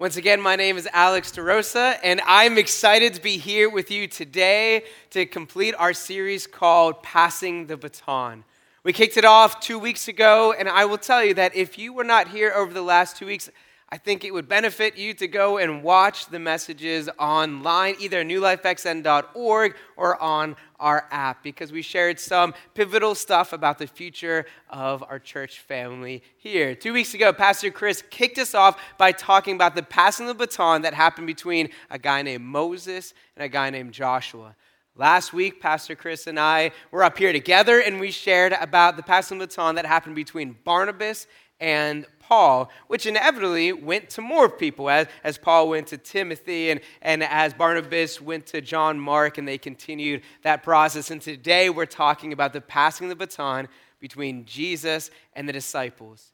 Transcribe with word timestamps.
Once 0.00 0.16
again, 0.16 0.40
my 0.40 0.56
name 0.56 0.78
is 0.78 0.88
Alex 0.94 1.30
DeRosa, 1.30 1.98
and 2.02 2.22
I'm 2.24 2.56
excited 2.56 3.12
to 3.12 3.20
be 3.20 3.36
here 3.36 3.68
with 3.68 3.90
you 3.90 4.08
today 4.08 4.84
to 5.10 5.26
complete 5.26 5.74
our 5.78 5.92
series 5.92 6.46
called 6.46 7.02
Passing 7.02 7.66
the 7.66 7.76
Baton. 7.76 8.42
We 8.82 8.94
kicked 8.94 9.18
it 9.18 9.26
off 9.26 9.60
two 9.60 9.78
weeks 9.78 10.08
ago, 10.08 10.54
and 10.58 10.70
I 10.70 10.86
will 10.86 10.96
tell 10.96 11.22
you 11.22 11.34
that 11.34 11.54
if 11.54 11.76
you 11.76 11.92
were 11.92 12.02
not 12.02 12.28
here 12.28 12.50
over 12.56 12.72
the 12.72 12.80
last 12.80 13.18
two 13.18 13.26
weeks, 13.26 13.50
I 13.92 13.98
think 13.98 14.24
it 14.24 14.32
would 14.32 14.48
benefit 14.48 14.96
you 14.96 15.14
to 15.14 15.26
go 15.26 15.58
and 15.58 15.82
watch 15.82 16.26
the 16.26 16.38
messages 16.38 17.08
online, 17.18 17.96
either 17.98 18.22
newlifexn.org 18.22 19.74
or 19.96 20.22
on 20.22 20.54
our 20.78 21.08
app, 21.10 21.42
because 21.42 21.72
we 21.72 21.82
shared 21.82 22.20
some 22.20 22.54
pivotal 22.74 23.16
stuff 23.16 23.52
about 23.52 23.78
the 23.78 23.88
future 23.88 24.46
of 24.68 25.02
our 25.02 25.18
church 25.18 25.58
family 25.58 26.22
here. 26.36 26.76
Two 26.76 26.92
weeks 26.92 27.14
ago, 27.14 27.32
Pastor 27.32 27.72
Chris 27.72 28.04
kicked 28.10 28.38
us 28.38 28.54
off 28.54 28.80
by 28.96 29.10
talking 29.10 29.56
about 29.56 29.74
the 29.74 29.82
passing 29.82 30.28
of 30.28 30.38
the 30.38 30.46
baton 30.46 30.82
that 30.82 30.94
happened 30.94 31.26
between 31.26 31.68
a 31.90 31.98
guy 31.98 32.22
named 32.22 32.44
Moses 32.44 33.12
and 33.36 33.44
a 33.44 33.48
guy 33.48 33.70
named 33.70 33.92
Joshua. 33.92 34.54
Last 34.94 35.32
week, 35.32 35.60
Pastor 35.60 35.96
Chris 35.96 36.28
and 36.28 36.38
I 36.38 36.70
were 36.92 37.02
up 37.02 37.18
here 37.18 37.32
together 37.32 37.80
and 37.80 37.98
we 37.98 38.12
shared 38.12 38.52
about 38.52 38.96
the 38.96 39.02
passing 39.02 39.38
of 39.38 39.40
the 39.40 39.46
baton 39.48 39.74
that 39.74 39.86
happened 39.86 40.14
between 40.14 40.56
Barnabas 40.64 41.26
and 41.58 42.06
Paul, 42.30 42.70
which 42.86 43.06
inevitably 43.06 43.72
went 43.72 44.08
to 44.10 44.20
more 44.20 44.48
people, 44.48 44.88
as, 44.88 45.08
as 45.24 45.36
Paul 45.36 45.68
went 45.68 45.88
to 45.88 45.98
Timothy 45.98 46.70
and, 46.70 46.80
and 47.02 47.24
as 47.24 47.52
Barnabas 47.52 48.20
went 48.20 48.46
to 48.46 48.60
John 48.60 49.00
Mark, 49.00 49.36
and 49.36 49.48
they 49.48 49.58
continued 49.58 50.22
that 50.42 50.62
process. 50.62 51.10
And 51.10 51.20
today 51.20 51.70
we're 51.70 51.86
talking 51.86 52.32
about 52.32 52.52
the 52.52 52.60
passing 52.60 53.06
of 53.06 53.08
the 53.08 53.26
baton 53.26 53.66
between 53.98 54.44
Jesus 54.44 55.10
and 55.34 55.48
the 55.48 55.52
disciples. 55.52 56.30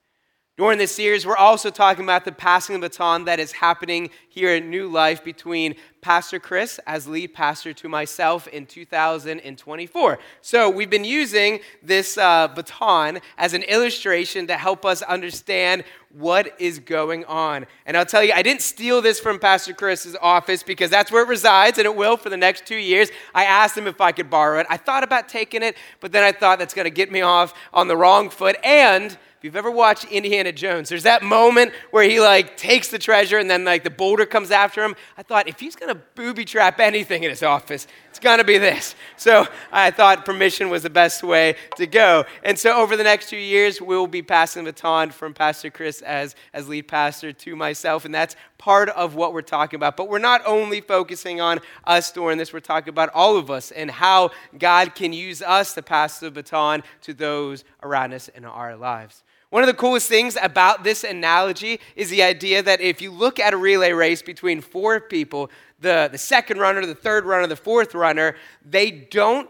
During 0.56 0.78
this 0.78 0.94
series, 0.94 1.26
we're 1.26 1.36
also 1.36 1.68
talking 1.68 2.02
about 2.02 2.24
the 2.24 2.32
passing 2.32 2.76
of 2.76 2.80
the 2.80 2.88
baton 2.88 3.26
that 3.26 3.38
is 3.38 3.52
happening 3.52 4.08
here 4.30 4.48
at 4.48 4.64
New 4.64 4.88
Life 4.88 5.22
between 5.22 5.74
Pastor 6.00 6.38
Chris 6.38 6.80
as 6.86 7.06
lead 7.06 7.34
pastor 7.34 7.74
to 7.74 7.90
myself 7.90 8.48
in 8.48 8.64
2024. 8.64 10.18
So 10.40 10.70
we've 10.70 10.88
been 10.88 11.04
using 11.04 11.60
this 11.82 12.16
uh, 12.16 12.48
baton 12.48 13.18
as 13.36 13.52
an 13.52 13.64
illustration 13.64 14.46
to 14.46 14.56
help 14.56 14.86
us 14.86 15.02
understand 15.02 15.84
what 16.10 16.58
is 16.58 16.78
going 16.78 17.26
on. 17.26 17.66
And 17.84 17.94
I'll 17.94 18.06
tell 18.06 18.24
you, 18.24 18.32
I 18.32 18.40
didn't 18.40 18.62
steal 18.62 19.02
this 19.02 19.20
from 19.20 19.38
Pastor 19.38 19.74
Chris's 19.74 20.16
office 20.22 20.62
because 20.62 20.88
that's 20.88 21.12
where 21.12 21.22
it 21.22 21.28
resides 21.28 21.76
and 21.76 21.84
it 21.84 21.94
will 21.94 22.16
for 22.16 22.30
the 22.30 22.36
next 22.38 22.64
two 22.64 22.76
years. 22.76 23.10
I 23.34 23.44
asked 23.44 23.76
him 23.76 23.86
if 23.86 24.00
I 24.00 24.10
could 24.10 24.30
borrow 24.30 24.58
it. 24.60 24.66
I 24.70 24.78
thought 24.78 25.04
about 25.04 25.28
taking 25.28 25.62
it, 25.62 25.76
but 26.00 26.12
then 26.12 26.24
I 26.24 26.32
thought 26.32 26.58
that's 26.58 26.72
going 26.72 26.86
to 26.86 26.90
get 26.90 27.12
me 27.12 27.20
off 27.20 27.52
on 27.74 27.88
the 27.88 27.96
wrong 27.96 28.30
foot. 28.30 28.56
And 28.64 29.18
you've 29.46 29.56
ever 29.56 29.70
watched 29.70 30.04
Indiana 30.06 30.52
Jones, 30.52 30.88
there's 30.88 31.04
that 31.04 31.22
moment 31.22 31.72
where 31.92 32.02
he 32.02 32.20
like 32.20 32.56
takes 32.56 32.88
the 32.88 32.98
treasure 32.98 33.38
and 33.38 33.48
then 33.48 33.64
like 33.64 33.84
the 33.84 33.90
boulder 33.90 34.26
comes 34.26 34.50
after 34.50 34.84
him. 34.84 34.96
I 35.16 35.22
thought 35.22 35.48
if 35.48 35.60
he's 35.60 35.76
gonna 35.76 35.94
booby 35.94 36.44
trap 36.44 36.80
anything 36.80 37.22
in 37.22 37.30
his 37.30 37.42
office, 37.42 37.86
it's 38.10 38.18
gonna 38.18 38.44
be 38.44 38.58
this. 38.58 38.94
So 39.16 39.46
I 39.72 39.90
thought 39.90 40.24
permission 40.24 40.68
was 40.68 40.82
the 40.82 40.90
best 40.90 41.22
way 41.22 41.54
to 41.76 41.86
go. 41.86 42.24
And 42.42 42.58
so 42.58 42.76
over 42.76 42.96
the 42.96 43.04
next 43.04 43.30
two 43.30 43.36
years, 43.36 43.80
we'll 43.80 44.06
be 44.06 44.22
passing 44.22 44.64
the 44.64 44.72
baton 44.72 45.10
from 45.10 45.32
Pastor 45.32 45.70
Chris 45.70 46.02
as, 46.02 46.34
as 46.52 46.68
lead 46.68 46.88
pastor 46.88 47.32
to 47.32 47.56
myself. 47.56 48.04
And 48.04 48.14
that's 48.14 48.36
part 48.58 48.88
of 48.90 49.14
what 49.14 49.32
we're 49.32 49.42
talking 49.42 49.76
about. 49.76 49.96
But 49.96 50.08
we're 50.08 50.18
not 50.18 50.42
only 50.44 50.80
focusing 50.80 51.40
on 51.40 51.60
us 51.84 52.10
during 52.12 52.38
this, 52.38 52.52
we're 52.52 52.60
talking 52.60 52.88
about 52.88 53.10
all 53.14 53.36
of 53.36 53.50
us 53.50 53.70
and 53.70 53.90
how 53.90 54.30
God 54.58 54.94
can 54.94 55.12
use 55.12 55.42
us 55.42 55.74
to 55.74 55.82
pass 55.82 56.20
the 56.20 56.30
baton 56.30 56.82
to 57.02 57.14
those 57.14 57.64
around 57.82 58.12
us 58.12 58.28
in 58.28 58.44
our 58.44 58.76
lives. 58.76 59.22
One 59.50 59.62
of 59.62 59.68
the 59.68 59.74
coolest 59.74 60.08
things 60.08 60.36
about 60.42 60.82
this 60.82 61.04
analogy 61.04 61.80
is 61.94 62.10
the 62.10 62.22
idea 62.22 62.62
that 62.62 62.80
if 62.80 63.00
you 63.00 63.12
look 63.12 63.38
at 63.38 63.54
a 63.54 63.56
relay 63.56 63.92
race 63.92 64.22
between 64.22 64.60
four 64.60 65.00
people, 65.00 65.50
the, 65.80 66.08
the 66.10 66.18
second 66.18 66.58
runner, 66.58 66.84
the 66.84 66.94
third 66.94 67.24
runner, 67.24 67.46
the 67.46 67.56
fourth 67.56 67.94
runner, 67.94 68.36
they 68.64 68.90
don't 68.90 69.48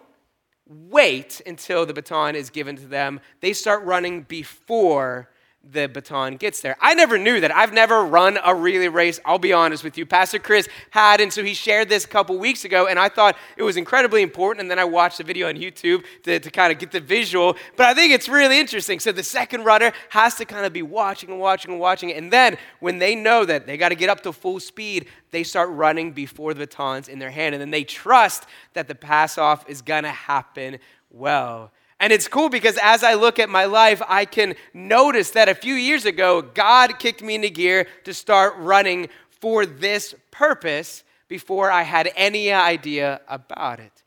wait 0.68 1.40
until 1.46 1.86
the 1.86 1.94
baton 1.94 2.36
is 2.36 2.50
given 2.50 2.76
to 2.76 2.86
them. 2.86 3.20
They 3.40 3.52
start 3.52 3.84
running 3.84 4.22
before 4.22 5.30
the 5.72 5.88
baton 5.88 6.36
gets 6.36 6.60
there. 6.60 6.76
I 6.80 6.94
never 6.94 7.18
knew 7.18 7.40
that. 7.40 7.54
I've 7.54 7.72
never 7.72 8.04
run 8.04 8.38
a 8.44 8.54
relay 8.54 8.88
race. 8.88 9.20
I'll 9.24 9.38
be 9.38 9.52
honest 9.52 9.84
with 9.84 9.98
you. 9.98 10.06
Pastor 10.06 10.38
Chris 10.38 10.68
had, 10.90 11.20
and 11.20 11.32
so 11.32 11.42
he 11.42 11.54
shared 11.54 11.88
this 11.88 12.04
a 12.04 12.08
couple 12.08 12.38
weeks 12.38 12.64
ago, 12.64 12.86
and 12.86 12.98
I 12.98 13.08
thought 13.08 13.36
it 13.56 13.62
was 13.62 13.76
incredibly 13.76 14.22
important. 14.22 14.62
And 14.62 14.70
then 14.70 14.78
I 14.78 14.84
watched 14.84 15.18
the 15.18 15.24
video 15.24 15.48
on 15.48 15.56
YouTube 15.56 16.04
to, 16.22 16.38
to 16.38 16.50
kind 16.50 16.72
of 16.72 16.78
get 16.78 16.92
the 16.92 17.00
visual. 17.00 17.56
But 17.76 17.86
I 17.86 17.94
think 17.94 18.12
it's 18.12 18.28
really 18.28 18.58
interesting. 18.58 19.00
So 19.00 19.12
the 19.12 19.22
second 19.22 19.64
runner 19.64 19.92
has 20.10 20.36
to 20.36 20.44
kind 20.44 20.66
of 20.66 20.72
be 20.72 20.82
watching 20.82 21.30
and 21.30 21.40
watching 21.40 21.72
and 21.72 21.80
watching. 21.80 22.12
And 22.12 22.32
then 22.32 22.58
when 22.80 22.98
they 22.98 23.14
know 23.14 23.44
that 23.44 23.66
they 23.66 23.76
got 23.76 23.90
to 23.90 23.96
get 23.96 24.08
up 24.08 24.22
to 24.22 24.32
full 24.32 24.60
speed, 24.60 25.06
they 25.30 25.42
start 25.42 25.70
running 25.70 26.12
before 26.12 26.54
the 26.54 26.60
baton's 26.66 27.08
in 27.08 27.18
their 27.18 27.30
hand. 27.30 27.54
And 27.54 27.60
then 27.60 27.70
they 27.70 27.84
trust 27.84 28.46
that 28.74 28.88
the 28.88 28.94
pass 28.94 29.38
off 29.38 29.68
is 29.68 29.82
going 29.82 30.04
to 30.04 30.10
happen 30.10 30.78
well. 31.10 31.72
And 31.98 32.12
it's 32.12 32.28
cool 32.28 32.48
because 32.48 32.78
as 32.82 33.02
I 33.02 33.14
look 33.14 33.38
at 33.38 33.48
my 33.48 33.64
life, 33.64 34.02
I 34.06 34.26
can 34.26 34.54
notice 34.74 35.30
that 35.30 35.48
a 35.48 35.54
few 35.54 35.74
years 35.74 36.04
ago, 36.04 36.42
God 36.42 36.98
kicked 36.98 37.22
me 37.22 37.36
into 37.36 37.48
gear 37.48 37.86
to 38.04 38.12
start 38.12 38.54
running 38.58 39.08
for 39.30 39.64
this 39.64 40.14
purpose 40.30 41.04
before 41.28 41.70
I 41.70 41.82
had 41.82 42.10
any 42.14 42.52
idea 42.52 43.20
about 43.28 43.80
it. 43.80 44.02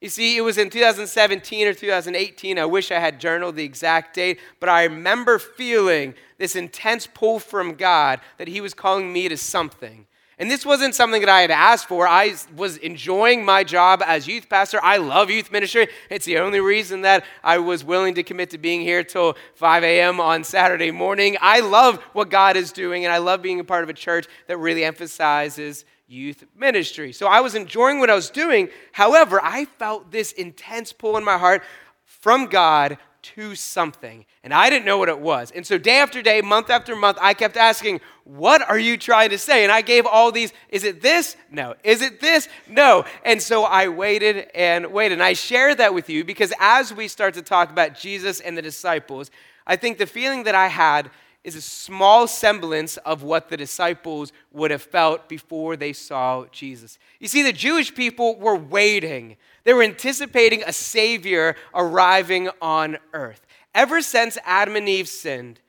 You 0.00 0.08
see, 0.08 0.36
it 0.36 0.40
was 0.40 0.58
in 0.58 0.68
2017 0.68 1.68
or 1.68 1.74
2018. 1.74 2.58
I 2.58 2.64
wish 2.64 2.90
I 2.90 2.98
had 2.98 3.20
journaled 3.20 3.54
the 3.54 3.64
exact 3.64 4.16
date, 4.16 4.40
but 4.58 4.68
I 4.68 4.84
remember 4.84 5.38
feeling 5.38 6.14
this 6.38 6.56
intense 6.56 7.06
pull 7.06 7.38
from 7.38 7.74
God 7.74 8.20
that 8.38 8.48
He 8.48 8.60
was 8.60 8.74
calling 8.74 9.12
me 9.12 9.28
to 9.28 9.36
something. 9.36 10.06
And 10.42 10.50
this 10.50 10.66
wasn't 10.66 10.96
something 10.96 11.20
that 11.20 11.30
I 11.30 11.42
had 11.42 11.52
asked 11.52 11.86
for. 11.86 12.08
I 12.08 12.34
was 12.56 12.76
enjoying 12.78 13.44
my 13.44 13.62
job 13.62 14.02
as 14.04 14.26
youth 14.26 14.48
pastor. 14.48 14.80
I 14.82 14.96
love 14.96 15.30
youth 15.30 15.52
ministry. 15.52 15.86
It's 16.10 16.24
the 16.24 16.38
only 16.38 16.58
reason 16.58 17.02
that 17.02 17.24
I 17.44 17.58
was 17.58 17.84
willing 17.84 18.16
to 18.16 18.24
commit 18.24 18.50
to 18.50 18.58
being 18.58 18.80
here 18.80 19.04
till 19.04 19.36
5 19.54 19.84
a.m. 19.84 20.18
on 20.18 20.42
Saturday 20.42 20.90
morning. 20.90 21.36
I 21.40 21.60
love 21.60 22.02
what 22.12 22.28
God 22.28 22.56
is 22.56 22.72
doing, 22.72 23.04
and 23.04 23.14
I 23.14 23.18
love 23.18 23.40
being 23.40 23.60
a 23.60 23.64
part 23.64 23.84
of 23.84 23.88
a 23.88 23.92
church 23.92 24.26
that 24.48 24.56
really 24.56 24.84
emphasizes 24.84 25.84
youth 26.08 26.42
ministry. 26.56 27.12
So 27.12 27.28
I 27.28 27.38
was 27.38 27.54
enjoying 27.54 28.00
what 28.00 28.10
I 28.10 28.16
was 28.16 28.28
doing. 28.28 28.68
However, 28.90 29.40
I 29.40 29.66
felt 29.66 30.10
this 30.10 30.32
intense 30.32 30.92
pull 30.92 31.16
in 31.16 31.22
my 31.22 31.38
heart 31.38 31.62
from 32.04 32.46
God 32.46 32.98
to 33.22 33.54
something. 33.54 34.24
And 34.42 34.52
I 34.52 34.70
didn't 34.70 34.84
know 34.84 34.98
what 34.98 35.08
it 35.08 35.18
was. 35.18 35.50
And 35.50 35.66
so, 35.66 35.78
day 35.78 35.98
after 35.98 36.22
day, 36.22 36.40
month 36.40 36.70
after 36.70 36.96
month, 36.96 37.18
I 37.20 37.34
kept 37.34 37.56
asking, 37.56 38.00
What 38.24 38.62
are 38.68 38.78
you 38.78 38.96
trying 38.96 39.30
to 39.30 39.38
say? 39.38 39.62
And 39.62 39.72
I 39.72 39.80
gave 39.80 40.06
all 40.06 40.32
these, 40.32 40.52
Is 40.68 40.84
it 40.84 41.00
this? 41.00 41.36
No. 41.50 41.74
Is 41.84 42.02
it 42.02 42.20
this? 42.20 42.48
No. 42.68 43.04
And 43.24 43.40
so 43.40 43.64
I 43.64 43.88
waited 43.88 44.48
and 44.54 44.92
waited. 44.92 45.14
And 45.14 45.22
I 45.22 45.32
share 45.32 45.74
that 45.74 45.94
with 45.94 46.08
you 46.10 46.24
because 46.24 46.52
as 46.60 46.92
we 46.92 47.08
start 47.08 47.34
to 47.34 47.42
talk 47.42 47.70
about 47.70 47.94
Jesus 47.98 48.40
and 48.40 48.56
the 48.56 48.62
disciples, 48.62 49.30
I 49.66 49.76
think 49.76 49.98
the 49.98 50.06
feeling 50.06 50.44
that 50.44 50.54
I 50.54 50.68
had 50.68 51.10
is 51.44 51.56
a 51.56 51.62
small 51.62 52.28
semblance 52.28 52.96
of 52.98 53.22
what 53.22 53.48
the 53.48 53.56
disciples 53.56 54.32
would 54.52 54.70
have 54.70 54.82
felt 54.82 55.28
before 55.28 55.76
they 55.76 55.92
saw 55.92 56.44
Jesus. 56.52 56.98
You 57.18 57.28
see, 57.28 57.42
the 57.42 57.52
Jewish 57.52 57.94
people 57.94 58.38
were 58.38 58.56
waiting, 58.56 59.36
they 59.64 59.72
were 59.72 59.82
anticipating 59.82 60.62
a 60.64 60.72
Savior 60.72 61.56
arriving 61.74 62.48
on 62.60 62.98
earth. 63.12 63.46
Ever 63.74 64.02
since 64.02 64.38
Adam 64.44 64.76
and 64.76 64.88
Eve 64.88 65.08
sinned 65.08 65.60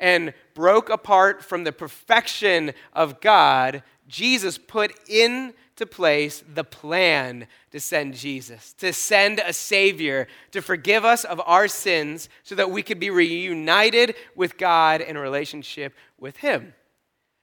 and 0.00 0.34
broke 0.54 0.88
apart 0.88 1.44
from 1.44 1.64
the 1.64 1.72
perfection 1.72 2.72
of 2.92 3.20
God, 3.20 3.82
Jesus 4.08 4.58
put 4.58 4.92
in 5.08 5.54
to 5.76 5.86
place 5.86 6.44
the 6.52 6.64
plan 6.64 7.46
to 7.70 7.80
send 7.80 8.14
Jesus, 8.14 8.72
to 8.74 8.92
send 8.92 9.40
a 9.40 9.52
Savior 9.52 10.26
to 10.50 10.60
forgive 10.60 11.04
us 11.04 11.24
of 11.24 11.40
our 11.46 11.66
sins 11.66 12.28
so 12.42 12.54
that 12.54 12.70
we 12.70 12.82
could 12.82 13.00
be 13.00 13.10
reunited 13.10 14.14
with 14.34 14.58
God 14.58 15.00
in 15.00 15.16
a 15.16 15.20
relationship 15.20 15.94
with 16.18 16.36
Him. 16.38 16.74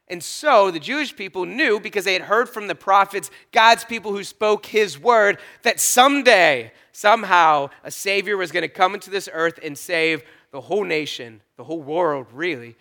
And 0.09 0.23
so 0.23 0.71
the 0.71 0.79
Jewish 0.79 1.15
people 1.15 1.45
knew, 1.45 1.79
because 1.79 2.05
they 2.05 2.13
had 2.13 2.23
heard 2.23 2.49
from 2.49 2.67
the 2.67 2.75
prophets, 2.75 3.29
God's 3.51 3.83
people 3.83 4.11
who 4.11 4.23
spoke 4.23 4.65
His 4.65 4.99
word, 4.99 5.37
that 5.61 5.79
someday, 5.79 6.71
somehow, 6.91 7.69
a 7.83 7.91
Savior 7.91 8.35
was 8.35 8.51
going 8.51 8.63
to 8.63 8.69
come 8.69 8.95
into 8.95 9.11
this 9.11 9.29
earth 9.31 9.59
and 9.63 9.77
save 9.77 10.23
the 10.51 10.61
whole 10.61 10.83
nation, 10.83 11.41
the 11.57 11.63
whole 11.63 11.81
world, 11.81 12.27
really. 12.33 12.75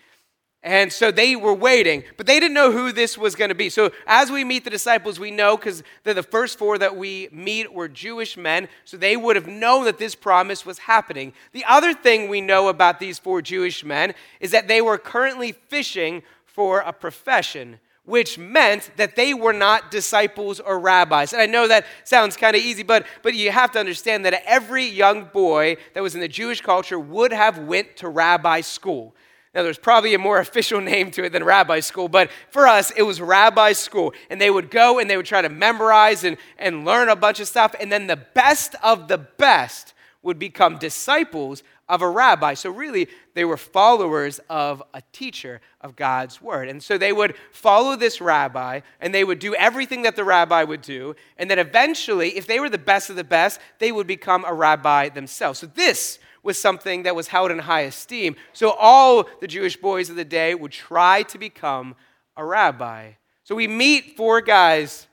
And 0.62 0.92
so 0.92 1.12
they 1.12 1.36
were 1.36 1.54
waiting, 1.54 2.02
but 2.16 2.26
they 2.26 2.40
didn't 2.40 2.54
know 2.54 2.72
who 2.72 2.90
this 2.90 3.16
was 3.16 3.36
going 3.36 3.50
to 3.50 3.54
be. 3.54 3.70
So 3.70 3.92
as 4.08 4.30
we 4.30 4.42
meet 4.42 4.64
the 4.64 4.70
disciples, 4.70 5.20
we 5.20 5.30
know 5.30 5.56
because 5.56 5.84
they're 6.02 6.14
the 6.14 6.22
first 6.22 6.58
four 6.58 6.78
that 6.78 6.96
we 6.96 7.28
meet 7.30 7.72
were 7.72 7.88
Jewish 7.88 8.36
men, 8.36 8.68
so 8.84 8.96
they 8.96 9.16
would 9.16 9.36
have 9.36 9.46
known 9.46 9.84
that 9.84 9.98
this 9.98 10.16
promise 10.16 10.66
was 10.66 10.78
happening. 10.78 11.32
The 11.52 11.64
other 11.64 11.94
thing 11.94 12.28
we 12.28 12.40
know 12.40 12.68
about 12.68 12.98
these 12.98 13.20
four 13.20 13.40
Jewish 13.40 13.84
men 13.84 14.14
is 14.40 14.50
that 14.50 14.66
they 14.66 14.80
were 14.80 14.98
currently 14.98 15.52
fishing 15.52 16.24
for 16.58 16.80
a 16.80 16.92
profession, 16.92 17.78
which 18.04 18.36
meant 18.36 18.90
that 18.96 19.14
they 19.14 19.32
were 19.32 19.52
not 19.52 19.92
disciples 19.92 20.58
or 20.58 20.76
rabbis. 20.80 21.32
And 21.32 21.40
I 21.40 21.46
know 21.46 21.68
that 21.68 21.86
sounds 22.02 22.36
kind 22.36 22.56
of 22.56 22.60
easy, 22.60 22.82
but, 22.82 23.06
but 23.22 23.34
you 23.34 23.52
have 23.52 23.70
to 23.70 23.78
understand 23.78 24.24
that 24.24 24.42
every 24.44 24.84
young 24.84 25.26
boy 25.26 25.76
that 25.94 26.02
was 26.02 26.16
in 26.16 26.20
the 26.20 26.26
Jewish 26.26 26.60
culture 26.60 26.98
would 26.98 27.32
have 27.32 27.58
went 27.58 27.96
to 27.98 28.08
rabbi 28.08 28.60
school. 28.62 29.14
Now, 29.54 29.62
there's 29.62 29.78
probably 29.78 30.14
a 30.14 30.18
more 30.18 30.40
official 30.40 30.80
name 30.80 31.12
to 31.12 31.22
it 31.22 31.30
than 31.30 31.44
rabbi 31.44 31.78
school, 31.78 32.08
but 32.08 32.28
for 32.50 32.66
us, 32.66 32.90
it 32.96 33.02
was 33.02 33.20
rabbi 33.20 33.72
school. 33.72 34.12
And 34.28 34.40
they 34.40 34.50
would 34.50 34.68
go 34.68 34.98
and 34.98 35.08
they 35.08 35.16
would 35.16 35.26
try 35.26 35.42
to 35.42 35.48
memorize 35.48 36.24
and, 36.24 36.38
and 36.58 36.84
learn 36.84 37.08
a 37.08 37.14
bunch 37.14 37.38
of 37.38 37.46
stuff. 37.46 37.76
And 37.78 37.92
then 37.92 38.08
the 38.08 38.16
best 38.16 38.74
of 38.82 39.06
the 39.06 39.18
best 39.18 39.94
would 40.22 40.38
become 40.38 40.78
disciples 40.78 41.62
of 41.88 42.02
a 42.02 42.08
rabbi. 42.08 42.54
So, 42.54 42.70
really, 42.70 43.08
they 43.34 43.44
were 43.44 43.56
followers 43.56 44.40
of 44.50 44.82
a 44.92 45.02
teacher 45.12 45.60
of 45.80 45.96
God's 45.96 46.42
word. 46.42 46.68
And 46.68 46.82
so 46.82 46.98
they 46.98 47.12
would 47.12 47.34
follow 47.52 47.96
this 47.96 48.20
rabbi 48.20 48.80
and 49.00 49.14
they 49.14 49.24
would 49.24 49.38
do 49.38 49.54
everything 49.54 50.02
that 50.02 50.16
the 50.16 50.24
rabbi 50.24 50.64
would 50.64 50.82
do. 50.82 51.14
And 51.36 51.50
then 51.50 51.58
eventually, 51.58 52.36
if 52.36 52.46
they 52.46 52.60
were 52.60 52.68
the 52.68 52.78
best 52.78 53.10
of 53.10 53.16
the 53.16 53.24
best, 53.24 53.60
they 53.78 53.92
would 53.92 54.06
become 54.06 54.44
a 54.44 54.52
rabbi 54.52 55.08
themselves. 55.08 55.60
So, 55.60 55.66
this 55.66 56.18
was 56.42 56.58
something 56.58 57.04
that 57.04 57.16
was 57.16 57.28
held 57.28 57.50
in 57.50 57.58
high 57.60 57.82
esteem. 57.82 58.36
So, 58.52 58.70
all 58.70 59.28
the 59.40 59.46
Jewish 59.48 59.76
boys 59.76 60.10
of 60.10 60.16
the 60.16 60.24
day 60.24 60.54
would 60.54 60.72
try 60.72 61.22
to 61.24 61.38
become 61.38 61.94
a 62.36 62.44
rabbi. 62.44 63.12
So, 63.44 63.54
we 63.54 63.68
meet 63.68 64.16
four 64.16 64.40
guys 64.40 65.06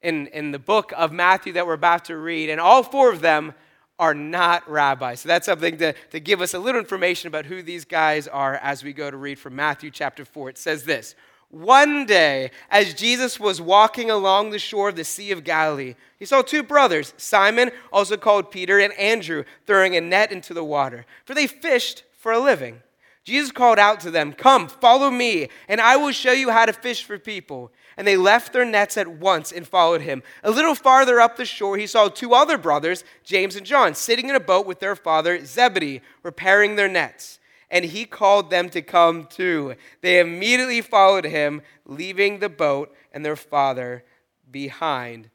in, 0.00 0.28
in 0.28 0.50
the 0.50 0.58
book 0.58 0.92
of 0.96 1.12
Matthew 1.12 1.52
that 1.54 1.66
we're 1.66 1.74
about 1.74 2.06
to 2.06 2.16
read, 2.16 2.48
and 2.48 2.60
all 2.60 2.82
four 2.82 3.12
of 3.12 3.20
them 3.20 3.54
are 4.02 4.14
not 4.14 4.68
rabbis. 4.68 5.20
So 5.20 5.28
that's 5.28 5.46
something 5.46 5.76
to, 5.76 5.92
to 6.10 6.18
give 6.18 6.40
us 6.40 6.54
a 6.54 6.58
little 6.58 6.80
information 6.80 7.28
about 7.28 7.46
who 7.46 7.62
these 7.62 7.84
guys 7.84 8.26
are 8.26 8.56
as 8.56 8.82
we 8.82 8.92
go 8.92 9.08
to 9.08 9.16
read 9.16 9.38
from 9.38 9.54
Matthew 9.54 9.92
chapter 9.92 10.24
4. 10.24 10.48
It 10.48 10.58
says 10.58 10.82
this 10.82 11.14
One 11.50 12.04
day, 12.04 12.50
as 12.68 12.94
Jesus 12.94 13.38
was 13.38 13.60
walking 13.60 14.10
along 14.10 14.50
the 14.50 14.58
shore 14.58 14.88
of 14.88 14.96
the 14.96 15.04
Sea 15.04 15.30
of 15.30 15.44
Galilee, 15.44 15.94
he 16.18 16.24
saw 16.24 16.42
two 16.42 16.64
brothers, 16.64 17.14
Simon, 17.16 17.70
also 17.92 18.16
called 18.16 18.50
Peter, 18.50 18.80
and 18.80 18.92
Andrew, 18.94 19.44
throwing 19.68 19.94
a 19.94 20.00
net 20.00 20.32
into 20.32 20.52
the 20.52 20.64
water, 20.64 21.06
for 21.24 21.34
they 21.34 21.46
fished 21.46 22.02
for 22.18 22.32
a 22.32 22.40
living. 22.40 22.82
Jesus 23.22 23.52
called 23.52 23.78
out 23.78 24.00
to 24.00 24.10
them, 24.10 24.32
Come, 24.32 24.66
follow 24.66 25.12
me, 25.12 25.48
and 25.68 25.80
I 25.80 25.94
will 25.94 26.10
show 26.10 26.32
you 26.32 26.50
how 26.50 26.66
to 26.66 26.72
fish 26.72 27.04
for 27.04 27.20
people. 27.20 27.70
And 27.96 28.06
they 28.06 28.16
left 28.16 28.52
their 28.52 28.64
nets 28.64 28.96
at 28.96 29.08
once 29.08 29.52
and 29.52 29.66
followed 29.66 30.00
him. 30.00 30.22
A 30.42 30.50
little 30.50 30.74
farther 30.74 31.20
up 31.20 31.36
the 31.36 31.44
shore, 31.44 31.76
he 31.76 31.86
saw 31.86 32.08
two 32.08 32.34
other 32.34 32.56
brothers, 32.56 33.04
James 33.24 33.56
and 33.56 33.66
John, 33.66 33.94
sitting 33.94 34.28
in 34.28 34.34
a 34.34 34.40
boat 34.40 34.66
with 34.66 34.80
their 34.80 34.96
father 34.96 35.44
Zebedee, 35.44 36.00
repairing 36.22 36.76
their 36.76 36.88
nets. 36.88 37.38
And 37.70 37.84
he 37.84 38.04
called 38.04 38.50
them 38.50 38.68
to 38.70 38.82
come 38.82 39.26
too. 39.26 39.74
They 40.00 40.20
immediately 40.20 40.80
followed 40.80 41.24
him, 41.24 41.62
leaving 41.86 42.38
the 42.38 42.48
boat 42.48 42.94
and 43.12 43.24
their 43.24 43.36
father 43.36 44.04
behind. 44.50 45.30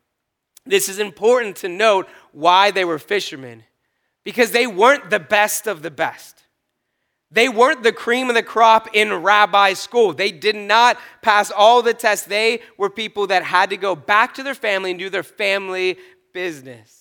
This 0.65 0.89
is 0.89 0.99
important 0.99 1.55
to 1.57 1.69
note 1.69 2.07
why 2.31 2.71
they 2.71 2.85
were 2.85 2.99
fishermen, 2.99 3.63
because 4.23 4.51
they 4.51 4.67
weren't 4.67 5.09
the 5.09 5.19
best 5.19 5.65
of 5.65 5.81
the 5.81 5.91
best. 5.91 6.43
They 7.29 7.49
weren't 7.49 7.83
the 7.83 7.91
cream 7.91 8.29
of 8.29 8.35
the 8.35 8.43
crop 8.43 8.89
in 8.93 9.13
rabbi 9.13 9.73
school. 9.73 10.13
They 10.13 10.31
did 10.31 10.55
not 10.55 10.97
pass 11.21 11.51
all 11.51 11.81
the 11.81 11.93
tests. 11.93 12.25
They 12.25 12.61
were 12.77 12.89
people 12.89 13.27
that 13.27 13.43
had 13.43 13.69
to 13.71 13.77
go 13.77 13.95
back 13.95 14.35
to 14.35 14.43
their 14.43 14.55
family 14.55 14.91
and 14.91 14.99
do 14.99 15.09
their 15.09 15.23
family 15.23 15.97
business. 16.33 16.97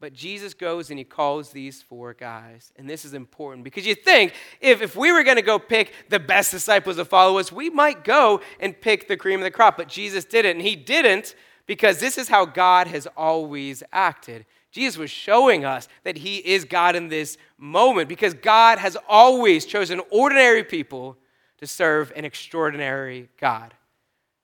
But 0.00 0.12
Jesus 0.12 0.54
goes 0.54 0.90
and 0.90 0.98
he 0.98 1.04
calls 1.04 1.50
these 1.50 1.82
four 1.82 2.14
guys. 2.14 2.72
And 2.76 2.88
this 2.88 3.04
is 3.04 3.14
important 3.14 3.64
because 3.64 3.86
you 3.86 3.96
think 3.96 4.32
if, 4.60 4.80
if 4.80 4.94
we 4.94 5.12
were 5.12 5.24
going 5.24 5.36
to 5.36 5.42
go 5.42 5.58
pick 5.58 5.92
the 6.08 6.20
best 6.20 6.52
disciples 6.52 6.96
to 6.96 7.04
follow 7.04 7.38
us, 7.38 7.50
we 7.50 7.68
might 7.68 8.04
go 8.04 8.40
and 8.60 8.80
pick 8.80 9.08
the 9.08 9.16
cream 9.16 9.40
of 9.40 9.44
the 9.44 9.50
crop. 9.50 9.76
But 9.76 9.88
Jesus 9.88 10.24
didn't. 10.24 10.52
And 10.52 10.62
he 10.62 10.76
didn't 10.76 11.34
because 11.68 12.00
this 12.00 12.18
is 12.18 12.28
how 12.28 12.46
God 12.46 12.88
has 12.88 13.06
always 13.16 13.84
acted. 13.92 14.44
Jesus 14.72 14.98
was 14.98 15.10
showing 15.10 15.64
us 15.64 15.86
that 16.02 16.16
he 16.16 16.38
is 16.38 16.64
God 16.64 16.96
in 16.96 17.08
this 17.08 17.38
moment 17.58 18.08
because 18.08 18.34
God 18.34 18.78
has 18.78 18.96
always 19.08 19.64
chosen 19.64 20.00
ordinary 20.10 20.64
people 20.64 21.16
to 21.58 21.66
serve 21.66 22.12
an 22.16 22.24
extraordinary 22.24 23.28
God. 23.38 23.74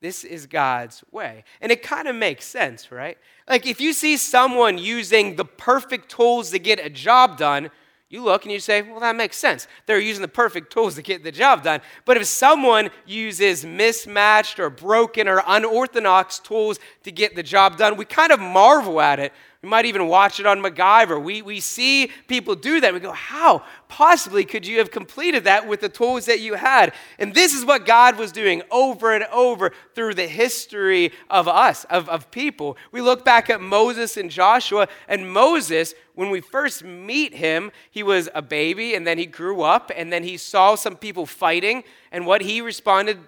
This 0.01 0.23
is 0.23 0.47
God's 0.47 1.03
way. 1.11 1.45
And 1.63 1.73
it 1.73 1.83
kind 1.83 2.09
of 2.09 2.15
makes 2.15 2.45
sense, 2.45 2.93
right? 2.93 3.17
Like 3.49 3.67
if 3.67 3.81
you 3.81 3.95
see 3.95 4.19
someone 4.19 4.77
using 4.77 5.37
the 5.37 5.47
perfect 5.47 6.11
tools 6.11 6.51
to 6.51 6.59
get 6.59 6.79
a 6.79 6.91
job 6.91 7.39
done, 7.39 7.71
you 8.15 8.23
look 8.23 8.45
and 8.45 8.53
you 8.53 8.61
say, 8.61 8.81
well, 8.81 9.01
that 9.01 9.17
makes 9.17 9.37
sense. 9.37 9.67
They're 9.87 9.99
using 9.99 10.23
the 10.23 10.29
perfect 10.29 10.73
tools 10.73 10.95
to 10.95 11.03
get 11.03 11.25
the 11.25 11.33
job 11.33 11.65
done. 11.65 11.81
But 12.05 12.17
if 12.17 12.27
someone 12.27 12.91
uses 13.05 13.67
mismatched 13.67 14.61
or 14.61 14.71
broken 14.71 15.27
or 15.27 15.43
unorthodox 15.45 16.39
tools 16.39 16.79
to 17.03 17.11
get 17.11 17.35
the 17.35 17.43
job 17.43 17.77
done, 17.77 17.97
we 17.97 18.05
kind 18.05 18.31
of 18.31 18.39
marvel 18.39 19.01
at 19.01 19.19
it 19.19 19.33
we 19.65 19.71
might 19.71 19.87
even 19.87 20.09
watch 20.09 20.41
it 20.41 20.45
on 20.45 20.61
MacGyver. 20.61 21.23
We, 21.23 21.41
we 21.41 21.59
see 21.59 22.11
people 22.29 22.55
do 22.55 22.83
that. 22.83 22.93
We 22.93 23.01
go, 23.01 23.13
how 23.13 23.63
possibly 23.89 24.45
could 24.45 24.67
you 24.67 24.77
have 24.77 24.91
completed 24.91 25.45
that 25.45 25.67
with 25.67 25.81
the 25.81 25.89
tools 25.89 26.27
that 26.27 26.41
you 26.41 26.53
had? 26.53 26.93
And 27.19 27.33
this 27.33 27.55
is 27.55 27.65
what 27.65 27.87
God 27.87 28.19
was 28.19 28.31
doing 28.31 28.61
over 28.71 29.15
and 29.15 29.25
over 29.33 29.73
through 29.95 30.17
the 30.17 30.27
history 30.27 31.13
of 31.31 31.49
us, 31.49 31.85
of, 31.85 32.11
of 32.11 32.31
people. 32.31 32.77
We 32.93 33.01
look 33.01 33.25
back 33.25 33.49
at 33.49 33.63
Moses 33.63 34.19
and 34.19 34.31
Joshua, 34.31 34.87
and 35.09 35.33
Moses, 35.33 35.95
when 36.15 36.29
we 36.29 36.43
first 36.43 36.85
meet 36.85 37.33
him, 37.33 37.73
he 37.91 38.03
was 38.03 38.29
a 38.35 38.43
baby, 38.43 38.95
and 38.95 39.07
then 39.07 39.17
he 39.17 39.25
grew 39.25 39.63
up, 39.63 39.91
and 39.97 40.13
then 40.13 40.25
he 40.25 40.37
saw 40.37 40.75
some 40.75 40.95
people 40.95 41.25
fighting, 41.25 41.85
and 42.13 42.27
what 42.27 42.43
he 42.43 42.61
responded 42.61 43.19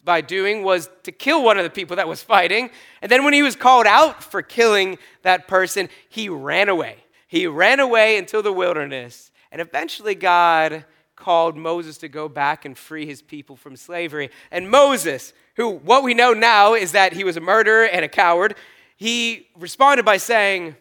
by 0.00 0.20
doing 0.20 0.62
was 0.62 0.88
to 1.04 1.12
kill 1.12 1.42
one 1.42 1.58
of 1.58 1.64
the 1.64 1.70
people 1.70 1.96
that 1.96 2.08
was 2.08 2.22
fighting. 2.22 2.70
And 3.02 3.10
then 3.10 3.24
when 3.24 3.32
he 3.32 3.42
was 3.42 3.56
called 3.56 3.86
out 3.86 4.22
for 4.22 4.42
killing 4.42 4.98
that 5.22 5.48
person, 5.48 5.88
he 6.08 6.28
ran 6.28 6.68
away. 6.68 7.04
He 7.26 7.46
ran 7.46 7.80
away 7.80 8.16
into 8.16 8.42
the 8.42 8.52
wilderness. 8.52 9.30
And 9.52 9.60
eventually, 9.60 10.14
God 10.14 10.84
called 11.16 11.56
Moses 11.56 11.98
to 11.98 12.08
go 12.08 12.28
back 12.28 12.64
and 12.64 12.76
free 12.76 13.06
his 13.06 13.22
people 13.22 13.56
from 13.56 13.76
slavery. 13.76 14.30
And 14.50 14.70
Moses, 14.70 15.32
who 15.56 15.68
what 15.70 16.02
we 16.02 16.14
know 16.14 16.32
now 16.32 16.74
is 16.74 16.92
that 16.92 17.12
he 17.12 17.24
was 17.24 17.36
a 17.36 17.40
murderer 17.40 17.84
and 17.84 18.04
a 18.04 18.08
coward, 18.08 18.56
he 18.96 19.48
responded 19.56 20.04
by 20.04 20.16
saying, 20.16 20.76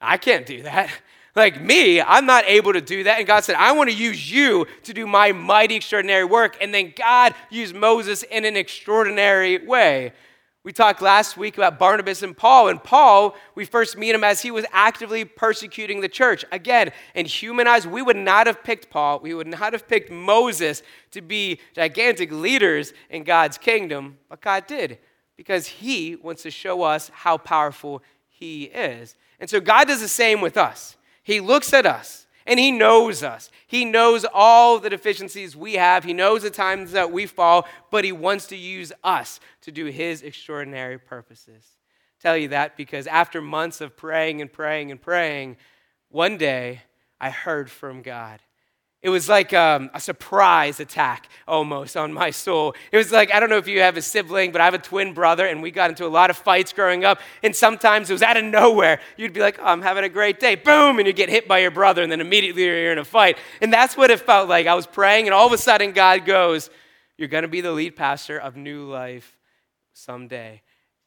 I 0.00 0.16
can't 0.16 0.46
do 0.46 0.62
that. 0.62 0.90
Like 1.34 1.62
me, 1.62 2.00
I'm 2.00 2.26
not 2.26 2.44
able 2.46 2.74
to 2.74 2.80
do 2.80 3.04
that. 3.04 3.18
And 3.18 3.26
God 3.26 3.40
said, 3.40 3.56
I 3.56 3.72
want 3.72 3.88
to 3.88 3.96
use 3.96 4.30
you 4.30 4.66
to 4.82 4.92
do 4.92 5.06
my 5.06 5.32
mighty, 5.32 5.76
extraordinary 5.76 6.24
work. 6.24 6.58
And 6.60 6.74
then 6.74 6.92
God 6.94 7.34
used 7.50 7.74
Moses 7.74 8.22
in 8.22 8.44
an 8.44 8.56
extraordinary 8.56 9.64
way. 9.64 10.12
We 10.64 10.72
talked 10.72 11.02
last 11.02 11.36
week 11.36 11.56
about 11.56 11.78
Barnabas 11.78 12.22
and 12.22 12.36
Paul. 12.36 12.68
And 12.68 12.82
Paul, 12.82 13.34
we 13.54 13.64
first 13.64 13.96
meet 13.96 14.14
him 14.14 14.22
as 14.22 14.42
he 14.42 14.50
was 14.50 14.64
actively 14.72 15.24
persecuting 15.24 16.02
the 16.02 16.08
church. 16.08 16.44
Again, 16.52 16.92
in 17.14 17.26
human 17.26 17.66
eyes, 17.66 17.86
we 17.86 18.02
would 18.02 18.16
not 18.16 18.46
have 18.46 18.62
picked 18.62 18.90
Paul. 18.90 19.18
We 19.18 19.34
would 19.34 19.48
not 19.48 19.72
have 19.72 19.88
picked 19.88 20.10
Moses 20.10 20.82
to 21.12 21.22
be 21.22 21.60
gigantic 21.74 22.30
leaders 22.30 22.92
in 23.10 23.24
God's 23.24 23.58
kingdom. 23.58 24.18
But 24.28 24.40
God 24.42 24.66
did 24.66 24.98
because 25.36 25.66
he 25.66 26.14
wants 26.14 26.42
to 26.42 26.50
show 26.50 26.82
us 26.82 27.10
how 27.12 27.38
powerful 27.38 28.02
he 28.28 28.64
is. 28.64 29.16
And 29.40 29.50
so 29.50 29.60
God 29.60 29.88
does 29.88 30.00
the 30.00 30.08
same 30.08 30.40
with 30.40 30.56
us. 30.56 30.96
He 31.22 31.40
looks 31.40 31.72
at 31.72 31.86
us 31.86 32.26
and 32.46 32.58
He 32.58 32.70
knows 32.70 33.22
us. 33.22 33.50
He 33.66 33.84
knows 33.84 34.26
all 34.32 34.78
the 34.78 34.90
deficiencies 34.90 35.56
we 35.56 35.74
have. 35.74 36.04
He 36.04 36.12
knows 36.12 36.42
the 36.42 36.50
times 36.50 36.92
that 36.92 37.12
we 37.12 37.26
fall, 37.26 37.66
but 37.90 38.04
He 38.04 38.12
wants 38.12 38.46
to 38.48 38.56
use 38.56 38.92
us 39.04 39.40
to 39.62 39.72
do 39.72 39.86
His 39.86 40.22
extraordinary 40.22 40.98
purposes. 40.98 41.76
tell 42.20 42.36
you 42.36 42.48
that 42.48 42.76
because 42.76 43.06
after 43.06 43.40
months 43.40 43.80
of 43.80 43.96
praying 43.96 44.40
and 44.40 44.52
praying 44.52 44.90
and 44.90 45.00
praying, 45.00 45.56
one 46.08 46.36
day 46.36 46.82
I 47.20 47.30
heard 47.30 47.70
from 47.70 48.02
God. 48.02 48.40
It 49.02 49.08
was 49.08 49.28
like 49.28 49.52
um, 49.52 49.90
a 49.94 50.00
surprise 50.00 50.78
attack 50.78 51.28
almost 51.48 51.96
on 51.96 52.12
my 52.12 52.30
soul. 52.30 52.76
It 52.92 52.96
was 52.96 53.10
like, 53.10 53.34
I 53.34 53.40
don't 53.40 53.50
know 53.50 53.56
if 53.56 53.66
you 53.66 53.80
have 53.80 53.96
a 53.96 54.02
sibling, 54.02 54.52
but 54.52 54.60
I 54.60 54.64
have 54.64 54.74
a 54.74 54.78
twin 54.78 55.12
brother, 55.12 55.44
and 55.44 55.60
we 55.60 55.72
got 55.72 55.90
into 55.90 56.06
a 56.06 56.08
lot 56.08 56.30
of 56.30 56.36
fights 56.36 56.72
growing 56.72 57.04
up. 57.04 57.20
And 57.42 57.54
sometimes 57.54 58.10
it 58.10 58.12
was 58.12 58.22
out 58.22 58.36
of 58.36 58.44
nowhere. 58.44 59.00
You'd 59.16 59.32
be 59.32 59.40
like, 59.40 59.58
oh, 59.58 59.64
I'm 59.64 59.82
having 59.82 60.04
a 60.04 60.08
great 60.08 60.38
day. 60.38 60.54
Boom! 60.54 60.98
And 60.98 61.08
you 61.08 61.12
get 61.12 61.28
hit 61.28 61.48
by 61.48 61.58
your 61.58 61.72
brother, 61.72 62.00
and 62.04 62.12
then 62.12 62.20
immediately 62.20 62.62
you're 62.62 62.92
in 62.92 62.98
a 62.98 63.04
fight. 63.04 63.38
And 63.60 63.72
that's 63.72 63.96
what 63.96 64.12
it 64.12 64.20
felt 64.20 64.48
like. 64.48 64.68
I 64.68 64.74
was 64.74 64.86
praying, 64.86 65.26
and 65.26 65.34
all 65.34 65.48
of 65.48 65.52
a 65.52 65.58
sudden, 65.58 65.90
God 65.90 66.24
goes, 66.24 66.70
You're 67.18 67.28
going 67.28 67.42
to 67.42 67.48
be 67.48 67.60
the 67.60 67.72
lead 67.72 67.96
pastor 67.96 68.38
of 68.38 68.54
New 68.54 68.84
Life 68.84 69.36
someday. 69.92 70.62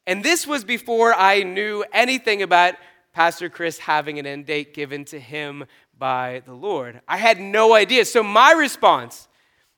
And 0.06 0.22
this 0.22 0.46
was 0.46 0.64
before 0.64 1.14
I 1.14 1.44
knew 1.44 1.82
anything 1.94 2.42
about 2.42 2.74
Pastor 3.16 3.48
Chris 3.48 3.78
having 3.78 4.18
an 4.18 4.26
end 4.26 4.44
date 4.44 4.74
given 4.74 5.06
to 5.06 5.18
him 5.18 5.64
by 5.98 6.42
the 6.46 6.54
Lord. 6.54 7.00
I 7.08 7.16
had 7.16 7.40
no 7.40 7.74
idea. 7.74 8.04
So 8.04 8.22
my 8.22 8.52
response, 8.52 9.28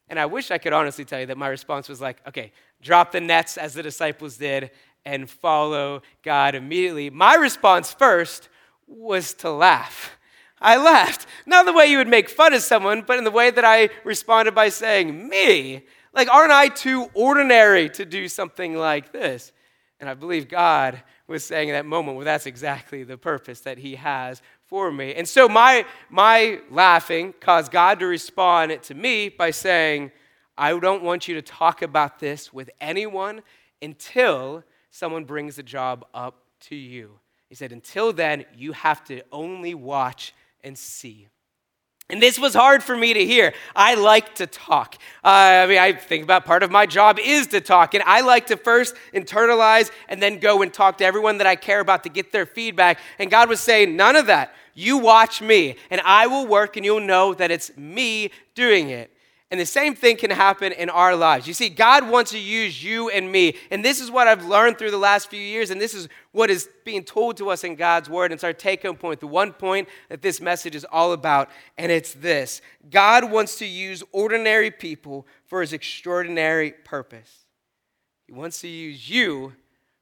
and 0.09 0.19
I 0.19 0.27
wish 0.27 0.51
I 0.51 0.59
could 0.59 0.73
honestly 0.73 1.05
tell 1.05 1.21
you 1.21 1.27
that 1.27 1.39
my 1.39 1.49
response 1.49 1.89
was 1.89 2.01
like, 2.01 2.19
okay, 2.27 2.53
drop 2.83 3.13
the 3.13 3.21
nets 3.21 3.57
as 3.57 3.75
the 3.75 3.83
disciples 3.83 4.37
did 4.37 4.71
and 5.05 5.29
follow 5.29 6.03
God 6.23 6.55
immediately. 6.55 7.11
My 7.11 7.35
response 7.35 7.93
first 7.93 8.49
was 8.87 9.35
to 9.35 9.51
laugh. 9.51 10.19
I 10.61 10.77
laughed. 10.77 11.27
Not 11.47 11.67
the 11.67 11.73
way 11.73 11.87
you 11.87 11.99
would 11.99 12.09
make 12.09 12.29
fun 12.29 12.53
of 12.53 12.63
someone, 12.63 13.03
but 13.07 13.19
in 13.19 13.25
the 13.25 13.31
way 13.31 13.51
that 13.51 13.65
I 13.65 13.91
responded 14.05 14.55
by 14.55 14.71
saying, 14.71 15.29
Me? 15.29 15.85
Like, 16.13 16.29
aren't 16.29 16.53
I 16.53 16.69
too 16.69 17.11
ordinary 17.15 17.89
to 17.91 18.05
do 18.05 18.29
something 18.29 18.75
like 18.75 19.13
this? 19.13 19.53
And 20.01 20.09
I 20.09 20.15
believe 20.15 20.49
God 20.49 21.03
was 21.27 21.45
saying 21.45 21.69
in 21.69 21.75
that 21.75 21.87
moment, 21.87 22.17
well, 22.17 22.25
that's 22.25 22.47
exactly 22.47 23.05
the 23.05 23.19
purpose 23.19 23.61
that 23.61 23.79
He 23.79 23.97
has 23.97 24.43
for 24.69 24.93
me. 24.93 25.15
And 25.15 25.27
so 25.27 25.49
my, 25.49 25.85
my 26.11 26.61
laughing 26.71 27.35
caused 27.41 27.73
God 27.73 28.01
to 28.01 28.07
respond 28.07 28.83
to 28.83 28.95
me 28.95 29.29
by 29.29 29.51
saying, 29.51 30.13
I 30.57 30.79
don't 30.79 31.03
want 31.03 31.27
you 31.27 31.35
to 31.37 31.43
talk 31.43 31.83
about 31.83 32.19
this 32.19 32.53
with 32.53 32.71
anyone 32.81 33.43
until 33.81 34.65
someone 34.91 35.25
brings 35.25 35.57
the 35.57 35.63
job 35.63 36.05
up 36.13 36.43
to 36.61 36.77
you. 36.77 37.19
He 37.49 37.55
said, 37.55 37.73
Until 37.73 38.13
then, 38.13 38.45
you 38.57 38.73
have 38.73 39.05
to 39.05 39.23
only 39.33 39.75
watch 39.75 40.35
and 40.63 40.77
see. 40.77 41.29
And 42.11 42.23
this 42.23 42.39
was 42.39 42.55
hard 42.55 42.83
for 42.83 42.97
me 42.97 43.13
to 43.13 43.27
hear. 43.27 43.53
I 43.77 43.95
like 43.95 44.37
to 44.37 44.47
talk. 44.47 44.97
Uh, 45.23 45.29
I 45.29 45.67
mean, 45.67 45.79
I 45.79 45.93
think 45.93 46.25
about 46.25 46.47
part 46.47 46.63
of 46.63 46.71
my 46.71 46.87
job 46.87 47.19
is 47.19 47.49
to 47.49 47.61
talk. 47.61 47.93
And 47.93 48.03
I 48.07 48.23
like 48.23 48.47
to 48.47 48.57
first 48.57 48.95
internalize 49.13 49.91
and 50.09 50.23
then 50.23 50.39
go 50.39 50.63
and 50.63 50.73
talk 50.73 50.97
to 50.99 51.05
everyone 51.05 51.37
that 51.39 51.47
I 51.47 51.55
care 51.55 51.81
about 51.81 52.05
to 52.05 52.09
get 52.09 52.33
their 52.33 52.47
feedback. 52.47 52.99
And 53.19 53.31
God 53.31 53.51
was 53.51 53.61
saying, 53.61 53.95
none 53.95 54.17
of 54.17 54.27
that. 54.27 54.55
You 54.73 54.97
watch 54.97 55.43
me, 55.43 55.77
and 55.91 56.01
I 56.05 56.29
will 56.29 56.47
work, 56.47 56.77
and 56.77 56.85
you'll 56.85 57.01
know 57.01 57.35
that 57.35 57.51
it's 57.51 57.77
me 57.77 58.31
doing 58.55 58.91
it. 58.91 59.13
And 59.51 59.59
the 59.59 59.67
same 59.67 59.95
thing 59.95 60.19
can 60.19 60.31
happen 60.31 60.73
in 60.73 60.91
our 60.91 61.17
lives. 61.17 61.49
You 61.49 61.55
see, 61.55 61.71
God 61.71 62.11
wants 62.11 62.33
to 62.33 62.39
use 62.39 62.85
you 62.85 63.09
and 63.09 63.33
me. 63.33 63.57
And 63.71 63.83
this 63.83 63.99
is 63.99 64.11
what 64.11 64.29
I've 64.29 64.45
learned 64.45 64.77
through 64.77 64.91
the 64.91 64.99
last 64.99 65.31
few 65.31 65.41
years. 65.41 65.71
And 65.71 65.81
this 65.81 65.95
is 65.95 66.07
what 66.33 66.51
is 66.51 66.69
being 66.85 67.03
told 67.03 67.39
to 67.39 67.49
us 67.49 67.65
in 67.65 67.75
God's 67.75 68.11
word. 68.11 68.27
And 68.27 68.35
it's 68.35 68.45
our 68.45 68.53
take 68.53 68.83
home 68.83 68.97
point, 68.97 69.21
the 69.21 69.27
one 69.27 69.55
point 69.55 69.89
that 70.11 70.21
this 70.21 70.39
message 70.43 70.75
is 70.75 70.85
all 70.85 71.13
about. 71.13 71.49
And 71.79 71.91
it's 71.91 72.13
this 72.13 72.61
God 72.91 73.31
wants 73.31 73.57
to 73.59 73.67
use 73.67 74.03
ordinary 74.13 74.71
people 74.71 75.27
for 75.47 75.63
his 75.63 75.73
extraordinary 75.73 76.73
purpose. 76.85 77.47
He 78.27 78.35
wants 78.35 78.61
to 78.61 78.69
use 78.69 79.09
you 79.09 79.55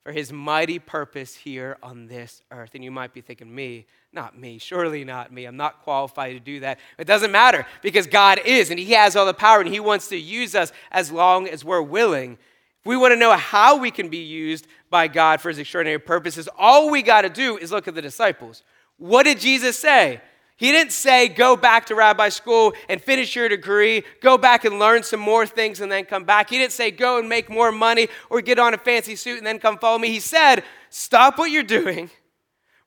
for 0.06 0.12
his 0.12 0.32
mighty 0.32 0.78
purpose 0.78 1.34
here 1.34 1.76
on 1.82 2.06
this 2.06 2.40
earth. 2.52 2.76
And 2.76 2.84
you 2.84 2.92
might 2.92 3.12
be 3.12 3.20
thinking, 3.20 3.52
me, 3.52 3.86
not 4.12 4.38
me, 4.38 4.56
surely 4.56 5.02
not 5.02 5.32
me. 5.32 5.46
I'm 5.46 5.56
not 5.56 5.82
qualified 5.82 6.34
to 6.34 6.38
do 6.38 6.60
that. 6.60 6.78
It 6.96 7.08
doesn't 7.08 7.32
matter 7.32 7.66
because 7.82 8.06
God 8.06 8.38
is, 8.44 8.70
and 8.70 8.78
he 8.78 8.92
has 8.92 9.16
all 9.16 9.26
the 9.26 9.34
power, 9.34 9.60
and 9.60 9.68
he 9.68 9.80
wants 9.80 10.06
to 10.10 10.16
use 10.16 10.54
us 10.54 10.70
as 10.92 11.10
long 11.10 11.48
as 11.48 11.64
we're 11.64 11.82
willing. 11.82 12.34
If 12.34 12.86
we 12.86 12.96
want 12.96 13.14
to 13.14 13.18
know 13.18 13.32
how 13.32 13.78
we 13.78 13.90
can 13.90 14.08
be 14.08 14.18
used 14.18 14.68
by 14.90 15.08
God 15.08 15.40
for 15.40 15.48
his 15.48 15.58
extraordinary 15.58 15.98
purposes, 15.98 16.48
all 16.56 16.88
we 16.88 17.02
got 17.02 17.22
to 17.22 17.28
do 17.28 17.56
is 17.58 17.72
look 17.72 17.88
at 17.88 17.96
the 17.96 18.02
disciples. 18.02 18.62
What 18.98 19.24
did 19.24 19.40
Jesus 19.40 19.76
say? 19.76 20.20
He 20.58 20.72
didn't 20.72 20.92
say, 20.92 21.28
go 21.28 21.54
back 21.54 21.86
to 21.86 21.94
rabbi 21.94 22.30
school 22.30 22.72
and 22.88 23.00
finish 23.00 23.36
your 23.36 23.48
degree, 23.48 24.04
go 24.22 24.38
back 24.38 24.64
and 24.64 24.78
learn 24.78 25.02
some 25.02 25.20
more 25.20 25.46
things 25.46 25.80
and 25.80 25.92
then 25.92 26.06
come 26.06 26.24
back. 26.24 26.48
He 26.48 26.56
didn't 26.56 26.72
say, 26.72 26.90
go 26.90 27.18
and 27.18 27.28
make 27.28 27.50
more 27.50 27.70
money 27.70 28.08
or 28.30 28.40
get 28.40 28.58
on 28.58 28.72
a 28.72 28.78
fancy 28.78 29.16
suit 29.16 29.36
and 29.36 29.46
then 29.46 29.58
come 29.58 29.78
follow 29.78 29.98
me. 29.98 30.08
He 30.08 30.20
said, 30.20 30.64
stop 30.88 31.38
what 31.38 31.50
you're 31.50 31.62
doing, 31.62 32.10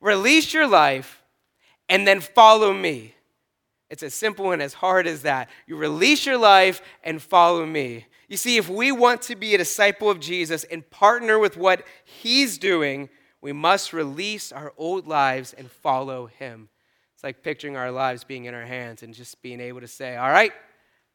release 0.02 0.52
your 0.52 0.68
life, 0.68 1.22
and 1.88 2.08
then 2.08 2.22
follow 2.22 2.74
me. 2.74 3.14
It's 3.92 4.04
as 4.04 4.16
simple 4.16 4.52
and 4.52 4.62
as 4.62 4.74
hard 4.74 5.06
as 5.06 5.22
that. 5.24 5.50
You 5.68 5.76
release 5.76 6.26
your 6.26 6.38
life 6.38 6.82
and 7.04 7.22
follow 7.22 7.66
me. 7.66 8.08
You 8.28 8.38
see, 8.38 8.58
if 8.58 8.70
we 8.70 8.92
want 8.92 9.24
to 9.24 9.36
be 9.36 9.54
a 9.54 9.60
disciple 9.60 10.10
of 10.10 10.20
Jesus 10.20 10.64
and 10.66 10.88
partner 10.90 11.38
with 11.40 11.58
what 11.58 11.84
he's 12.04 12.58
doing, 12.58 13.10
we 13.42 13.54
must 13.54 13.94
release 13.94 14.52
our 14.52 14.74
old 14.78 15.08
lives 15.08 15.54
and 15.54 15.70
follow 15.70 16.28
him. 16.28 16.70
It's 17.20 17.24
like 17.26 17.44
picturing 17.44 17.76
our 17.76 17.92
lives 17.92 18.24
being 18.24 18.46
in 18.46 18.54
our 18.54 18.66
hands 18.66 19.04
and 19.04 19.14
just 19.14 19.42
being 19.42 19.60
able 19.60 19.82
to 19.82 19.90
say, 19.90 20.16
All 20.16 20.30
right, 20.30 20.54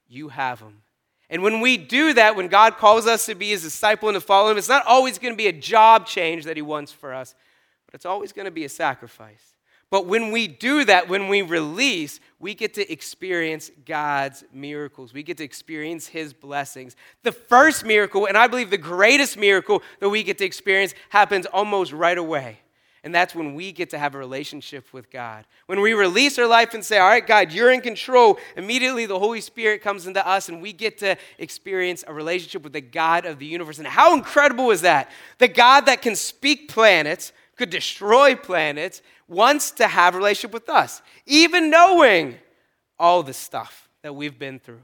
you 0.07 0.29
have 0.29 0.61
them. 0.61 0.83
And 1.31 1.43
when 1.43 1.63
we 1.63 1.79
do 1.79 2.13
that, 2.13 2.37
when 2.37 2.49
God 2.49 2.77
calls 2.77 3.07
us 3.07 3.25
to 3.25 3.35
be 3.35 3.49
his 3.49 3.63
disciple 3.63 4.11
and 4.11 4.15
to 4.15 4.21
follow 4.21 4.51
him, 4.51 4.59
it's 4.59 4.69
not 4.69 4.85
always 4.85 5.19
going 5.19 5.33
to 5.33 5.37
be 5.39 5.47
a 5.47 5.53
job 5.53 6.05
change 6.05 6.45
that 6.45 6.57
he 6.57 6.63
wants 6.63 6.93
for 6.93 7.15
us, 7.15 7.35
but 7.87 7.95
it's 7.95 8.05
always 8.05 8.33
going 8.33 8.45
to 8.45 8.51
be 8.51 8.67
a 8.67 8.69
sacrifice. 8.69 9.55
But 9.89 10.05
when 10.05 10.31
we 10.31 10.47
do 10.47 10.85
that, 10.85 11.09
when 11.09 11.29
we 11.29 11.41
release, 11.41 12.21
we 12.39 12.53
get 12.53 12.75
to 12.75 12.93
experience 12.93 13.71
God's 13.87 14.45
miracles. 14.53 15.15
We 15.15 15.23
get 15.23 15.39
to 15.39 15.45
experience 15.45 16.07
His 16.07 16.35
blessings. 16.35 16.97
The 17.23 17.33
first 17.33 17.87
miracle, 17.87 18.27
and 18.27 18.37
I 18.37 18.47
believe 18.47 18.69
the 18.69 18.77
greatest 18.77 19.39
miracle 19.39 19.83
that 20.01 20.11
we 20.11 20.23
get 20.23 20.37
to 20.37 20.45
experience, 20.45 20.93
happens 21.09 21.47
almost 21.47 21.93
right 21.93 22.19
away. 22.19 22.59
And 23.05 23.15
that's 23.15 23.35
when 23.35 23.55
we 23.55 23.71
get 23.71 23.91
to 23.91 23.99
have 23.99 24.15
a 24.15 24.19
relationship 24.19 24.91
with 24.95 25.11
God. 25.11 25.45
When 25.67 25.83
we 25.83 25.93
release 25.93 26.39
our 26.39 26.47
life 26.47 26.73
and 26.73 26.83
say, 26.83 26.99
All 26.99 27.07
right, 27.07 27.25
God, 27.25 27.53
you're 27.53 27.71
in 27.71 27.83
control, 27.83 28.39
immediately 28.57 29.05
the 29.05 29.19
Holy 29.19 29.43
Spirit 29.43 29.83
comes 29.83 30.07
into 30.07 30.27
us 30.27 30.49
and 30.49 30.63
we 30.63 30.73
get 30.73 30.97
to 30.99 31.17
experience 31.39 32.03
a 32.07 32.15
relationship 32.15 32.63
with 32.63 32.73
the 32.73 32.81
God 32.81 33.27
of 33.27 33.39
the 33.39 33.45
universe. 33.45 33.79
And 33.79 33.87
how 33.87 34.15
incredible 34.15 34.71
is 34.71 34.81
that? 34.81 35.11
The 35.37 35.49
God 35.49 35.83
that 35.83 36.01
can 36.01 36.17
speak 36.17 36.71
planets, 36.71 37.33
could 37.57 37.69
destroy 37.69 38.35
planets, 38.35 39.03
wants 39.29 39.71
to 39.73 39.87
have 39.87 40.15
a 40.15 40.19
relationship 40.19 40.55
with 40.55 40.71
us, 40.71 41.03
even 41.27 41.69
knowing 41.69 42.37
all 42.99 43.23
the 43.23 43.35
stuff 43.35 43.87
that 44.03 44.15
we've 44.15 44.39
been 44.39 44.59
through, 44.59 44.83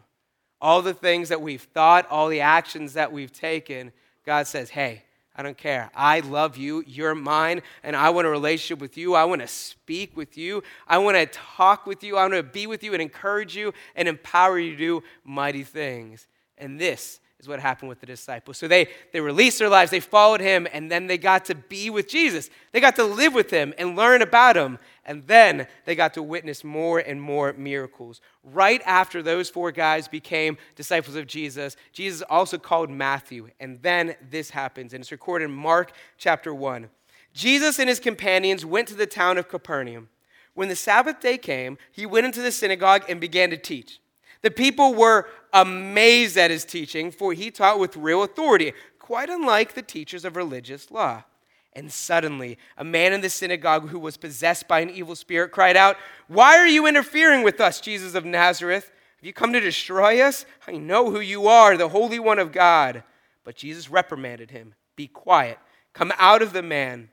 all 0.61 0.83
the 0.83 0.95
things 0.95 1.31
that 1.31 1.41
we've 1.41 1.63
thought, 1.63 2.07
all 2.11 2.29
the 2.29 2.43
actions 2.43 2.93
that 2.93 3.13
we've 3.13 3.33
taken. 3.33 3.93
God 4.27 4.47
says, 4.47 4.69
Hey, 4.69 5.05
I 5.41 5.43
don't 5.43 5.57
care. 5.57 5.91
I 5.95 6.21
love 6.21 6.59
you. 6.59 6.85
You're 6.87 7.15
mine. 7.15 7.63
And 7.83 7.97
I 7.97 8.11
want 8.11 8.27
a 8.27 8.31
relationship 8.31 8.79
with 8.79 8.99
you. 8.99 9.15
I 9.15 9.25
want 9.25 9.41
to 9.41 9.49
speak 9.49 10.15
with 10.15 10.37
you. 10.37 10.63
I 10.87 10.99
want 10.99 11.17
to 11.17 11.25
talk 11.25 11.87
with 11.87 12.05
you. 12.05 12.19
I 12.19 12.25
want 12.25 12.35
to 12.35 12.43
be 12.43 12.67
with 12.67 12.85
you 12.85 12.93
and 12.93 13.01
encourage 13.01 13.57
you 13.57 13.73
and 13.97 14.07
empower 14.07 14.59
you 14.59 14.73
to 14.73 14.77
do 14.77 15.03
mighty 15.25 15.63
things. 15.65 16.27
And 16.59 16.79
this 16.79 17.21
is 17.41 17.49
what 17.49 17.59
happened 17.59 17.89
with 17.89 18.01
the 18.01 18.07
disciples. 18.07 18.59
So 18.59 18.69
they, 18.69 18.89
they 19.13 19.21
released 19.21 19.59
their 19.59 19.69
lives, 19.69 19.91
they 19.91 20.01
followed 20.01 20.41
him, 20.41 20.69
and 20.73 20.91
then 20.91 21.07
they 21.07 21.19
got 21.19 21.47
to 21.47 21.55
be 21.55 21.91
with 21.91 22.09
Jesus. 22.09 22.51
They 22.73 22.81
got 22.81 22.97
to 22.97 23.05
live 23.05 23.35
with 23.35 23.51
him 23.51 23.73
and 23.79 23.97
learn 23.97 24.23
about 24.23 24.57
him. 24.57 24.79
And 25.05 25.27
then 25.27 25.67
they 25.87 25.95
got 25.95 26.15
to 26.15 26.23
witness 26.23 26.63
more 26.63 26.99
and 26.99 27.21
more 27.21 27.53
miracles. 27.55 28.21
Right 28.45 28.83
after 28.85 29.23
those 29.23 29.49
four 29.49 29.73
guys 29.73 30.07
became 30.07 30.59
disciples 30.77 31.17
of 31.17 31.27
Jesus, 31.27 31.77
Jesus 31.93 32.23
also 32.29 32.59
called 32.59 32.91
Matthew. 32.91 33.49
And 33.59 33.81
then 33.83 34.15
this 34.31 34.51
happens, 34.51 34.93
and 34.93 35.03
it's 35.03 35.11
recorded 35.11 35.47
in 35.47 35.53
Mark 35.53 35.93
chapter 36.19 36.55
1. 36.55 36.89
Jesus 37.33 37.79
and 37.79 37.89
his 37.89 38.01
companions 38.01 38.65
went 38.65 38.89
to 38.89 38.95
the 38.95 39.07
town 39.07 39.39
of 39.39 39.49
Capernaum. 39.49 40.09
When 40.55 40.69
the 40.69 40.77
Sabbath 40.77 41.21
day 41.21 41.39
came, 41.39 41.79
he 41.91 42.07
went 42.07 42.27
into 42.27 42.43
the 42.43 42.53
synagogue 42.53 43.05
and 43.09 43.21
began 43.21 43.51
to 43.51 43.57
teach. 43.57 44.01
The 44.43 44.51
people 44.51 44.95
were 44.95 45.29
amazed 45.53 46.37
at 46.37 46.51
his 46.51 46.65
teaching, 46.65 47.11
for 47.11 47.33
he 47.33 47.51
taught 47.51 47.79
with 47.79 47.97
real 47.97 48.23
authority, 48.23 48.73
quite 48.99 49.29
unlike 49.29 49.75
the 49.75 49.83
teachers 49.83 50.25
of 50.25 50.37
religious 50.37 50.91
law. 50.91 51.25
And 51.73 51.93
suddenly, 51.93 52.59
a 52.77 52.85
man 52.85 53.13
in 53.13 53.21
the 53.21 53.31
synagogue 53.31 53.91
who 53.91 53.99
was 53.99 54.17
possessed 54.17 54.67
by 54.67 54.81
an 54.81 54.91
evil 54.91 55.15
spirit 55.15 55.53
cried 55.53 55.77
out, 55.77 55.97
Why 56.27 56.57
are 56.59 56.67
you 56.67 56.87
interfering 56.87 57.43
with 57.43 57.61
us, 57.61 57.81
Jesus 57.81 58.15
of 58.15 58.25
Nazareth? 58.25 58.91
Have 59.19 59.27
you 59.27 59.33
come 59.33 59.53
to 59.53 59.61
destroy 59.61 60.21
us? 60.21 60.47
I 60.67 60.73
know 60.73 61.11
who 61.11 61.21
you 61.21 61.47
are, 61.47 61.77
the 61.77 61.91
Holy 61.91 62.19
One 62.19 62.39
of 62.39 62.53
God. 62.53 63.05
But 63.45 63.57
Jesus 63.57 63.91
reprimanded 63.91 64.51
him, 64.51 64.75
Be 64.97 65.07
quiet, 65.07 65.59
come 65.93 66.13
out 66.19 66.43
of 66.43 66.53
the 66.53 66.63
man 66.63 67.11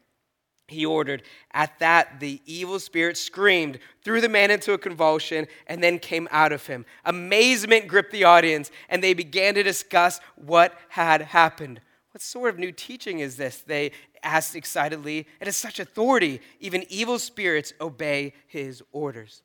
he 0.67 0.85
ordered. 0.85 1.23
At 1.51 1.79
that, 1.79 2.19
the 2.19 2.41
evil 2.45 2.79
spirit 2.79 3.17
screamed, 3.17 3.79
threw 4.03 4.19
the 4.19 4.29
man 4.29 4.51
into 4.51 4.73
a 4.73 4.77
convulsion, 4.77 5.47
and 5.67 5.81
then 5.81 5.97
came 5.99 6.27
out 6.31 6.51
of 6.51 6.67
him. 6.67 6.85
Amazement 7.05 7.87
gripped 7.87 8.11
the 8.11 8.25
audience, 8.25 8.69
and 8.89 9.01
they 9.01 9.13
began 9.13 9.55
to 9.55 9.63
discuss 9.63 10.19
what 10.35 10.77
had 10.89 11.21
happened. 11.21 11.79
What 12.11 12.21
sort 12.21 12.49
of 12.49 12.59
new 12.59 12.71
teaching 12.71 13.19
is 13.19 13.37
this? 13.37 13.61
They 13.61 13.91
asked 14.23 14.55
excitedly. 14.55 15.27
It 15.39 15.45
has 15.45 15.55
such 15.55 15.79
authority. 15.79 16.41
Even 16.59 16.85
evil 16.89 17.19
spirits 17.19 17.73
obey 17.79 18.33
his 18.47 18.83
orders. 18.91 19.43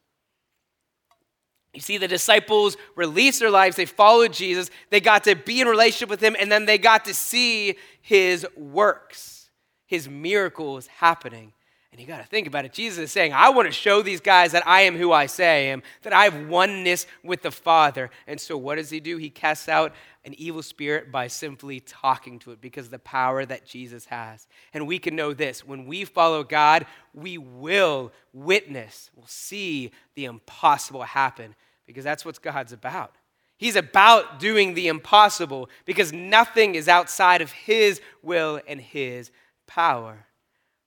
You 1.72 1.80
see, 1.80 1.98
the 1.98 2.08
disciples 2.08 2.76
released 2.96 3.40
their 3.40 3.50
lives, 3.50 3.76
they 3.76 3.86
followed 3.86 4.34
Jesus, 4.34 4.70
they 4.90 5.00
got 5.00 5.24
to 5.24 5.34
be 5.34 5.62
in 5.62 5.68
relationship 5.68 6.10
with 6.10 6.20
him, 6.20 6.36
and 6.38 6.52
then 6.52 6.66
they 6.66 6.76
got 6.76 7.06
to 7.06 7.14
see 7.14 7.76
his 8.02 8.46
works 8.56 9.41
his 9.92 10.08
miracles 10.08 10.86
happening. 10.86 11.52
And 11.90 12.00
you 12.00 12.06
got 12.06 12.22
to 12.22 12.26
think 12.26 12.46
about 12.46 12.64
it. 12.64 12.72
Jesus 12.72 12.98
is 12.98 13.12
saying, 13.12 13.34
I 13.34 13.50
want 13.50 13.68
to 13.68 13.72
show 13.72 14.00
these 14.00 14.22
guys 14.22 14.52
that 14.52 14.66
I 14.66 14.80
am 14.80 14.96
who 14.96 15.12
I 15.12 15.26
say 15.26 15.68
I 15.68 15.70
am, 15.70 15.82
that 16.00 16.14
I 16.14 16.24
have 16.24 16.48
oneness 16.48 17.06
with 17.22 17.42
the 17.42 17.50
Father. 17.50 18.08
And 18.26 18.40
so 18.40 18.56
what 18.56 18.76
does 18.76 18.88
he 18.88 19.00
do? 19.00 19.18
He 19.18 19.28
casts 19.28 19.68
out 19.68 19.92
an 20.24 20.32
evil 20.38 20.62
spirit 20.62 21.12
by 21.12 21.26
simply 21.26 21.78
talking 21.78 22.38
to 22.38 22.52
it 22.52 22.62
because 22.62 22.86
of 22.86 22.90
the 22.90 22.98
power 23.00 23.44
that 23.44 23.66
Jesus 23.66 24.06
has. 24.06 24.46
And 24.72 24.86
we 24.86 24.98
can 24.98 25.14
know 25.14 25.34
this 25.34 25.62
when 25.62 25.84
we 25.84 26.06
follow 26.06 26.42
God, 26.42 26.86
we 27.12 27.36
will 27.36 28.12
witness, 28.32 29.10
we'll 29.14 29.26
see 29.26 29.90
the 30.14 30.24
impossible 30.24 31.02
happen 31.02 31.54
because 31.84 32.04
that's 32.04 32.24
what 32.24 32.40
God's 32.40 32.72
about. 32.72 33.14
He's 33.58 33.76
about 33.76 34.40
doing 34.40 34.72
the 34.72 34.88
impossible 34.88 35.68
because 35.84 36.14
nothing 36.14 36.76
is 36.76 36.88
outside 36.88 37.42
of 37.42 37.52
His 37.52 38.00
will 38.22 38.58
and 38.66 38.80
His 38.80 39.30
power. 39.66 40.26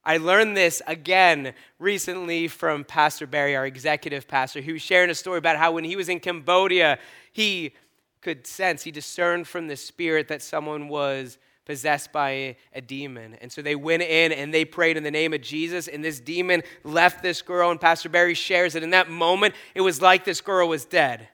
I 0.04 0.18
learned 0.18 0.56
this 0.56 0.82
again 0.86 1.54
recently 1.80 2.48
from 2.48 2.84
Pastor 2.84 3.26
Barry, 3.26 3.56
our 3.56 3.66
executive 3.66 4.28
pastor, 4.28 4.62
who 4.62 4.74
was 4.74 4.82
sharing 4.82 5.10
a 5.10 5.16
story 5.16 5.40
about 5.40 5.58
how 5.58 5.72
when 5.72 5.84
he 5.84 5.96
was 5.96 6.10
in 6.10 6.20
Cambodia, 6.20 7.00
he 7.32 7.74
could 8.22 8.46
sense, 8.46 8.84
he 8.84 8.92
discerned 8.92 9.48
from 9.48 9.68
the 9.68 9.76
spirit 9.76 10.28
that 10.28 10.42
someone 10.42 10.90
was 10.90 11.38
possessed 11.66 12.12
by 12.12 12.56
a 12.74 12.82
demon. 12.82 13.36
And 13.42 13.52
so 13.52 13.62
they 13.62 13.76
went 13.76 14.04
in 14.04 14.32
and 14.32 14.54
they 14.54 14.66
prayed 14.66 14.98
in 14.98 15.04
the 15.04 15.12
name 15.12 15.34
of 15.34 15.42
Jesus, 15.42 15.88
and 15.88 16.04
this 16.04 16.20
demon 16.20 16.62
left 16.84 17.24
this 17.24 17.42
girl. 17.42 17.72
And 17.72 17.82
Pastor 17.82 18.10
Barry 18.10 18.36
shares 18.36 18.74
that 18.74 18.84
in 18.84 18.92
that 18.92 19.10
moment, 19.10 19.56
it 19.74 19.82
was 19.82 20.02
like 20.02 20.24
this 20.24 20.42
girl 20.42 20.68
was 20.68 20.86
dead, 20.86 21.28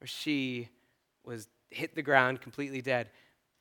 or 0.00 0.06
she 0.06 0.70
was 1.22 1.48
hit 1.70 1.94
the 1.94 2.02
ground 2.02 2.40
completely 2.40 2.80
dead. 2.80 3.10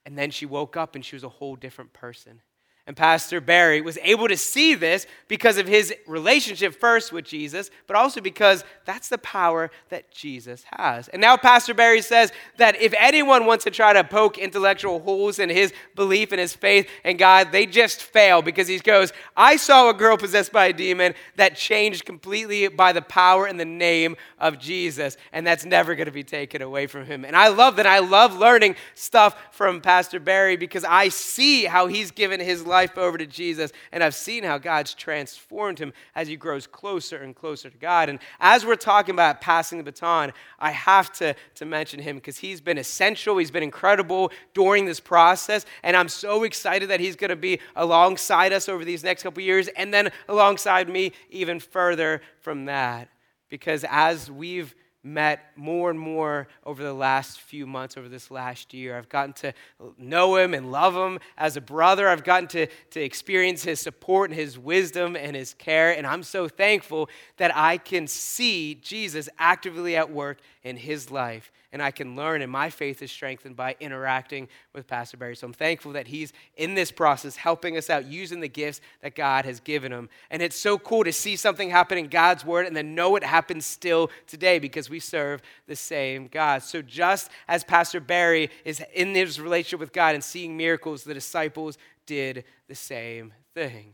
And 0.05 0.17
then 0.17 0.31
she 0.31 0.45
woke 0.45 0.77
up 0.77 0.95
and 0.95 1.03
she 1.03 1.15
was 1.15 1.23
a 1.23 1.29
whole 1.29 1.57
different 1.57 1.91
person. 1.91 2.41
And 2.89 2.97
Pastor 2.97 3.39
Barry 3.39 3.81
was 3.81 3.99
able 4.01 4.27
to 4.27 4.35
see 4.35 4.73
this 4.73 5.05
because 5.27 5.59
of 5.59 5.67
his 5.67 5.93
relationship 6.07 6.73
first 6.73 7.13
with 7.13 7.23
Jesus, 7.23 7.69
but 7.85 7.95
also 7.95 8.19
because 8.19 8.63
that's 8.83 9.09
the 9.09 9.19
power 9.19 9.69
that 9.89 10.09
Jesus 10.09 10.63
has. 10.71 11.07
And 11.09 11.21
now 11.21 11.37
Pastor 11.37 11.75
Barry 11.75 12.01
says 12.01 12.31
that 12.57 12.81
if 12.81 12.91
anyone 12.97 13.45
wants 13.45 13.65
to 13.65 13.69
try 13.69 13.93
to 13.93 14.03
poke 14.03 14.39
intellectual 14.39 15.01
holes 15.01 15.37
in 15.37 15.51
his 15.51 15.71
belief 15.93 16.31
and 16.31 16.41
his 16.41 16.55
faith 16.55 16.89
in 17.05 17.17
God, 17.17 17.51
they 17.51 17.67
just 17.67 18.01
fail 18.01 18.41
because 18.41 18.67
he 18.67 18.79
goes, 18.79 19.13
I 19.37 19.57
saw 19.57 19.91
a 19.91 19.93
girl 19.93 20.17
possessed 20.17 20.51
by 20.51 20.65
a 20.65 20.73
demon 20.73 21.13
that 21.35 21.55
changed 21.55 22.05
completely 22.05 22.69
by 22.69 22.91
the 22.91 23.03
power 23.03 23.45
and 23.45 23.59
the 23.59 23.65
name 23.65 24.15
of 24.39 24.57
Jesus, 24.57 25.15
and 25.31 25.45
that's 25.45 25.63
never 25.63 25.93
going 25.93 26.07
to 26.07 26.11
be 26.11 26.23
taken 26.23 26.63
away 26.63 26.87
from 26.87 27.05
him. 27.05 27.23
And 27.23 27.35
I 27.35 27.49
love 27.49 27.75
that. 27.75 27.85
I 27.85 27.99
love 27.99 28.35
learning 28.35 28.77
stuff 28.95 29.35
from 29.51 29.79
Pastor 29.79 30.19
Barry 30.19 30.57
because 30.57 30.83
I 30.83 31.09
see 31.09 31.65
how 31.65 31.85
he's 31.85 32.09
given 32.09 32.39
his 32.39 32.65
life 32.65 32.78
life 32.79 32.97
over 32.97 33.17
to 33.17 33.25
Jesus, 33.25 33.73
and 33.91 34.01
I've 34.01 34.15
seen 34.15 34.45
how 34.45 34.57
God's 34.57 34.93
transformed 34.93 35.79
him 35.79 35.91
as 36.15 36.29
he 36.29 36.37
grows 36.37 36.65
closer 36.65 37.17
and 37.17 37.35
closer 37.35 37.69
to 37.69 37.77
God. 37.77 38.07
And 38.07 38.19
as 38.39 38.65
we're 38.65 38.75
talking 38.75 39.13
about 39.13 39.41
passing 39.41 39.77
the 39.77 39.83
baton, 39.83 40.31
I 40.59 40.71
have 40.71 41.11
to, 41.13 41.35
to 41.55 41.65
mention 41.65 41.99
him 41.99 42.15
because 42.15 42.37
he's 42.37 42.61
been 42.61 42.77
essential, 42.77 43.37
he's 43.37 43.51
been 43.51 43.63
incredible 43.63 44.31
during 44.53 44.85
this 44.85 45.01
process, 45.01 45.65
and 45.83 45.97
I'm 45.97 46.07
so 46.07 46.43
excited 46.43 46.89
that 46.89 47.01
he's 47.01 47.17
going 47.17 47.31
to 47.31 47.35
be 47.35 47.59
alongside 47.75 48.53
us 48.53 48.69
over 48.69 48.85
these 48.85 49.03
next 49.03 49.23
couple 49.23 49.43
years, 49.43 49.67
and 49.75 49.93
then 49.93 50.09
alongside 50.29 50.87
me 50.87 51.11
even 51.29 51.59
further 51.59 52.21
from 52.39 52.63
that. 52.65 53.09
Because 53.49 53.83
as 53.89 54.31
we've 54.31 54.73
met 55.03 55.51
more 55.55 55.89
and 55.89 55.99
more 55.99 56.47
over 56.65 56.83
the 56.83 56.93
last 56.93 57.39
few 57.39 57.65
months, 57.65 57.95
over 57.95 58.09
this 58.09 58.29
last 58.29 58.73
year. 58.73 58.97
I've 58.97 59.07
gotten 59.09 59.33
to 59.33 59.53
know 59.97 60.35
him 60.35 60.53
and 60.53 60.71
love 60.71 60.95
him 60.95 61.19
as 61.37 61.55
a 61.55 61.61
brother. 61.61 62.09
I've 62.09 62.23
gotten 62.23 62.47
to, 62.49 62.67
to 62.91 63.01
experience 63.01 63.63
his 63.63 63.79
support 63.79 64.29
and 64.29 64.39
his 64.39 64.59
wisdom 64.59 65.15
and 65.15 65.35
his 65.35 65.53
care. 65.53 65.91
And 65.97 66.05
I'm 66.05 66.23
so 66.23 66.47
thankful 66.47 67.09
that 67.37 67.55
I 67.55 67.77
can 67.77 68.07
see 68.07 68.75
Jesus 68.75 69.29
actively 69.39 69.95
at 69.95 70.11
work 70.11 70.39
in 70.63 70.77
his 70.77 71.09
life 71.09 71.51
and 71.71 71.81
I 71.83 71.91
can 71.91 72.15
learn, 72.15 72.41
and 72.41 72.51
my 72.51 72.69
faith 72.69 73.01
is 73.01 73.11
strengthened 73.11 73.55
by 73.55 73.75
interacting 73.79 74.47
with 74.73 74.87
Pastor 74.87 75.17
Barry. 75.17 75.35
So 75.35 75.45
I'm 75.45 75.53
thankful 75.53 75.91
that 75.93 76.07
he's 76.07 76.33
in 76.57 76.73
this 76.73 76.91
process, 76.91 77.35
helping 77.35 77.77
us 77.77 77.89
out, 77.89 78.05
using 78.05 78.39
the 78.39 78.47
gifts 78.47 78.81
that 79.01 79.15
God 79.15 79.45
has 79.45 79.59
given 79.59 79.91
him. 79.91 80.09
And 80.31 80.41
it's 80.41 80.57
so 80.57 80.79
cool 80.79 81.03
to 81.03 81.13
see 81.13 81.35
something 81.35 81.69
happen 81.69 81.99
in 81.99 82.07
God's 82.07 82.43
word 82.43 82.65
and 82.65 82.75
then 82.75 82.95
know 82.95 83.15
it 83.15 83.23
happens 83.23 83.65
still 83.65 84.09
today 84.25 84.57
because 84.57 84.89
we 84.89 84.99
serve 84.99 85.43
the 85.67 85.75
same 85.75 86.27
God. 86.27 86.63
So 86.63 86.81
just 86.81 87.29
as 87.47 87.63
Pastor 87.63 87.99
Barry 87.99 88.49
is 88.65 88.81
in 88.95 89.13
his 89.13 89.39
relationship 89.39 89.79
with 89.79 89.93
God 89.93 90.15
and 90.15 90.23
seeing 90.23 90.57
miracles, 90.57 91.03
the 91.03 91.13
disciples 91.13 91.77
did 92.07 92.45
the 92.67 92.75
same 92.75 93.31
thing. 93.53 93.93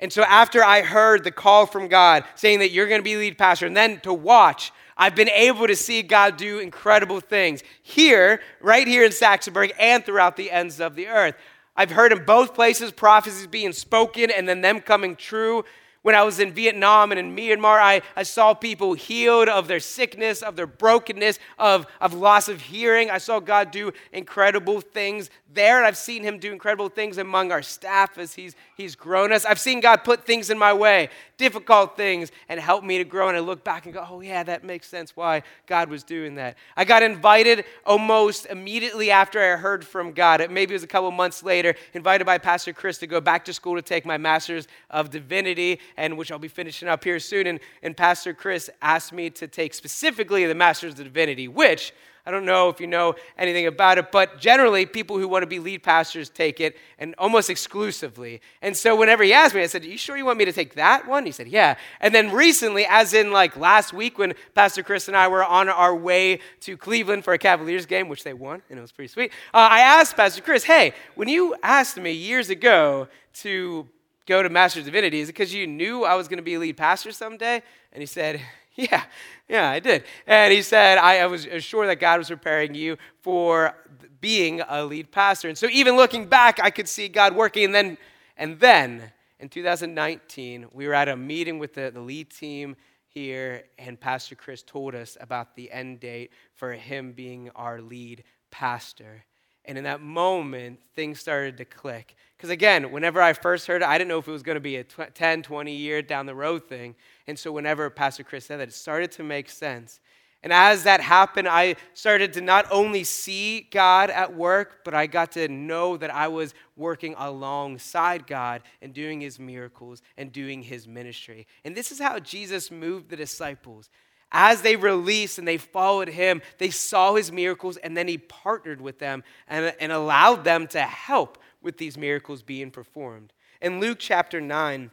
And 0.00 0.12
so 0.12 0.24
after 0.24 0.64
I 0.64 0.82
heard 0.82 1.22
the 1.22 1.30
call 1.30 1.66
from 1.66 1.86
God 1.86 2.24
saying 2.34 2.58
that 2.58 2.72
you're 2.72 2.88
going 2.88 2.98
to 2.98 3.04
be 3.04 3.14
lead 3.14 3.38
pastor, 3.38 3.66
and 3.66 3.76
then 3.76 4.00
to 4.00 4.12
watch 4.12 4.72
I've 5.02 5.16
been 5.16 5.30
able 5.30 5.66
to 5.66 5.74
see 5.74 6.00
God 6.02 6.36
do 6.36 6.60
incredible 6.60 7.18
things 7.18 7.64
here, 7.82 8.40
right 8.60 8.86
here 8.86 9.04
in 9.04 9.10
Saxonburg, 9.10 9.72
and 9.76 10.06
throughout 10.06 10.36
the 10.36 10.48
ends 10.48 10.78
of 10.78 10.94
the 10.94 11.08
earth. 11.08 11.34
I've 11.76 11.90
heard 11.90 12.12
in 12.12 12.24
both 12.24 12.54
places 12.54 12.92
prophecies 12.92 13.48
being 13.48 13.72
spoken 13.72 14.30
and 14.30 14.48
then 14.48 14.60
them 14.60 14.78
coming 14.80 15.16
true. 15.16 15.64
When 16.02 16.14
I 16.14 16.22
was 16.22 16.38
in 16.38 16.52
Vietnam 16.52 17.10
and 17.10 17.18
in 17.18 17.34
Myanmar, 17.34 17.80
I, 17.80 18.02
I 18.14 18.22
saw 18.22 18.54
people 18.54 18.94
healed 18.94 19.48
of 19.48 19.66
their 19.66 19.80
sickness, 19.80 20.40
of 20.40 20.54
their 20.54 20.68
brokenness, 20.68 21.40
of, 21.58 21.88
of 22.00 22.14
loss 22.14 22.46
of 22.46 22.60
hearing. 22.60 23.10
I 23.10 23.18
saw 23.18 23.40
God 23.40 23.72
do 23.72 23.92
incredible 24.12 24.80
things 24.80 25.30
there, 25.52 25.78
and 25.78 25.86
I've 25.86 25.96
seen 25.96 26.22
Him 26.22 26.38
do 26.38 26.52
incredible 26.52 26.88
things 26.88 27.18
among 27.18 27.50
our 27.50 27.62
staff 27.62 28.18
as 28.18 28.34
He's, 28.34 28.54
he's 28.82 28.94
grown 28.94 29.32
us. 29.32 29.44
I've 29.44 29.58
seen 29.58 29.80
God 29.80 30.04
put 30.04 30.26
things 30.26 30.50
in 30.50 30.58
my 30.58 30.72
way, 30.72 31.08
difficult 31.38 31.96
things, 31.96 32.30
and 32.48 32.60
help 32.60 32.84
me 32.84 32.98
to 32.98 33.04
grow. 33.04 33.28
And 33.28 33.36
I 33.36 33.40
look 33.40 33.64
back 33.64 33.86
and 33.86 33.94
go, 33.94 34.04
oh, 34.08 34.20
yeah, 34.20 34.42
that 34.42 34.64
makes 34.64 34.88
sense 34.88 35.16
why 35.16 35.42
God 35.66 35.88
was 35.88 36.02
doing 36.02 36.34
that. 36.34 36.56
I 36.76 36.84
got 36.84 37.02
invited 37.02 37.64
almost 37.86 38.46
immediately 38.46 39.10
after 39.10 39.40
I 39.40 39.56
heard 39.56 39.84
from 39.84 40.12
God. 40.12 40.46
Maybe 40.50 40.72
it 40.72 40.76
was 40.76 40.82
a 40.82 40.88
couple 40.88 41.10
months 41.10 41.42
later, 41.42 41.74
invited 41.94 42.24
by 42.24 42.38
Pastor 42.38 42.72
Chris 42.72 42.98
to 42.98 43.06
go 43.06 43.20
back 43.20 43.44
to 43.46 43.52
school 43.52 43.76
to 43.76 43.82
take 43.82 44.04
my 44.04 44.18
Master's 44.18 44.68
of 44.90 45.10
Divinity, 45.10 45.80
and 45.96 46.18
which 46.18 46.30
I'll 46.30 46.38
be 46.38 46.48
finishing 46.48 46.88
up 46.88 47.04
here 47.04 47.18
soon. 47.18 47.46
And, 47.46 47.60
and 47.82 47.96
Pastor 47.96 48.34
Chris 48.34 48.68
asked 48.82 49.12
me 49.12 49.30
to 49.30 49.46
take 49.46 49.74
specifically 49.74 50.44
the 50.46 50.54
Master's 50.54 50.98
of 50.98 51.04
Divinity, 51.04 51.48
which 51.48 51.92
I 52.24 52.30
don't 52.30 52.44
know 52.44 52.68
if 52.68 52.80
you 52.80 52.86
know 52.86 53.16
anything 53.36 53.66
about 53.66 53.98
it, 53.98 54.12
but 54.12 54.38
generally, 54.38 54.86
people 54.86 55.18
who 55.18 55.26
want 55.26 55.42
to 55.42 55.46
be 55.48 55.58
lead 55.58 55.82
pastors 55.82 56.30
take 56.30 56.60
it, 56.60 56.76
and 56.98 57.16
almost 57.18 57.50
exclusively. 57.50 58.40
And 58.60 58.76
so, 58.76 58.94
whenever 58.94 59.24
he 59.24 59.32
asked 59.32 59.56
me, 59.56 59.62
I 59.62 59.66
said, 59.66 59.82
Are 59.82 59.88
you 59.88 59.98
sure 59.98 60.16
you 60.16 60.24
want 60.24 60.38
me 60.38 60.44
to 60.44 60.52
take 60.52 60.74
that 60.74 61.08
one? 61.08 61.26
He 61.26 61.32
said, 61.32 61.48
Yeah. 61.48 61.76
And 62.00 62.14
then 62.14 62.30
recently, 62.30 62.86
as 62.88 63.12
in 63.12 63.32
like 63.32 63.56
last 63.56 63.92
week, 63.92 64.18
when 64.18 64.34
Pastor 64.54 64.84
Chris 64.84 65.08
and 65.08 65.16
I 65.16 65.26
were 65.26 65.44
on 65.44 65.68
our 65.68 65.96
way 65.96 66.38
to 66.60 66.76
Cleveland 66.76 67.24
for 67.24 67.32
a 67.32 67.38
Cavaliers 67.38 67.86
game, 67.86 68.08
which 68.08 68.22
they 68.22 68.34
won, 68.34 68.62
and 68.70 68.78
it 68.78 68.82
was 68.82 68.92
pretty 68.92 69.08
sweet, 69.08 69.32
uh, 69.52 69.68
I 69.70 69.80
asked 69.80 70.16
Pastor 70.16 70.42
Chris, 70.42 70.62
Hey, 70.62 70.94
when 71.16 71.26
you 71.28 71.56
asked 71.60 71.96
me 71.96 72.12
years 72.12 72.50
ago 72.50 73.08
to 73.34 73.88
go 74.26 74.44
to 74.44 74.48
Master's 74.48 74.84
Divinity, 74.84 75.20
is 75.20 75.28
it 75.28 75.32
because 75.32 75.52
you 75.52 75.66
knew 75.66 76.04
I 76.04 76.14
was 76.14 76.28
going 76.28 76.36
to 76.36 76.44
be 76.44 76.54
a 76.54 76.60
lead 76.60 76.76
pastor 76.76 77.10
someday? 77.10 77.62
And 77.92 78.00
he 78.00 78.06
said, 78.06 78.40
Yeah, 78.76 79.04
yeah, 79.48 79.68
I 79.68 79.80
did. 79.80 80.04
And 80.26 80.50
he 80.50 80.62
said, 80.62 80.96
I, 80.96 81.18
I 81.18 81.26
was 81.26 81.46
sure 81.58 81.86
that 81.86 82.00
God 82.00 82.18
was 82.18 82.28
preparing 82.28 82.74
you 82.74 82.96
for 83.20 83.74
being 84.20 84.62
a 84.66 84.82
lead 84.82 85.10
pastor. 85.10 85.48
And 85.48 85.58
so 85.58 85.66
even 85.70 85.94
looking 85.94 86.26
back, 86.26 86.58
I 86.58 86.70
could 86.70 86.88
see 86.88 87.08
God 87.08 87.36
working. 87.36 87.66
And 87.66 87.74
then, 87.74 87.98
and 88.38 88.58
then 88.58 89.12
in 89.40 89.50
2019, 89.50 90.68
we 90.72 90.86
were 90.86 90.94
at 90.94 91.08
a 91.08 91.16
meeting 91.16 91.58
with 91.58 91.74
the, 91.74 91.90
the 91.92 92.00
lead 92.00 92.30
team 92.30 92.76
here, 93.08 93.64
and 93.78 94.00
Pastor 94.00 94.34
Chris 94.34 94.62
told 94.62 94.94
us 94.94 95.18
about 95.20 95.54
the 95.54 95.70
end 95.70 96.00
date 96.00 96.32
for 96.54 96.72
him 96.72 97.12
being 97.12 97.50
our 97.54 97.82
lead 97.82 98.24
pastor. 98.50 99.24
And 99.64 99.78
in 99.78 99.84
that 99.84 100.00
moment, 100.00 100.80
things 100.96 101.20
started 101.20 101.56
to 101.58 101.64
click. 101.64 102.16
Because 102.36 102.50
again, 102.50 102.90
whenever 102.90 103.22
I 103.22 103.32
first 103.32 103.66
heard 103.68 103.82
it, 103.82 103.88
I 103.88 103.96
didn't 103.96 104.08
know 104.08 104.18
if 104.18 104.26
it 104.26 104.32
was 104.32 104.42
going 104.42 104.56
to 104.56 104.60
be 104.60 104.76
a 104.76 104.84
10, 104.84 105.42
20 105.42 105.72
year 105.72 106.02
down 106.02 106.26
the 106.26 106.34
road 106.34 106.68
thing. 106.68 106.96
And 107.28 107.38
so 107.38 107.52
whenever 107.52 107.88
Pastor 107.88 108.24
Chris 108.24 108.46
said 108.46 108.58
that, 108.58 108.68
it 108.68 108.74
started 108.74 109.12
to 109.12 109.22
make 109.22 109.48
sense. 109.48 110.00
And 110.42 110.52
as 110.52 110.82
that 110.82 111.00
happened, 111.00 111.46
I 111.46 111.76
started 111.94 112.32
to 112.32 112.40
not 112.40 112.66
only 112.72 113.04
see 113.04 113.68
God 113.70 114.10
at 114.10 114.34
work, 114.34 114.80
but 114.84 114.92
I 114.92 115.06
got 115.06 115.30
to 115.32 115.46
know 115.46 115.96
that 115.96 116.12
I 116.12 116.26
was 116.26 116.52
working 116.76 117.14
alongside 117.16 118.26
God 118.26 118.62
and 118.80 118.92
doing 118.92 119.20
his 119.20 119.38
miracles 119.38 120.02
and 120.16 120.32
doing 120.32 120.64
his 120.64 120.88
ministry. 120.88 121.46
And 121.64 121.76
this 121.76 121.92
is 121.92 122.00
how 122.00 122.18
Jesus 122.18 122.72
moved 122.72 123.08
the 123.08 123.16
disciples 123.16 123.88
as 124.32 124.62
they 124.62 124.76
released 124.76 125.38
and 125.38 125.46
they 125.46 125.58
followed 125.58 126.08
him, 126.08 126.42
they 126.58 126.70
saw 126.70 127.14
his 127.14 127.30
miracles 127.30 127.76
and 127.76 127.96
then 127.96 128.08
he 128.08 128.18
partnered 128.18 128.80
with 128.80 128.98
them 128.98 129.22
and, 129.46 129.74
and 129.78 129.92
allowed 129.92 130.42
them 130.42 130.66
to 130.68 130.80
help 130.80 131.38
with 131.60 131.76
these 131.76 131.98
miracles 131.98 132.42
being 132.42 132.70
performed. 132.70 133.32
In 133.60 133.78
Luke 133.78 133.98
chapter 134.00 134.40
9, 134.40 134.90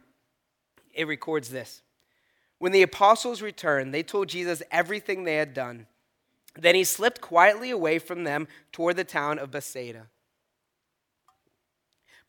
it 0.94 1.06
records 1.08 1.48
this. 1.48 1.82
When 2.58 2.72
the 2.72 2.82
apostles 2.82 3.40
returned, 3.40 3.94
they 3.94 4.02
told 4.02 4.28
Jesus 4.28 4.62
everything 4.70 5.24
they 5.24 5.36
had 5.36 5.54
done. 5.54 5.86
Then 6.54 6.74
he 6.74 6.84
slipped 6.84 7.20
quietly 7.20 7.70
away 7.70 7.98
from 7.98 8.24
them 8.24 8.46
toward 8.72 8.96
the 8.96 9.04
town 9.04 9.38
of 9.38 9.50
Bethsaida. 9.50 10.08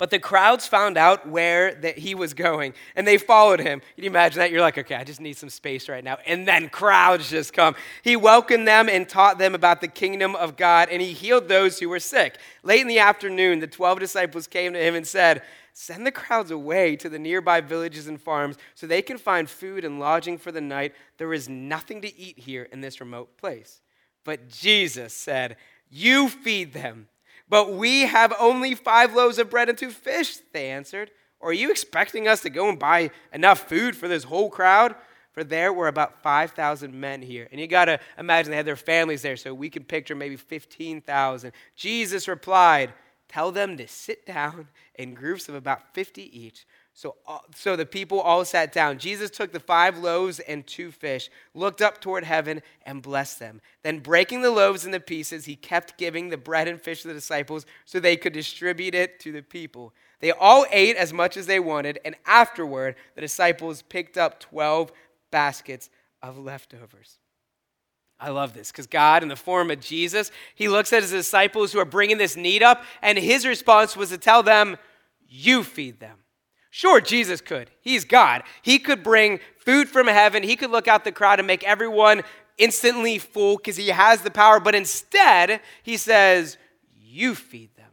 But 0.02 0.10
the 0.10 0.18
crowds 0.18 0.66
found 0.66 0.98
out 0.98 1.30
where 1.30 1.76
that 1.76 2.00
he 2.00 2.16
was 2.16 2.34
going 2.34 2.74
and 2.96 3.06
they 3.06 3.20
followed 3.20 3.60
him. 3.60 3.82
Can 3.94 4.04
you 4.04 4.10
imagine 4.10 4.40
that? 4.40 4.50
You're 4.50 4.60
like, 4.60 4.80
okay, 4.80 4.96
I 4.96 5.04
just 5.04 5.22
need 5.22 5.38
some 5.38 5.52
space 5.52 5.88
right 5.88 6.04
now. 6.04 6.18
And 6.26 6.48
then 6.48 6.70
crowds 6.70 7.30
just 7.30 7.54
come. 7.54 7.76
He 8.04 8.16
welcomed 8.16 8.68
them 8.68 8.90
and 8.90 9.08
taught 9.08 9.38
them 9.38 9.54
about 9.54 9.80
the 9.80 9.88
kingdom 9.88 10.36
of 10.36 10.58
God 10.58 10.90
and 10.90 11.04
he 11.04 11.14
healed 11.14 11.48
those 11.48 11.78
who 11.78 11.88
were 11.88 12.00
sick. 12.00 12.40
Late 12.64 12.82
in 12.82 12.88
the 12.88 12.98
afternoon, 12.98 13.60
the 13.60 13.68
12 13.68 14.00
disciples 14.00 14.48
came 14.48 14.74
to 14.74 14.84
him 14.84 14.96
and 14.96 15.06
said, 15.06 15.44
Send 15.74 16.08
the 16.08 16.12
crowds 16.12 16.50
away 16.50 16.96
to 16.96 17.08
the 17.08 17.20
nearby 17.20 17.62
villages 17.62 18.08
and 18.08 18.20
farms 18.20 18.58
so 18.74 18.88
they 18.88 19.04
can 19.04 19.20
find 19.20 19.48
food 19.48 19.86
and 19.86 20.00
lodging 20.00 20.40
for 20.40 20.52
the 20.52 20.62
night. 20.62 20.96
There 21.20 21.32
is 21.32 21.48
nothing 21.48 22.02
to 22.02 22.20
eat 22.20 22.40
here 22.40 22.68
in 22.72 22.82
this 22.82 23.02
remote 23.02 23.38
place. 23.38 23.82
But 24.24 24.50
Jesus 24.50 25.14
said, 25.14 25.58
You 25.92 26.28
feed 26.28 26.74
them. 26.74 27.08
But 27.52 27.74
we 27.74 28.04
have 28.04 28.34
only 28.40 28.76
five 28.76 29.14
loaves 29.14 29.38
of 29.38 29.50
bread 29.50 29.68
and 29.68 29.78
two 29.78 29.92
fish, 29.92 30.38
they 30.54 30.72
answered. 30.72 31.12
Or 31.42 31.50
are 31.50 31.54
you 31.54 31.70
expecting 31.70 32.26
us 32.26 32.40
to 32.44 32.50
go 32.50 32.70
and 32.70 32.80
buy 32.80 33.12
enough 33.34 33.68
food 33.68 33.94
for 33.98 34.08
this 34.08 34.24
whole 34.24 34.50
crowd? 34.50 34.96
For 35.34 35.44
there 35.44 35.74
were 35.74 35.90
about 35.90 36.24
5,000 36.24 36.94
men 36.94 37.22
here. 37.22 37.50
And 37.52 37.60
you 37.60 37.68
got 37.68 37.86
to 37.86 38.00
imagine 38.18 38.52
they 38.52 38.58
had 38.58 38.66
their 38.66 38.78
families 38.78 39.22
there, 39.22 39.36
so 39.36 39.54
we 39.54 39.70
can 39.70 39.84
picture 39.84 40.16
maybe 40.16 40.38
15,000. 40.38 41.52
Jesus 41.76 42.30
replied, 42.30 42.94
Tell 43.28 43.52
them 43.52 43.76
to 43.78 43.88
sit 43.88 44.26
down 44.26 44.70
in 44.96 45.14
groups 45.14 45.50
of 45.50 45.56
about 45.56 45.94
50 45.94 46.38
each. 46.38 46.66
So, 46.94 47.16
uh, 47.28 47.40
so 47.56 47.76
the 47.76 47.86
people 47.86 48.20
all 48.20 48.44
sat 48.44 48.74
down. 48.74 48.98
Jesus 48.98 49.30
took 49.30 49.52
the 49.52 49.60
five 49.60 49.98
loaves 49.98 50.40
and 50.40 50.68
two 50.68 50.92
fish, 50.92 51.30
looked 51.54 51.82
up 51.82 52.02
toward 52.02 52.24
heaven, 52.26 52.62
and 52.86 53.02
blessed 53.02 53.40
them. 53.40 53.62
Then, 53.84 54.00
breaking 54.00 54.42
the 54.42 54.52
loaves 54.52 54.86
into 54.86 55.00
pieces, 55.00 55.46
he 55.46 55.56
kept 55.56 55.98
giving 55.98 56.30
the 56.30 56.38
bread 56.38 56.68
and 56.68 56.82
fish 56.82 57.02
to 57.04 57.08
the 57.08 57.14
disciples 57.14 57.66
so 57.86 58.00
they 58.00 58.18
could 58.18 58.34
distribute 58.34 58.94
it 58.94 59.20
to 59.22 59.32
the 59.32 59.42
people. 59.42 59.94
They 60.20 60.32
all 60.32 60.66
ate 60.72 60.98
as 60.98 61.14
much 61.14 61.38
as 61.38 61.48
they 61.48 61.60
wanted, 61.60 62.00
and 62.04 62.16
afterward, 62.26 62.96
the 63.16 63.22
disciples 63.22 63.82
picked 63.82 64.18
up 64.18 64.40
12 64.40 64.92
baskets 65.32 65.90
of 66.22 66.38
leftovers. 66.38 67.18
I 68.20 68.30
love 68.30 68.54
this 68.54 68.72
because 68.72 68.86
God, 68.86 69.24
in 69.24 69.30
the 69.30 69.36
form 69.36 69.72
of 69.72 69.80
Jesus, 69.80 70.30
he 70.54 70.68
looks 70.68 70.94
at 70.94 71.02
his 71.02 71.12
disciples 71.12 71.74
who 71.74 71.80
are 71.80 71.86
bringing 71.86 72.20
this 72.20 72.36
need 72.36 72.62
up, 72.62 72.84
and 73.02 73.18
his 73.18 73.48
response 73.48 73.98
was 73.98 74.10
to 74.10 74.18
tell 74.18 74.44
them, 74.44 74.78
You 75.28 75.64
feed 75.64 76.00
them. 76.00 76.21
Sure, 76.74 77.02
Jesus 77.02 77.42
could. 77.42 77.70
He's 77.82 78.06
God. 78.06 78.44
He 78.62 78.80
could 78.80 79.04
bring 79.04 79.42
food 79.58 79.90
from 79.90 80.08
heaven. 80.08 80.42
He 80.42 80.56
could 80.56 80.72
look 80.72 80.88
out 80.88 81.04
the 81.04 81.12
crowd 81.12 81.40
and 81.40 81.46
make 81.46 81.64
everyone 81.66 82.24
instantly 82.58 83.18
full 83.18 83.58
because 83.58 83.76
he 83.76 83.90
has 83.90 84.22
the 84.22 84.32
power. 84.32 84.60
But 84.62 84.74
instead, 84.74 85.60
he 85.84 85.98
says, 85.98 86.58
You 86.98 87.36
feed 87.36 87.76
them. 87.76 87.92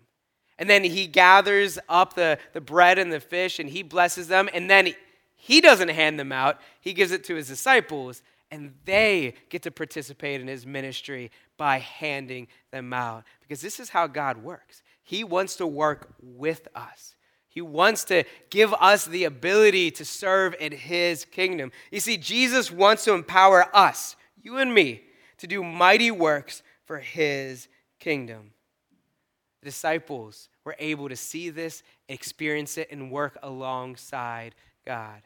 And 0.61 0.71
then 0.71 0.85
he 0.85 1.09
gathers 1.09 1.79
up 1.89 2.15
the, 2.15 2.39
the 2.53 2.61
bread 2.61 2.99
and 2.99 3.13
the 3.13 3.21
fish 3.21 3.59
and 3.59 3.69
he 3.69 3.83
blesses 3.83 4.29
them. 4.29 4.49
And 4.55 4.71
then 4.71 4.95
he 5.35 5.61
doesn't 5.61 5.89
hand 5.89 6.19
them 6.19 6.31
out, 6.31 6.61
he 6.81 6.93
gives 6.93 7.11
it 7.11 7.25
to 7.25 7.35
his 7.35 7.49
disciples. 7.49 8.23
And 8.51 8.75
they 8.85 9.35
get 9.51 9.63
to 9.65 9.71
participate 9.71 10.41
in 10.41 10.47
his 10.47 10.65
ministry 10.65 11.31
by 11.59 11.81
handing 11.81 12.47
them 12.71 12.93
out. 12.93 13.25
Because 13.43 13.61
this 13.61 13.79
is 13.79 13.91
how 13.91 14.07
God 14.07 14.39
works. 14.39 14.83
He 15.03 15.25
wants 15.25 15.57
to 15.57 15.67
work 15.67 16.15
with 16.23 16.67
us. 16.75 17.15
He 17.59 17.63
wants 17.63 18.05
to 18.05 18.23
give 18.51 18.73
us 18.75 19.05
the 19.05 19.25
ability 19.25 19.91
to 19.91 20.05
serve 20.05 20.55
in 20.61 20.71
His 20.71 21.25
kingdom. 21.25 21.73
You 21.91 21.99
see, 21.99 22.17
Jesus 22.17 22.71
wants 22.71 23.03
to 23.07 23.15
empower 23.15 23.67
us, 23.75 24.15
you 24.41 24.59
and 24.59 24.73
me, 24.73 25.03
to 25.39 25.49
do 25.49 25.65
mighty 25.65 26.13
works 26.13 26.63
for 26.85 27.01
His 27.01 27.67
kingdom. 27.99 28.53
The 29.61 29.65
disciples 29.65 30.49
were 30.65 30.77
able 30.79 31.09
to 31.09 31.17
see 31.17 31.51
this, 31.51 31.83
experience 32.09 32.79
it, 32.79 32.93
and 32.93 33.11
work 33.11 33.37
alongside 33.43 34.55
God. 34.87 35.23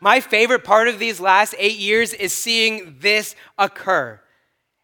My 0.00 0.20
favorite 0.20 0.62
part 0.62 0.86
of 0.86 1.00
these 1.00 1.18
last 1.18 1.52
eight 1.58 1.78
years 1.78 2.12
is 2.12 2.32
seeing 2.32 2.98
this 3.00 3.34
occur. 3.58 4.20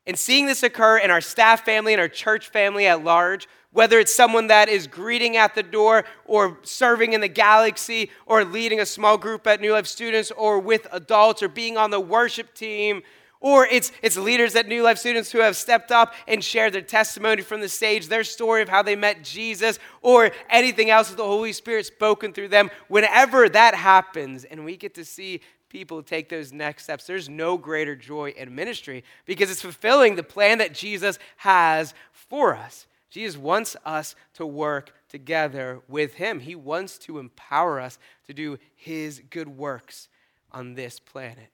And 0.09 0.18
seeing 0.18 0.47
this 0.47 0.62
occur 0.62 0.97
in 0.97 1.11
our 1.11 1.21
staff 1.21 1.66
family 1.66 1.92
and 1.92 2.01
our 2.01 2.09
church 2.09 2.49
family 2.49 2.87
at 2.87 3.05
large, 3.05 3.47
whether 3.73 3.99
it's 3.99 4.14
someone 4.14 4.47
that 4.47 4.71
is 4.71 4.87
greeting 4.87 5.37
at 5.37 5.55
the 5.55 5.62
door 5.62 6.07
or 6.25 6.59
serving 6.62 7.12
in 7.12 7.21
the 7.21 7.29
galaxy 7.29 8.11
or 8.25 8.42
leading 8.42 8.81
a 8.81 8.87
small 8.87 9.18
group 9.18 9.47
at 9.47 9.61
New 9.61 9.75
Life 9.75 9.87
Students 9.87 10.31
or 10.31 10.61
with 10.61 10.87
adults 10.92 11.42
or 11.42 11.49
being 11.49 11.77
on 11.77 11.90
the 11.90 12.01
worship 12.01 12.55
team. 12.55 13.03
Or 13.40 13.66
it's, 13.66 13.92
it's 14.03 14.16
leaders 14.16 14.57
at 14.57 14.66
New 14.66 14.83
Life 14.83 14.97
students 14.97 15.31
who 15.31 15.40
have 15.40 15.57
stepped 15.57 15.92
up 15.92 16.14
and 16.27 16.42
shared 16.42 16.73
their 16.73 16.81
testimony 16.81 17.42
from 17.42 17.61
the 17.61 17.68
stage, 17.68 18.09
their 18.09 18.25
story 18.25 18.62
of 18.62 18.68
how 18.71 18.83
they 18.83 18.97
met 18.97 19.23
Jesus, 19.23 19.79
or 20.01 20.31
anything 20.49 20.88
else 20.88 21.11
with 21.11 21.18
the 21.18 21.25
Holy 21.25 21.53
Spirit 21.53 21.85
spoken 21.85 22.33
through 22.33 22.49
them. 22.49 22.71
Whenever 22.88 23.49
that 23.51 23.75
happens 23.75 24.44
and 24.44 24.64
we 24.64 24.79
get 24.79 24.94
to 24.94 25.05
see 25.05 25.42
people 25.68 26.02
take 26.02 26.28
those 26.28 26.52
next 26.52 26.85
steps, 26.85 27.07
there's 27.07 27.28
no 27.28 27.57
greater 27.57 27.94
joy 27.94 28.31
in 28.37 28.54
ministry 28.54 29.04
because 29.26 29.50
it's 29.50 29.62
fulfilling 29.62 30.16
the 30.16 30.22
plan 30.22 30.59
that 30.59 30.74
Jesus 30.74 31.18
has 31.38 31.94
for 32.12 32.54
us. 32.54 32.87
Jesus 33.11 33.38
wants 33.38 33.76
us 33.85 34.14
to 34.35 34.44
work 34.46 34.92
together 35.09 35.81
with 35.88 36.14
Him. 36.14 36.40
He 36.40 36.54
wants 36.54 36.98
to 36.98 37.18
empower 37.18 37.81
us 37.81 37.98
to 38.26 38.35
do 38.35 38.59
His 38.76 39.22
good 39.31 39.48
works 39.48 40.09
on 40.52 40.74
this 40.74 41.00
planet. 41.00 41.50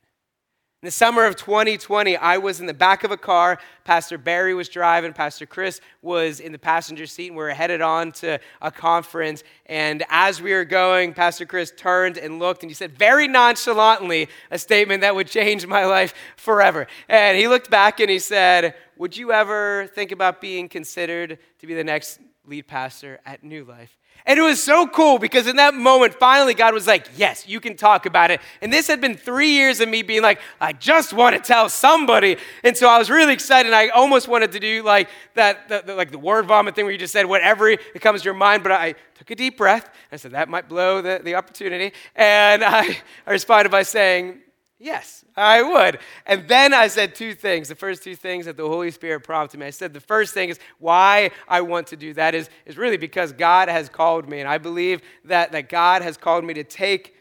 In 0.84 0.86
the 0.86 0.90
summer 0.92 1.24
of 1.24 1.36
2020, 1.36 2.14
I 2.14 2.36
was 2.36 2.60
in 2.60 2.66
the 2.66 2.74
back 2.74 3.04
of 3.04 3.10
a 3.10 3.16
car. 3.16 3.58
Pastor 3.84 4.18
Barry 4.18 4.52
was 4.52 4.68
driving. 4.68 5.14
Pastor 5.14 5.46
Chris 5.46 5.80
was 6.02 6.40
in 6.40 6.52
the 6.52 6.58
passenger 6.58 7.06
seat, 7.06 7.28
and 7.28 7.38
we 7.38 7.42
were 7.42 7.54
headed 7.54 7.80
on 7.80 8.12
to 8.12 8.38
a 8.60 8.70
conference. 8.70 9.44
And 9.64 10.04
as 10.10 10.42
we 10.42 10.52
were 10.52 10.66
going, 10.66 11.14
Pastor 11.14 11.46
Chris 11.46 11.72
turned 11.74 12.18
and 12.18 12.38
looked, 12.38 12.62
and 12.62 12.70
he 12.70 12.74
said 12.74 12.92
very 12.98 13.26
nonchalantly 13.26 14.28
a 14.50 14.58
statement 14.58 15.00
that 15.00 15.14
would 15.14 15.28
change 15.28 15.66
my 15.66 15.86
life 15.86 16.12
forever. 16.36 16.86
And 17.08 17.38
he 17.38 17.48
looked 17.48 17.70
back 17.70 17.98
and 17.98 18.10
he 18.10 18.18
said, 18.18 18.74
Would 18.98 19.16
you 19.16 19.32
ever 19.32 19.86
think 19.94 20.12
about 20.12 20.42
being 20.42 20.68
considered 20.68 21.38
to 21.60 21.66
be 21.66 21.72
the 21.72 21.84
next 21.84 22.20
lead 22.46 22.66
pastor 22.66 23.20
at 23.24 23.42
New 23.42 23.64
Life? 23.64 23.96
And 24.26 24.38
it 24.38 24.42
was 24.42 24.62
so 24.62 24.86
cool 24.86 25.18
because 25.18 25.46
in 25.46 25.56
that 25.56 25.74
moment, 25.74 26.14
finally, 26.14 26.54
God 26.54 26.72
was 26.72 26.86
like, 26.86 27.08
Yes, 27.14 27.46
you 27.46 27.60
can 27.60 27.76
talk 27.76 28.06
about 28.06 28.30
it. 28.30 28.40
And 28.62 28.72
this 28.72 28.86
had 28.86 29.00
been 29.00 29.16
three 29.16 29.50
years 29.50 29.80
of 29.80 29.88
me 29.88 30.02
being 30.02 30.22
like, 30.22 30.40
I 30.60 30.72
just 30.72 31.12
want 31.12 31.36
to 31.36 31.42
tell 31.42 31.68
somebody. 31.68 32.38
And 32.62 32.74
so 32.74 32.88
I 32.88 32.98
was 32.98 33.10
really 33.10 33.34
excited. 33.34 33.66
And 33.66 33.76
I 33.76 33.88
almost 33.88 34.26
wanted 34.26 34.52
to 34.52 34.60
do 34.60 34.82
like 34.82 35.10
that, 35.34 35.68
the, 35.68 35.82
the, 35.84 35.94
like 35.94 36.10
the 36.10 36.18
word 36.18 36.46
vomit 36.46 36.74
thing 36.74 36.86
where 36.86 36.92
you 36.92 36.98
just 36.98 37.12
said 37.12 37.26
whatever 37.26 37.68
it 37.68 38.00
comes 38.00 38.22
to 38.22 38.24
your 38.24 38.34
mind. 38.34 38.62
But 38.62 38.72
I 38.72 38.94
took 39.14 39.30
a 39.30 39.34
deep 39.34 39.58
breath. 39.58 39.90
I 40.10 40.16
said, 40.16 40.30
That 40.30 40.48
might 40.48 40.70
blow 40.70 41.02
the, 41.02 41.20
the 41.22 41.34
opportunity. 41.34 41.92
And 42.16 42.64
I, 42.64 42.96
I 43.26 43.30
responded 43.30 43.70
by 43.70 43.82
saying, 43.82 44.40
Yes, 44.80 45.24
I 45.36 45.62
would. 45.62 45.98
And 46.26 46.48
then 46.48 46.74
I 46.74 46.88
said 46.88 47.14
two 47.14 47.34
things. 47.34 47.68
The 47.68 47.74
first 47.74 48.02
two 48.02 48.16
things 48.16 48.46
that 48.46 48.56
the 48.56 48.66
Holy 48.66 48.90
Spirit 48.90 49.20
prompted 49.20 49.60
me. 49.60 49.66
I 49.66 49.70
said 49.70 49.94
the 49.94 50.00
first 50.00 50.34
thing 50.34 50.48
is 50.48 50.58
why 50.78 51.30
I 51.48 51.60
want 51.60 51.86
to 51.88 51.96
do 51.96 52.12
that 52.14 52.34
is, 52.34 52.50
is 52.66 52.76
really 52.76 52.96
because 52.96 53.32
God 53.32 53.68
has 53.68 53.88
called 53.88 54.28
me. 54.28 54.40
And 54.40 54.48
I 54.48 54.58
believe 54.58 55.00
that, 55.24 55.52
that 55.52 55.68
God 55.68 56.02
has 56.02 56.16
called 56.16 56.44
me 56.44 56.54
to 56.54 56.64
take 56.64 57.14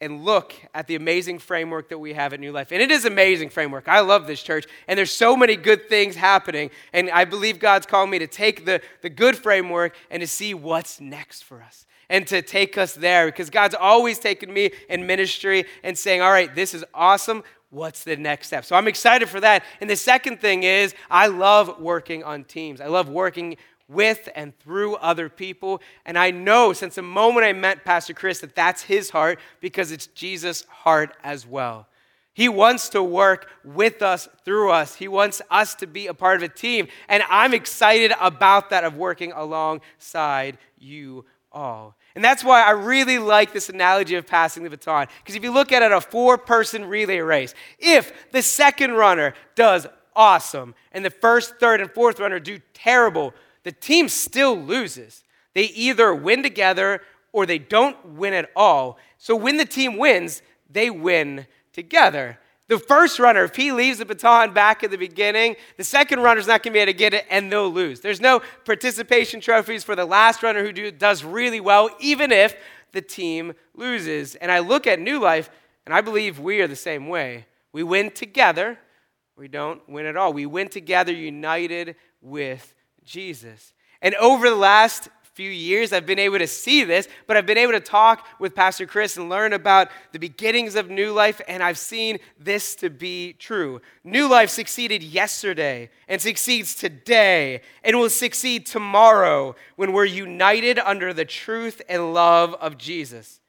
and 0.00 0.24
look 0.24 0.54
at 0.74 0.86
the 0.86 0.96
amazing 0.96 1.38
framework 1.38 1.90
that 1.90 1.98
we 1.98 2.14
have 2.14 2.32
at 2.32 2.40
New 2.40 2.50
Life. 2.50 2.72
And 2.72 2.82
it 2.82 2.90
is 2.90 3.04
amazing 3.04 3.50
framework. 3.50 3.86
I 3.86 4.00
love 4.00 4.26
this 4.26 4.42
church. 4.42 4.66
And 4.88 4.98
there's 4.98 5.12
so 5.12 5.36
many 5.36 5.56
good 5.56 5.88
things 5.88 6.16
happening. 6.16 6.70
And 6.92 7.10
I 7.10 7.24
believe 7.24 7.58
God's 7.58 7.86
called 7.86 8.10
me 8.10 8.18
to 8.18 8.26
take 8.26 8.64
the, 8.64 8.80
the 9.02 9.10
good 9.10 9.36
framework 9.36 9.94
and 10.10 10.20
to 10.22 10.26
see 10.26 10.54
what's 10.54 11.00
next 11.00 11.44
for 11.44 11.62
us 11.62 11.86
and 12.08 12.26
to 12.28 12.42
take 12.42 12.78
us 12.78 12.94
there 12.94 13.26
because 13.26 13.50
God's 13.50 13.74
always 13.74 14.18
taken 14.18 14.52
me 14.52 14.70
in 14.88 15.06
ministry 15.06 15.64
and 15.82 15.98
saying, 15.98 16.20
All 16.20 16.30
right, 16.30 16.54
this 16.54 16.74
is 16.74 16.84
awesome. 16.94 17.42
What's 17.70 18.04
the 18.04 18.16
next 18.16 18.48
step? 18.48 18.64
So 18.64 18.76
I'm 18.76 18.86
excited 18.86 19.28
for 19.28 19.40
that. 19.40 19.64
And 19.80 19.90
the 19.90 19.96
second 19.96 20.40
thing 20.40 20.62
is, 20.62 20.94
I 21.10 21.26
love 21.26 21.80
working 21.80 22.22
on 22.22 22.44
teams. 22.44 22.80
I 22.80 22.86
love 22.86 23.08
working 23.08 23.56
with 23.88 24.28
and 24.34 24.56
through 24.60 24.94
other 24.96 25.28
people. 25.28 25.82
And 26.06 26.16
I 26.16 26.30
know 26.30 26.72
since 26.72 26.94
the 26.94 27.02
moment 27.02 27.46
I 27.46 27.52
met 27.52 27.84
Pastor 27.84 28.14
Chris 28.14 28.40
that 28.40 28.54
that's 28.54 28.82
his 28.82 29.10
heart 29.10 29.40
because 29.60 29.90
it's 29.90 30.06
Jesus' 30.06 30.64
heart 30.68 31.16
as 31.22 31.46
well. 31.46 31.88
He 32.34 32.48
wants 32.48 32.88
to 32.90 33.02
work 33.02 33.48
with 33.64 34.02
us, 34.02 34.28
through 34.44 34.72
us. 34.72 34.96
He 34.96 35.06
wants 35.06 35.40
us 35.50 35.76
to 35.76 35.86
be 35.86 36.08
a 36.08 36.14
part 36.14 36.36
of 36.36 36.42
a 36.42 36.48
team. 36.48 36.88
And 37.08 37.22
I'm 37.30 37.54
excited 37.54 38.12
about 38.20 38.70
that, 38.70 38.82
of 38.82 38.96
working 38.96 39.30
alongside 39.32 40.58
you 40.76 41.24
all. 41.54 41.96
And 42.14 42.22
that's 42.22 42.44
why 42.44 42.62
I 42.62 42.70
really 42.72 43.18
like 43.18 43.52
this 43.52 43.68
analogy 43.68 44.14
of 44.16 44.26
passing 44.26 44.62
the 44.62 44.70
baton. 44.70 45.06
Because 45.22 45.34
if 45.34 45.42
you 45.42 45.52
look 45.52 45.72
at 45.72 45.82
it, 45.82 45.92
a 45.92 46.00
four 46.00 46.36
person 46.36 46.84
relay 46.84 47.18
race, 47.18 47.54
if 47.78 48.12
the 48.32 48.42
second 48.42 48.92
runner 48.92 49.34
does 49.54 49.86
awesome 50.14 50.74
and 50.92 51.04
the 51.04 51.10
first, 51.10 51.56
third, 51.58 51.80
and 51.80 51.90
fourth 51.90 52.20
runner 52.20 52.38
do 52.38 52.60
terrible, 52.72 53.32
the 53.62 53.72
team 53.72 54.08
still 54.08 54.56
loses. 54.56 55.24
They 55.54 55.64
either 55.64 56.14
win 56.14 56.42
together 56.42 57.00
or 57.32 57.46
they 57.46 57.58
don't 57.58 58.04
win 58.04 58.34
at 58.34 58.50
all. 58.54 58.98
So 59.18 59.34
when 59.34 59.56
the 59.56 59.64
team 59.64 59.96
wins, 59.96 60.42
they 60.70 60.90
win 60.90 61.46
together. 61.72 62.38
The 62.68 62.78
first 62.78 63.18
runner, 63.18 63.44
if 63.44 63.56
he 63.56 63.72
leaves 63.72 63.98
the 63.98 64.06
baton 64.06 64.54
back 64.54 64.82
at 64.82 64.90
the 64.90 64.96
beginning, 64.96 65.56
the 65.76 65.84
second 65.84 66.20
runner's 66.20 66.46
not 66.46 66.62
going 66.62 66.72
to 66.72 66.78
be 66.78 66.80
able 66.80 66.92
to 66.92 66.98
get 66.98 67.12
it 67.12 67.26
and 67.28 67.52
they'll 67.52 67.68
lose. 67.68 68.00
There's 68.00 68.22
no 68.22 68.40
participation 68.64 69.40
trophies 69.40 69.84
for 69.84 69.94
the 69.94 70.06
last 70.06 70.42
runner 70.42 70.64
who 70.64 70.72
do, 70.72 70.90
does 70.90 71.24
really 71.24 71.60
well, 71.60 71.90
even 72.00 72.32
if 72.32 72.56
the 72.92 73.02
team 73.02 73.52
loses. 73.74 74.34
And 74.36 74.50
I 74.50 74.60
look 74.60 74.86
at 74.86 74.98
New 74.98 75.20
Life 75.20 75.50
and 75.84 75.94
I 75.94 76.00
believe 76.00 76.38
we 76.38 76.62
are 76.62 76.68
the 76.68 76.74
same 76.74 77.08
way. 77.08 77.46
We 77.72 77.82
win 77.82 78.10
together, 78.10 78.78
we 79.36 79.48
don't 79.48 79.86
win 79.88 80.06
at 80.06 80.16
all. 80.16 80.32
We 80.32 80.46
win 80.46 80.68
together 80.68 81.12
united 81.12 81.96
with 82.22 82.74
Jesus. 83.04 83.74
And 84.00 84.14
over 84.14 84.48
the 84.48 84.56
last 84.56 85.08
few 85.34 85.50
years, 85.50 85.92
I've 85.92 86.06
been 86.06 86.20
able 86.20 86.38
to 86.38 86.46
see 86.46 86.84
this, 86.84 87.08
but 87.26 87.36
I've 87.36 87.44
been 87.44 87.58
able 87.58 87.72
to 87.72 87.80
talk 87.80 88.26
with 88.38 88.54
Pastor 88.54 88.86
Chris 88.86 89.16
and 89.16 89.28
learn 89.28 89.52
about 89.52 89.88
the 90.12 90.20
beginnings 90.20 90.76
of 90.76 90.90
New 90.90 91.12
Life, 91.12 91.40
and 91.48 91.60
I've 91.60 91.78
seen 91.78 92.18
this 92.38 92.76
to 92.76 92.88
be 92.88 93.32
true. 93.32 93.80
New 94.04 94.28
Life 94.28 94.50
succeeded 94.50 95.02
yesterday 95.02 95.90
and 96.06 96.22
succeeds 96.22 96.76
today 96.76 97.62
and 97.82 97.98
will 97.98 98.10
succeed 98.10 98.64
tomorrow 98.64 99.56
when 99.74 99.92
we're 99.92 100.04
united 100.04 100.78
under 100.78 101.12
the 101.12 101.24
truth 101.24 101.82
and 101.88 102.14
love 102.14 102.54
of 102.54 102.78
Jesus. 102.78 103.40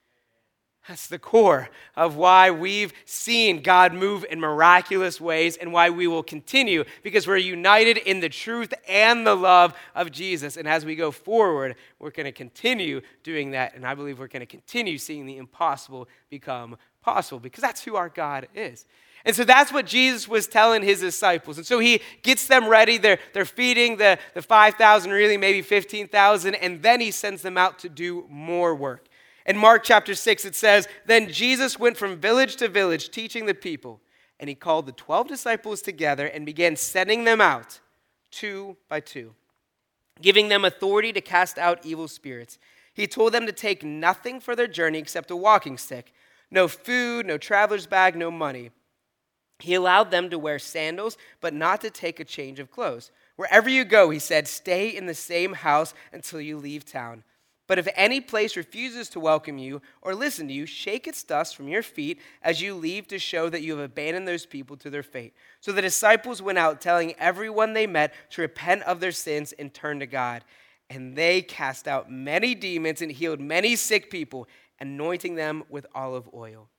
That's 0.87 1.07
the 1.07 1.17
core 1.17 1.69
of 1.95 2.15
why 2.15 2.51
we've 2.51 2.93
seen 3.05 3.63
God 3.63 3.91
move 3.91 4.23
in 4.29 4.39
miraculous 4.39 5.19
ways 5.19 5.57
and 5.57 5.73
why 5.73 5.89
we 5.89 6.05
will 6.05 6.21
continue 6.21 6.83
because 7.01 7.25
we're 7.25 7.37
united 7.37 7.97
in 7.97 8.19
the 8.19 8.29
truth 8.29 8.71
and 8.87 9.25
the 9.25 9.33
love 9.33 9.73
of 9.95 10.11
Jesus. 10.11 10.57
And 10.57 10.67
as 10.67 10.85
we 10.85 10.95
go 10.95 11.09
forward, 11.09 11.75
we're 11.97 12.11
going 12.11 12.25
to 12.25 12.31
continue 12.31 13.01
doing 13.23 13.51
that. 13.51 13.75
And 13.75 13.83
I 13.83 13.95
believe 13.95 14.19
we're 14.19 14.27
going 14.27 14.41
to 14.41 14.45
continue 14.45 14.99
seeing 14.99 15.25
the 15.25 15.37
impossible 15.37 16.07
become 16.29 16.77
possible 17.01 17.39
because 17.39 17.61
that's 17.61 17.83
who 17.83 17.95
our 17.95 18.09
God 18.09 18.47
is. 18.53 18.85
And 19.25 19.35
so 19.35 19.43
that's 19.43 19.73
what 19.73 19.87
Jesus 19.87 20.27
was 20.27 20.45
telling 20.45 20.83
his 20.83 20.99
disciples. 20.99 21.57
And 21.57 21.65
so 21.65 21.79
he 21.79 21.99
gets 22.21 22.45
them 22.45 22.67
ready. 22.67 22.99
They're, 22.99 23.17
they're 23.33 23.43
feeding 23.43 23.97
the, 23.97 24.19
the 24.35 24.43
5,000, 24.43 25.09
really 25.09 25.35
maybe 25.35 25.63
15,000, 25.63 26.53
and 26.53 26.83
then 26.83 27.01
he 27.01 27.09
sends 27.09 27.41
them 27.41 27.57
out 27.57 27.79
to 27.79 27.89
do 27.89 28.27
more 28.29 28.75
work. 28.75 29.07
In 29.45 29.58
Mark 29.58 29.84
chapter 29.84 30.15
6, 30.15 30.45
it 30.45 30.55
says, 30.55 30.88
Then 31.05 31.31
Jesus 31.31 31.79
went 31.79 31.97
from 31.97 32.17
village 32.17 32.55
to 32.58 32.67
village 32.67 33.12
teaching 33.12 33.45
the 33.45 33.53
people, 33.53 34.01
and 34.39 34.49
he 34.49 34.55
called 34.55 34.88
the 34.88 34.91
12 34.91 35.27
disciples 35.27 35.81
together 35.81 36.25
and 36.25 36.45
began 36.45 36.75
sending 36.75 37.23
them 37.23 37.39
out 37.39 37.79
two 38.31 38.75
by 38.89 38.99
two, 38.99 39.34
giving 40.21 40.49
them 40.49 40.65
authority 40.65 41.13
to 41.13 41.21
cast 41.21 41.58
out 41.58 41.86
evil 41.86 42.08
spirits. 42.08 42.58
He 42.93 43.08
told 43.08 43.34
them 43.34 43.45
to 43.45 43.51
take 43.51 43.84
nothing 43.84 44.39
for 44.39 44.55
their 44.55 44.67
journey 44.67 44.99
except 44.99 45.31
a 45.31 45.36
walking 45.36 45.77
stick 45.77 46.12
no 46.51 46.67
food, 46.67 47.25
no 47.25 47.38
traveler's 47.38 47.88
bag, 47.88 48.15
no 48.15 48.29
money. 48.29 48.69
He 49.60 49.73
allowed 49.73 50.12
them 50.12 50.29
to 50.29 50.39
wear 50.39 50.60
sandals, 50.60 51.17
but 51.41 51.53
not 51.53 51.81
to 51.81 51.89
take 51.89 52.19
a 52.19 52.23
change 52.23 52.60
of 52.60 52.71
clothes. 52.71 53.12
Wherever 53.36 53.67
you 53.67 53.84
go, 53.84 54.10
he 54.10 54.19
said, 54.19 54.47
stay 54.47 54.89
in 54.89 55.05
the 55.05 55.15
same 55.15 55.53
house 55.53 55.93
until 56.13 56.39
you 56.39 56.58
leave 56.58 56.86
town. 56.86 57.23
But 57.67 57.80
if 57.80 57.88
any 57.95 58.21
place 58.21 58.56
refuses 58.56 59.10
to 59.10 59.19
welcome 59.19 59.58
you 59.58 59.82
or 60.01 60.13
listen 60.13 60.47
to 60.47 60.54
you, 60.54 60.67
shake 60.67 61.08
its 61.08 61.23
dust 61.23 61.56
from 61.56 61.67
your 61.67 61.82
feet 61.82 62.19
as 62.43 62.62
you 62.62 62.75
leave 62.75 63.08
to 63.08 63.17
show 63.17 63.49
that 63.49 63.63
you 63.63 63.75
have 63.75 63.84
abandoned 63.84 64.28
those 64.28 64.45
people 64.45 64.78
to 64.78 64.89
their 64.91 65.01
fate. 65.01 65.34
So 65.62 65.71
the 65.71 65.82
disciples 65.82 66.43
went 66.43 66.60
out, 66.60 66.80
telling 66.80 67.15
everyone 67.17 67.73
they 67.73 67.88
met 67.88 68.13
to 68.32 68.41
repent 68.41 68.84
of 68.84 68.99
their 68.99 69.12
sins 69.12 69.51
and 69.54 69.73
turn 69.73 69.99
to 69.99 70.06
God. 70.06 70.43
And 70.91 71.15
they 71.15 71.41
cast 71.41 71.88
out 71.88 72.12
many 72.12 72.54
demons 72.54 73.01
and 73.01 73.12
healed 73.12 73.39
many 73.39 73.75
sick 73.75 74.12
people, 74.12 74.47
anointing 74.80 75.34
them 75.34 75.63
with 75.67 75.88
olive 75.95 76.30
oil. 76.36 76.69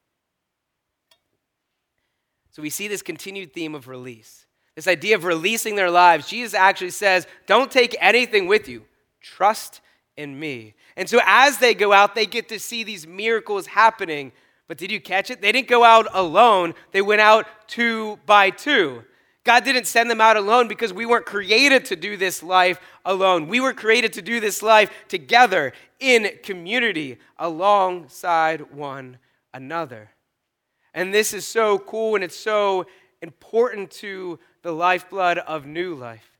So 2.52 2.62
we 2.62 2.70
see 2.70 2.86
this 2.86 3.02
continued 3.02 3.52
theme 3.52 3.74
of 3.74 3.88
release. 3.88 4.46
This 4.76 4.86
idea 4.86 5.16
of 5.16 5.24
releasing 5.24 5.74
their 5.74 5.90
lives. 5.90 6.28
Jesus 6.28 6.54
actually 6.54 6.90
says, 6.90 7.26
Don't 7.46 7.72
take 7.72 7.96
anything 8.00 8.46
with 8.46 8.68
you, 8.68 8.84
trust 9.20 9.80
in 10.16 10.38
me. 10.38 10.74
And 10.96 11.08
so 11.08 11.20
as 11.24 11.58
they 11.58 11.74
go 11.74 11.92
out, 11.92 12.14
they 12.14 12.26
get 12.26 12.48
to 12.48 12.58
see 12.58 12.84
these 12.84 13.06
miracles 13.06 13.66
happening. 13.66 14.32
But 14.68 14.78
did 14.78 14.90
you 14.90 15.00
catch 15.00 15.30
it? 15.30 15.40
They 15.40 15.52
didn't 15.52 15.68
go 15.68 15.84
out 15.84 16.08
alone, 16.12 16.74
they 16.92 17.02
went 17.02 17.20
out 17.20 17.46
two 17.66 18.18
by 18.26 18.50
two. 18.50 19.04
God 19.44 19.62
didn't 19.62 19.86
send 19.86 20.10
them 20.10 20.20
out 20.20 20.36
alone 20.36 20.66
because 20.66 20.92
we 20.92 21.06
weren't 21.06 21.24
created 21.24 21.84
to 21.84 21.96
do 21.96 22.16
this 22.16 22.42
life 22.42 22.80
alone. 23.04 23.46
We 23.46 23.60
were 23.60 23.72
created 23.72 24.12
to 24.14 24.22
do 24.22 24.40
this 24.40 24.60
life 24.60 24.90
together 25.06 25.72
in 26.00 26.30
community 26.42 27.18
alongside 27.38 28.72
one 28.72 29.18
another. 29.54 30.10
And 30.92 31.14
this 31.14 31.32
is 31.32 31.46
so 31.46 31.78
cool 31.78 32.16
and 32.16 32.24
it's 32.24 32.36
so 32.36 32.86
important 33.22 33.92
to 33.92 34.40
the 34.62 34.72
lifeblood 34.72 35.38
of 35.38 35.64
new 35.64 35.94
life. 35.94 36.35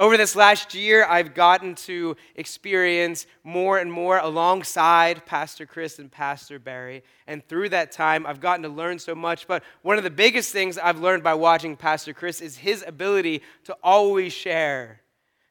Over 0.00 0.16
this 0.16 0.34
last 0.34 0.74
year, 0.74 1.04
I've 1.04 1.34
gotten 1.34 1.74
to 1.74 2.16
experience 2.34 3.26
more 3.44 3.76
and 3.76 3.92
more 3.92 4.16
alongside 4.16 5.26
Pastor 5.26 5.66
Chris 5.66 5.98
and 5.98 6.10
Pastor 6.10 6.58
Barry. 6.58 7.02
And 7.26 7.46
through 7.46 7.68
that 7.68 7.92
time, 7.92 8.24
I've 8.24 8.40
gotten 8.40 8.62
to 8.62 8.70
learn 8.70 8.98
so 8.98 9.14
much. 9.14 9.46
But 9.46 9.62
one 9.82 9.98
of 9.98 10.02
the 10.02 10.08
biggest 10.08 10.52
things 10.52 10.78
I've 10.78 11.00
learned 11.00 11.22
by 11.22 11.34
watching 11.34 11.76
Pastor 11.76 12.14
Chris 12.14 12.40
is 12.40 12.56
his 12.56 12.82
ability 12.86 13.42
to 13.64 13.76
always 13.82 14.32
share, 14.32 15.02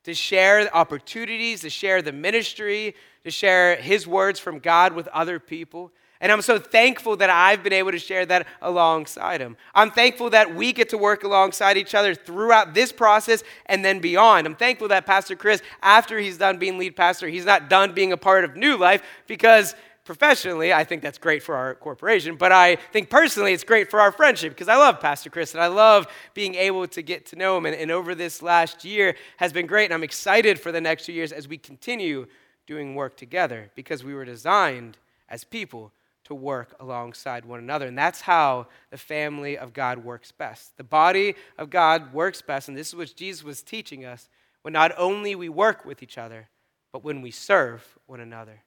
to 0.05 0.15
share 0.15 0.75
opportunities, 0.75 1.61
to 1.61 1.69
share 1.69 2.01
the 2.01 2.11
ministry, 2.11 2.95
to 3.25 3.29
share 3.29 3.75
his 3.75 4.07
words 4.07 4.39
from 4.39 4.57
God 4.57 4.93
with 4.93 5.07
other 5.09 5.39
people. 5.39 5.91
And 6.21 6.33
I'm 6.33 6.41
so 6.41 6.59
thankful 6.59 7.15
that 7.17 7.29
I've 7.29 7.63
been 7.63 7.71
able 7.71 7.91
to 7.91 7.99
share 7.99 8.25
that 8.25 8.45
alongside 8.61 9.39
him. 9.39 9.55
I'm 9.73 9.89
thankful 9.89 10.29
that 10.31 10.53
we 10.53 10.73
get 10.73 10.89
to 10.89 10.97
work 10.97 11.23
alongside 11.23 11.77
each 11.77 11.95
other 11.95 12.13
throughout 12.13 12.73
this 12.73 12.91
process 12.91 13.41
and 13.67 13.85
then 13.85 13.99
beyond. 13.99 14.45
I'm 14.45 14.55
thankful 14.55 14.89
that 14.89 15.05
Pastor 15.05 15.37
Chris, 15.37 15.61
after 15.81 16.19
he's 16.19 16.37
done 16.37 16.57
being 16.57 16.77
lead 16.77 16.97
pastor, 16.97 17.29
he's 17.29 17.45
not 17.45 17.69
done 17.69 17.93
being 17.93 18.11
a 18.11 18.17
part 18.17 18.43
of 18.43 18.57
New 18.57 18.75
Life 18.75 19.01
because 19.27 19.75
professionally, 20.03 20.73
I 20.73 20.83
think 20.83 21.01
that's 21.01 21.19
great 21.19 21.41
for 21.41 21.55
our 21.55 21.75
corporation, 21.75 22.35
but 22.35 22.51
I 22.51 22.75
think 22.91 23.09
personally 23.09 23.53
it's 23.53 23.63
great 23.63 23.89
for 23.89 24.01
our 24.01 24.11
friendship 24.11 24.51
because 24.53 24.67
I 24.67 24.75
love 24.75 24.99
Pastor 24.99 25.29
Chris 25.29 25.53
and 25.53 25.63
I 25.63 25.67
love 25.67 26.07
being 26.33 26.55
able 26.55 26.85
to 26.87 27.01
get 27.01 27.27
to 27.27 27.37
know 27.37 27.57
him. 27.57 27.65
And, 27.65 27.75
and 27.75 27.91
over 27.91 28.13
this 28.13 28.41
last 28.41 28.83
year 28.83 29.15
has 29.37 29.53
been 29.53 29.67
great. 29.67 29.85
And 29.85 29.93
I'm 29.93 30.03
excited 30.03 30.59
for 30.59 30.73
the 30.73 30.81
next 30.81 31.05
two 31.05 31.13
years 31.13 31.31
as 31.31 31.47
we 31.47 31.57
continue 31.57 32.25
doing 32.67 32.95
work 32.95 33.15
together 33.15 33.71
because 33.75 34.03
we 34.03 34.13
were 34.13 34.25
designed 34.25 34.97
as 35.29 35.43
people 35.43 35.93
to 36.29 36.35
work 36.35 36.75
alongside 36.79 37.43
one 37.43 37.59
another. 37.59 37.87
And 37.87 37.97
that's 37.97 38.21
how 38.21 38.67
the 38.91 38.97
family 38.97 39.57
of 39.57 39.73
God 39.73 40.03
works 40.03 40.31
best. 40.31 40.77
The 40.77 40.83
body 40.83 41.33
of 41.57 41.71
God 41.71 42.13
works 42.13 42.41
best, 42.43 42.69
and 42.69 42.77
this 42.77 42.89
is 42.89 42.95
what 42.95 43.15
Jesus 43.15 43.43
was 43.43 43.63
teaching 43.63 44.05
us 44.05 44.29
when 44.61 44.71
not 44.71 44.91
only 44.95 45.33
we 45.33 45.49
work 45.49 45.85
with 45.85 46.03
each 46.03 46.19
other, 46.19 46.47
but 46.93 47.03
when 47.03 47.23
we 47.23 47.31
serve 47.31 47.97
one 48.05 48.19
another. 48.19 48.61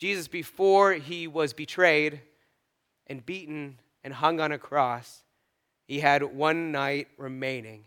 Jesus, 0.00 0.26
before 0.26 0.94
he 0.94 1.28
was 1.28 1.52
betrayed 1.52 2.22
and 3.06 3.24
beaten 3.24 3.78
and 4.02 4.14
hung 4.14 4.40
on 4.40 4.50
a 4.50 4.58
cross, 4.58 5.22
he 5.86 6.00
had 6.00 6.22
one 6.22 6.72
night 6.72 7.08
remaining. 7.18 7.84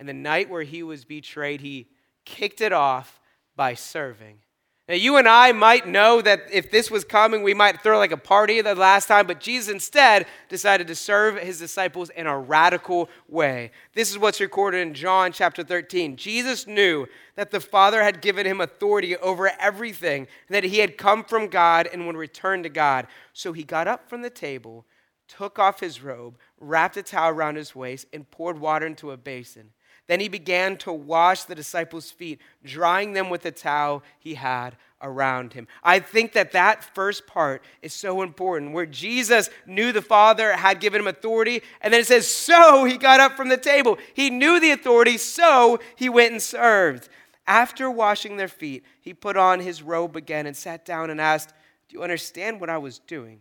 And 0.00 0.08
the 0.08 0.14
night 0.14 0.50
where 0.50 0.64
he 0.64 0.82
was 0.82 1.04
betrayed, 1.04 1.60
he 1.60 1.86
kicked 2.24 2.60
it 2.60 2.72
off 2.72 3.20
by 3.54 3.74
serving. 3.74 4.38
Now, 4.88 4.94
you 4.94 5.16
and 5.16 5.26
I 5.26 5.50
might 5.50 5.88
know 5.88 6.22
that 6.22 6.42
if 6.52 6.70
this 6.70 6.92
was 6.92 7.04
coming, 7.04 7.42
we 7.42 7.54
might 7.54 7.82
throw 7.82 7.98
like 7.98 8.12
a 8.12 8.16
party 8.16 8.60
the 8.60 8.76
last 8.76 9.08
time, 9.08 9.26
but 9.26 9.40
Jesus 9.40 9.68
instead 9.68 10.26
decided 10.48 10.86
to 10.86 10.94
serve 10.94 11.38
his 11.38 11.58
disciples 11.58 12.08
in 12.10 12.28
a 12.28 12.38
radical 12.38 13.08
way. 13.26 13.72
This 13.94 14.12
is 14.12 14.18
what's 14.18 14.40
recorded 14.40 14.86
in 14.86 14.94
John 14.94 15.32
chapter 15.32 15.64
13. 15.64 16.16
Jesus 16.16 16.68
knew 16.68 17.06
that 17.34 17.50
the 17.50 17.58
Father 17.58 18.00
had 18.04 18.20
given 18.20 18.46
him 18.46 18.60
authority 18.60 19.16
over 19.16 19.50
everything, 19.58 20.28
that 20.50 20.62
he 20.62 20.78
had 20.78 20.96
come 20.96 21.24
from 21.24 21.48
God 21.48 21.88
and 21.92 22.06
would 22.06 22.16
return 22.16 22.62
to 22.62 22.68
God. 22.68 23.08
So 23.32 23.52
he 23.52 23.64
got 23.64 23.88
up 23.88 24.08
from 24.08 24.22
the 24.22 24.30
table, 24.30 24.86
took 25.26 25.58
off 25.58 25.80
his 25.80 26.00
robe, 26.00 26.38
wrapped 26.60 26.96
a 26.96 27.02
towel 27.02 27.30
around 27.30 27.56
his 27.56 27.74
waist, 27.74 28.06
and 28.12 28.30
poured 28.30 28.60
water 28.60 28.86
into 28.86 29.10
a 29.10 29.16
basin. 29.16 29.72
Then 30.06 30.20
he 30.20 30.28
began 30.28 30.76
to 30.78 30.92
wash 30.92 31.44
the 31.44 31.54
disciples' 31.54 32.10
feet, 32.10 32.40
drying 32.64 33.12
them 33.12 33.28
with 33.28 33.42
the 33.42 33.50
towel 33.50 34.02
he 34.18 34.34
had 34.34 34.76
around 35.02 35.52
him. 35.52 35.66
I 35.82 35.98
think 35.98 36.32
that 36.32 36.52
that 36.52 36.94
first 36.94 37.26
part 37.26 37.62
is 37.82 37.92
so 37.92 38.22
important, 38.22 38.72
where 38.72 38.86
Jesus 38.86 39.50
knew 39.66 39.92
the 39.92 40.02
Father 40.02 40.56
had 40.56 40.80
given 40.80 41.00
him 41.00 41.08
authority, 41.08 41.62
and 41.80 41.92
then 41.92 42.00
it 42.00 42.06
says, 42.06 42.28
So 42.28 42.84
he 42.84 42.96
got 42.96 43.20
up 43.20 43.36
from 43.36 43.48
the 43.48 43.56
table. 43.56 43.98
He 44.14 44.30
knew 44.30 44.60
the 44.60 44.70
authority, 44.70 45.18
so 45.18 45.80
he 45.96 46.08
went 46.08 46.32
and 46.32 46.42
served. 46.42 47.08
After 47.48 47.90
washing 47.90 48.36
their 48.36 48.48
feet, 48.48 48.84
he 49.00 49.12
put 49.12 49.36
on 49.36 49.60
his 49.60 49.82
robe 49.82 50.16
again 50.16 50.46
and 50.46 50.56
sat 50.56 50.84
down 50.84 51.10
and 51.10 51.20
asked, 51.20 51.52
Do 51.88 51.96
you 51.96 52.02
understand 52.02 52.60
what 52.60 52.70
I 52.70 52.78
was 52.78 53.00
doing? 53.00 53.40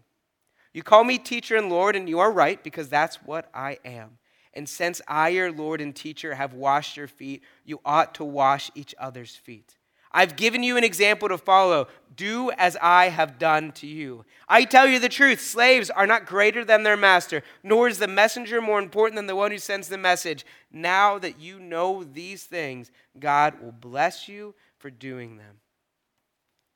You 0.73 0.83
call 0.83 1.03
me 1.03 1.17
teacher 1.19 1.55
and 1.55 1.69
Lord, 1.69 1.95
and 1.95 2.09
you 2.09 2.19
are 2.19 2.31
right, 2.31 2.61
because 2.63 2.89
that's 2.89 3.17
what 3.23 3.49
I 3.53 3.77
am. 3.85 4.17
And 4.55 4.69
since 4.69 5.01
I, 5.07 5.29
your 5.29 5.51
Lord 5.51 5.81
and 5.81 5.95
teacher, 5.95 6.35
have 6.35 6.53
washed 6.53 6.95
your 6.95 7.07
feet, 7.07 7.43
you 7.65 7.81
ought 7.83 8.15
to 8.15 8.23
wash 8.23 8.71
each 8.73 8.95
other's 8.97 9.35
feet. 9.35 9.75
I've 10.15 10.37
given 10.37 10.63
you 10.63 10.77
an 10.77 10.85
example 10.85 11.27
to 11.27 11.37
follow. 11.37 11.87
Do 12.15 12.49
as 12.51 12.77
I 12.81 13.09
have 13.09 13.37
done 13.37 13.73
to 13.73 13.87
you. 13.87 14.23
I 14.47 14.63
tell 14.63 14.87
you 14.87 14.97
the 14.97 15.09
truth 15.09 15.41
slaves 15.41 15.89
are 15.89 16.07
not 16.07 16.25
greater 16.25 16.63
than 16.63 16.83
their 16.83 16.95
master, 16.95 17.43
nor 17.63 17.89
is 17.89 17.99
the 17.99 18.07
messenger 18.07 18.61
more 18.61 18.79
important 18.79 19.17
than 19.17 19.27
the 19.27 19.35
one 19.35 19.51
who 19.51 19.57
sends 19.57 19.89
the 19.89 19.97
message. 19.97 20.45
Now 20.71 21.19
that 21.19 21.41
you 21.41 21.59
know 21.59 22.05
these 22.05 22.45
things, 22.45 22.91
God 23.19 23.61
will 23.61 23.73
bless 23.73 24.29
you 24.29 24.55
for 24.77 24.89
doing 24.89 25.35
them. 25.35 25.57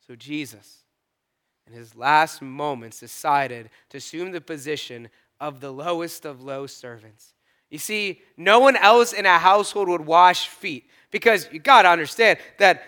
So, 0.06 0.14
Jesus, 0.16 0.84
in 1.66 1.72
his 1.72 1.96
last 1.96 2.42
moments, 2.42 3.00
decided 3.00 3.70
to 3.88 3.96
assume 3.96 4.32
the 4.32 4.42
position 4.42 5.08
of 5.40 5.60
the 5.60 5.72
lowest 5.72 6.26
of 6.26 6.42
low 6.42 6.66
servants. 6.66 7.32
You 7.70 7.78
see, 7.78 8.20
no 8.36 8.60
one 8.60 8.76
else 8.76 9.12
in 9.12 9.26
a 9.26 9.38
household 9.38 9.88
would 9.88 10.04
wash 10.04 10.48
feet 10.48 10.84
because 11.10 11.48
you 11.52 11.60
got 11.60 11.82
to 11.82 11.88
understand 11.88 12.38
that 12.58 12.82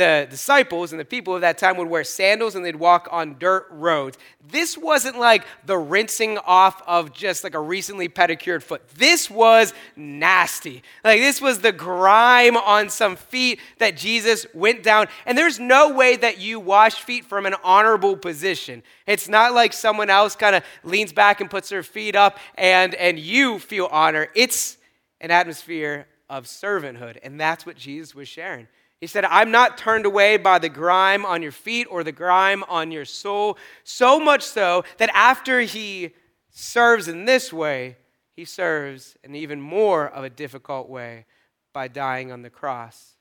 the 0.00 0.26
disciples 0.30 0.92
and 0.92 0.98
the 0.98 1.04
people 1.04 1.34
of 1.34 1.42
that 1.42 1.58
time 1.58 1.76
would 1.76 1.86
wear 1.86 2.04
sandals 2.04 2.54
and 2.54 2.64
they'd 2.64 2.74
walk 2.74 3.06
on 3.12 3.36
dirt 3.38 3.66
roads. 3.70 4.16
This 4.48 4.78
wasn't 4.78 5.18
like 5.18 5.44
the 5.66 5.76
rinsing 5.76 6.38
off 6.38 6.80
of 6.86 7.12
just 7.12 7.44
like 7.44 7.52
a 7.52 7.60
recently 7.60 8.08
pedicured 8.08 8.64
foot. 8.64 8.88
This 8.94 9.28
was 9.28 9.74
nasty. 9.96 10.82
Like 11.04 11.20
this 11.20 11.42
was 11.42 11.58
the 11.58 11.70
grime 11.70 12.56
on 12.56 12.88
some 12.88 13.14
feet 13.14 13.60
that 13.76 13.94
Jesus 13.94 14.46
went 14.54 14.82
down. 14.82 15.06
And 15.26 15.36
there's 15.36 15.60
no 15.60 15.92
way 15.92 16.16
that 16.16 16.40
you 16.40 16.60
wash 16.60 17.02
feet 17.02 17.26
from 17.26 17.44
an 17.44 17.54
honorable 17.62 18.16
position. 18.16 18.82
It's 19.06 19.28
not 19.28 19.52
like 19.52 19.74
someone 19.74 20.08
else 20.08 20.34
kind 20.34 20.56
of 20.56 20.64
leans 20.82 21.12
back 21.12 21.42
and 21.42 21.50
puts 21.50 21.68
their 21.68 21.82
feet 21.82 22.16
up 22.16 22.38
and, 22.54 22.94
and 22.94 23.18
you 23.18 23.58
feel 23.58 23.86
honor. 23.92 24.28
It's 24.34 24.78
an 25.20 25.30
atmosphere 25.30 26.06
of 26.30 26.46
servanthood. 26.46 27.18
And 27.22 27.38
that's 27.38 27.66
what 27.66 27.76
Jesus 27.76 28.14
was 28.14 28.28
sharing. 28.28 28.66
He 29.00 29.06
said, 29.06 29.24
I'm 29.24 29.50
not 29.50 29.78
turned 29.78 30.04
away 30.04 30.36
by 30.36 30.58
the 30.58 30.68
grime 30.68 31.24
on 31.24 31.40
your 31.40 31.52
feet 31.52 31.86
or 31.90 32.04
the 32.04 32.12
grime 32.12 32.62
on 32.68 32.90
your 32.90 33.06
soul. 33.06 33.56
So 33.82 34.20
much 34.20 34.42
so 34.42 34.84
that 34.98 35.10
after 35.14 35.60
he 35.60 36.10
serves 36.50 37.08
in 37.08 37.24
this 37.24 37.50
way, 37.52 37.96
he 38.36 38.44
serves 38.44 39.16
in 39.24 39.34
even 39.34 39.60
more 39.60 40.06
of 40.06 40.22
a 40.22 40.30
difficult 40.30 40.90
way 40.90 41.24
by 41.72 41.88
dying 41.88 42.30
on 42.30 42.42
the 42.42 42.50
cross. 42.50 43.16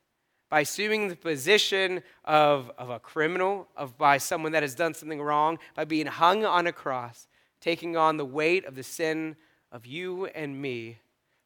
By 0.50 0.62
assuming 0.62 1.08
the 1.08 1.16
position 1.16 2.02
of, 2.26 2.72
of 2.78 2.90
a 2.90 3.00
criminal, 3.00 3.68
of 3.78 3.98
by 3.98 4.18
someone 4.18 4.52
that 4.52 4.64
has 4.64 4.76
done 4.76 4.94
something 4.94 5.22
wrong, 5.22 5.60
by 5.76 5.86
being 5.86 6.08
hung 6.08 6.44
on 6.44 6.68
a 6.68 6.74
cross, 6.74 7.28
taking 7.62 7.96
on 7.96 8.18
the 8.18 8.26
weight 8.26 8.66
of 8.66 8.76
the 8.76 8.84
sin 8.84 9.38
of 9.72 9.86
you 9.86 10.26
and 10.26 10.62
me 10.62 10.98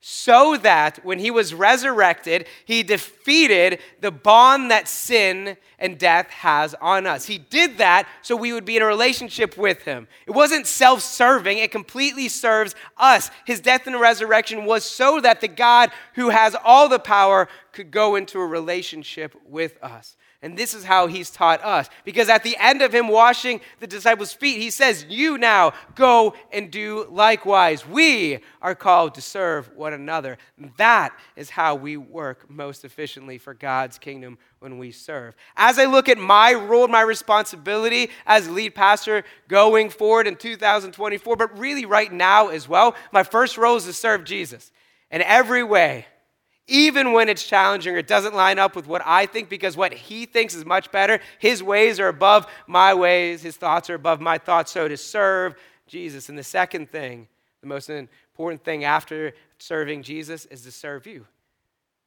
so 0.06 0.58
that 0.58 1.00
when 1.06 1.18
he 1.18 1.32
was 1.32 1.54
resurrected, 1.54 2.46
he 2.66 2.84
defeated 2.84 3.80
the 4.02 4.12
bond 4.12 4.70
that 4.70 4.90
sin 4.90 5.56
and 5.80 5.98
death 5.98 6.30
has 6.30 6.76
on 6.82 7.08
us. 7.08 7.24
He 7.24 7.38
did 7.38 7.78
that 7.78 8.06
so 8.22 8.36
we 8.36 8.52
would 8.52 8.66
be 8.66 8.76
in 8.76 8.82
a 8.82 8.86
relationship 8.86 9.58
with 9.58 9.84
him. 9.84 10.10
It 10.28 10.32
wasn't 10.32 10.68
self 10.68 11.00
serving, 11.00 11.58
it 11.58 11.72
completely 11.72 12.28
serves 12.28 12.76
us. 12.98 13.32
His 13.46 13.62
death 13.62 13.88
and 13.88 13.98
resurrection 13.98 14.66
was 14.66 14.84
so 14.84 15.22
that 15.22 15.40
the 15.40 15.48
God 15.48 15.90
who 16.16 16.32
has 16.32 16.54
all 16.66 16.90
the 16.90 17.00
power 17.00 17.48
could 17.72 17.90
go 17.90 18.18
into 18.18 18.42
a 18.42 18.46
relationship 18.46 19.34
with 19.48 19.82
us. 19.82 20.18
And 20.44 20.58
this 20.58 20.74
is 20.74 20.84
how 20.84 21.08
he's 21.08 21.32
taught 21.32 21.64
us. 21.64 21.90
Because 22.04 22.28
at 22.28 22.44
the 22.44 22.58
end 22.60 22.82
of 22.82 22.94
him 22.94 23.08
washing 23.08 23.62
the 23.80 23.88
disciples' 23.88 24.34
feet, 24.34 24.62
he 24.62 24.72
says, 24.72 25.06
You 25.08 25.38
now 25.38 25.72
go 25.96 26.34
and 26.52 26.70
do 26.70 27.08
likewise. 27.10 27.88
We 27.88 28.40
are 28.62 28.76
called 28.76 29.16
to 29.16 29.22
serve 29.22 29.74
one 29.74 29.94
another. 29.94 30.38
That 30.76 31.18
is 31.38 31.50
how 31.50 31.76
we 31.76 31.96
work 31.96 32.50
most 32.50 32.84
efficiently 32.84 33.38
for 33.38 33.54
God's 33.54 33.98
kingdom 33.98 34.38
when 34.60 34.78
we 34.78 34.92
serve. 34.92 35.34
As 35.56 35.80
I 35.80 35.86
look 35.86 36.10
at 36.10 36.18
my 36.18 36.54
role, 36.54 36.90
my 36.90 37.02
responsibility 37.02 38.10
as 38.26 38.50
lead 38.50 38.76
pastor 38.76 39.24
going 39.48 39.90
forward 39.90 40.28
in 40.28 40.36
2024, 40.36 41.38
but 41.38 41.58
really 41.58 41.86
right 41.86 42.12
now 42.12 42.50
as 42.50 42.68
well, 42.68 42.96
my 43.14 43.24
first 43.24 43.58
role 43.58 43.78
is 43.78 43.86
to 43.86 43.94
serve 43.94 44.26
Jesus 44.26 44.74
in 45.10 45.22
every 45.22 45.64
way 45.64 46.06
even 46.68 47.12
when 47.12 47.30
it's 47.30 47.46
challenging 47.46 47.96
or 47.96 47.98
it 47.98 48.08
doesn't 48.08 48.36
line 48.36 48.58
up 48.58 48.76
with 48.76 48.88
what 48.88 49.02
I 49.06 49.26
think, 49.26 49.50
because 49.50 49.76
what 49.76 49.94
he 49.94 50.26
thinks 50.26 50.56
is 50.56 50.66
much 50.66 50.92
better. 50.92 51.20
His 51.40 51.62
ways 51.62 52.00
are 52.00 52.08
above 52.08 52.48
my 52.68 52.94
ways, 52.94 53.42
his 53.42 53.58
thoughts 53.58 53.90
are 53.90 53.96
above 53.96 54.22
my 54.22 54.38
thoughts. 54.38 54.72
So 54.72 54.88
to 54.88 54.98
serve 54.98 55.56
Jesus. 55.88 56.30
And 56.30 56.38
the 56.38 56.44
second 56.44 56.90
thing, 56.90 57.28
the 57.62 57.68
most 57.68 57.90
important 57.90 58.64
thing 58.64 58.84
after 58.84 59.34
serving 59.58 60.04
Jesus 60.04 60.46
is 60.46 60.64
to 60.64 60.72
serve 60.72 61.06
you. 61.06 61.26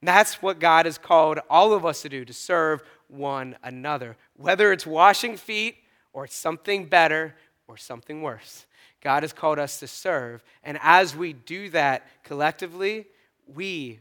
And 0.00 0.08
that's 0.08 0.42
what 0.42 0.58
God 0.58 0.86
has 0.86 0.98
called 0.98 1.38
all 1.48 1.72
of 1.72 1.84
us 1.84 2.02
to 2.02 2.08
do, 2.08 2.24
to 2.24 2.32
serve 2.32 2.82
one 3.08 3.56
another. 3.62 4.16
Whether 4.36 4.72
it's 4.72 4.86
washing 4.86 5.36
feet 5.36 5.76
or 6.12 6.24
it's 6.24 6.34
something 6.34 6.86
better 6.86 7.34
or 7.68 7.76
something 7.76 8.22
worse. 8.22 8.66
God 9.02 9.22
has 9.22 9.32
called 9.32 9.58
us 9.58 9.78
to 9.80 9.86
serve. 9.86 10.42
And 10.64 10.78
as 10.82 11.14
we 11.14 11.32
do 11.32 11.70
that 11.70 12.06
collectively, 12.24 13.06
we 13.46 14.00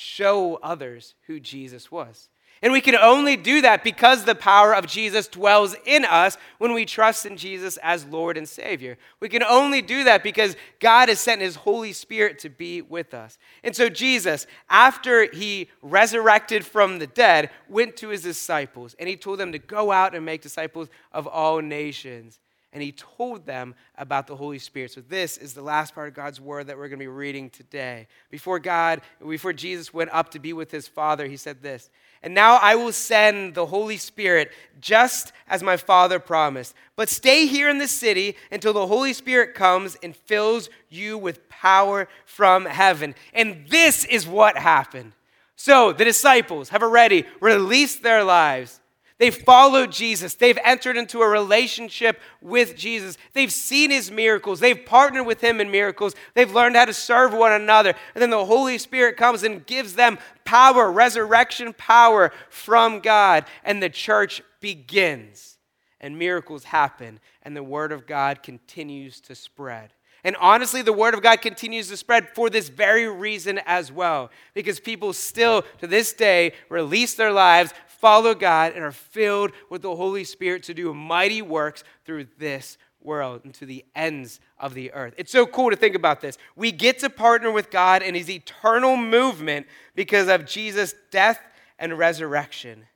show 0.00 0.56
others 0.62 1.14
who 1.26 1.38
Jesus 1.38 1.90
was. 1.90 2.30
And 2.62 2.72
we 2.72 2.80
can 2.80 2.94
only 2.94 3.36
do 3.36 3.62
that 3.62 3.84
because 3.84 4.24
the 4.24 4.34
power 4.34 4.74
of 4.74 4.86
Jesus 4.86 5.28
dwells 5.28 5.74
in 5.86 6.04
us 6.04 6.36
when 6.58 6.74
we 6.74 6.84
trust 6.84 7.24
in 7.24 7.38
Jesus 7.38 7.78
as 7.78 8.04
Lord 8.04 8.36
and 8.36 8.46
Savior. 8.48 8.98
We 9.18 9.30
can 9.30 9.42
only 9.42 9.80
do 9.80 10.04
that 10.04 10.22
because 10.22 10.56
God 10.78 11.08
has 11.08 11.20
sent 11.20 11.40
His 11.40 11.56
Holy 11.56 11.92
Spirit 11.92 12.38
to 12.40 12.50
be 12.50 12.82
with 12.82 13.14
us. 13.14 13.38
And 13.64 13.74
so, 13.74 13.88
Jesus, 13.88 14.46
after 14.68 15.30
He 15.30 15.68
resurrected 15.80 16.66
from 16.66 16.98
the 16.98 17.06
dead, 17.06 17.50
went 17.68 17.96
to 17.98 18.08
His 18.08 18.22
disciples 18.22 18.94
and 18.98 19.08
He 19.08 19.16
told 19.16 19.38
them 19.38 19.52
to 19.52 19.58
go 19.58 19.90
out 19.90 20.14
and 20.14 20.24
make 20.26 20.42
disciples 20.42 20.88
of 21.12 21.26
all 21.26 21.60
nations 21.62 22.38
and 22.72 22.82
he 22.82 22.92
told 22.92 23.46
them 23.46 23.74
about 23.98 24.26
the 24.26 24.36
Holy 24.36 24.58
Spirit. 24.58 24.92
So 24.92 25.00
this 25.00 25.36
is 25.36 25.54
the 25.54 25.62
last 25.62 25.94
part 25.94 26.08
of 26.08 26.14
God's 26.14 26.40
word 26.40 26.68
that 26.68 26.76
we're 26.76 26.88
going 26.88 27.00
to 27.00 27.04
be 27.04 27.08
reading 27.08 27.50
today. 27.50 28.06
Before 28.30 28.60
God, 28.60 29.00
before 29.26 29.52
Jesus 29.52 29.92
went 29.92 30.10
up 30.12 30.30
to 30.30 30.38
be 30.38 30.52
with 30.52 30.70
his 30.70 30.86
Father, 30.86 31.26
he 31.26 31.36
said 31.36 31.62
this, 31.62 31.90
"And 32.22 32.32
now 32.32 32.56
I 32.56 32.76
will 32.76 32.92
send 32.92 33.54
the 33.54 33.66
Holy 33.66 33.96
Spirit 33.96 34.52
just 34.80 35.32
as 35.48 35.62
my 35.62 35.76
Father 35.76 36.20
promised. 36.20 36.74
But 36.94 37.08
stay 37.08 37.46
here 37.46 37.68
in 37.68 37.78
the 37.78 37.88
city 37.88 38.36
until 38.52 38.72
the 38.72 38.86
Holy 38.86 39.14
Spirit 39.14 39.54
comes 39.54 39.96
and 40.02 40.16
fills 40.16 40.70
you 40.88 41.18
with 41.18 41.48
power 41.48 42.08
from 42.24 42.66
heaven." 42.66 43.16
And 43.32 43.66
this 43.68 44.04
is 44.04 44.28
what 44.28 44.56
happened. 44.56 45.12
So, 45.56 45.92
the 45.92 46.04
disciples 46.04 46.70
have 46.70 46.82
already 46.82 47.26
released 47.40 48.02
their 48.02 48.24
lives 48.24 48.80
They've 49.20 49.36
followed 49.36 49.92
Jesus. 49.92 50.32
They've 50.32 50.58
entered 50.64 50.96
into 50.96 51.20
a 51.20 51.28
relationship 51.28 52.18
with 52.40 52.74
Jesus. 52.74 53.18
They've 53.34 53.52
seen 53.52 53.90
his 53.90 54.10
miracles. 54.10 54.60
They've 54.60 54.82
partnered 54.82 55.26
with 55.26 55.42
him 55.42 55.60
in 55.60 55.70
miracles. 55.70 56.14
They've 56.32 56.50
learned 56.50 56.74
how 56.74 56.86
to 56.86 56.94
serve 56.94 57.34
one 57.34 57.52
another. 57.52 57.92
And 58.14 58.22
then 58.22 58.30
the 58.30 58.46
Holy 58.46 58.78
Spirit 58.78 59.18
comes 59.18 59.42
and 59.42 59.66
gives 59.66 59.92
them 59.92 60.18
power, 60.46 60.90
resurrection 60.90 61.74
power 61.74 62.32
from 62.48 63.00
God. 63.00 63.44
And 63.62 63.82
the 63.82 63.90
church 63.90 64.40
begins. 64.58 65.58
And 66.00 66.18
miracles 66.18 66.64
happen. 66.64 67.20
And 67.42 67.54
the 67.54 67.62
word 67.62 67.92
of 67.92 68.06
God 68.06 68.42
continues 68.42 69.20
to 69.20 69.34
spread. 69.34 69.92
And 70.22 70.36
honestly, 70.36 70.82
the 70.82 70.92
word 70.92 71.14
of 71.14 71.22
God 71.22 71.40
continues 71.40 71.88
to 71.88 71.96
spread 71.96 72.28
for 72.34 72.50
this 72.50 72.68
very 72.68 73.08
reason 73.08 73.60
as 73.64 73.90
well. 73.90 74.30
Because 74.54 74.78
people 74.78 75.12
still, 75.12 75.62
to 75.78 75.86
this 75.86 76.12
day, 76.12 76.52
release 76.68 77.14
their 77.14 77.32
lives, 77.32 77.72
follow 78.00 78.34
God 78.34 78.72
and 78.74 78.84
are 78.84 78.92
filled 78.92 79.52
with 79.68 79.82
the 79.82 79.94
Holy 79.94 80.24
Spirit 80.24 80.62
to 80.64 80.74
do 80.74 80.92
mighty 80.94 81.42
works 81.42 81.84
through 82.04 82.26
this 82.38 82.78
world 83.02 83.42
and 83.44 83.54
to 83.54 83.66
the 83.66 83.84
ends 83.94 84.40
of 84.58 84.74
the 84.74 84.92
earth. 84.92 85.14
It's 85.16 85.32
so 85.32 85.46
cool 85.46 85.70
to 85.70 85.76
think 85.76 85.94
about 85.94 86.20
this. 86.20 86.36
We 86.56 86.72
get 86.72 86.98
to 87.00 87.10
partner 87.10 87.50
with 87.50 87.70
God 87.70 88.02
in 88.02 88.14
his 88.14 88.30
eternal 88.30 88.96
movement 88.96 89.66
because 89.94 90.28
of 90.28 90.46
Jesus' 90.46 90.94
death 91.10 91.40
and 91.78 91.96
resurrection. 91.98 92.86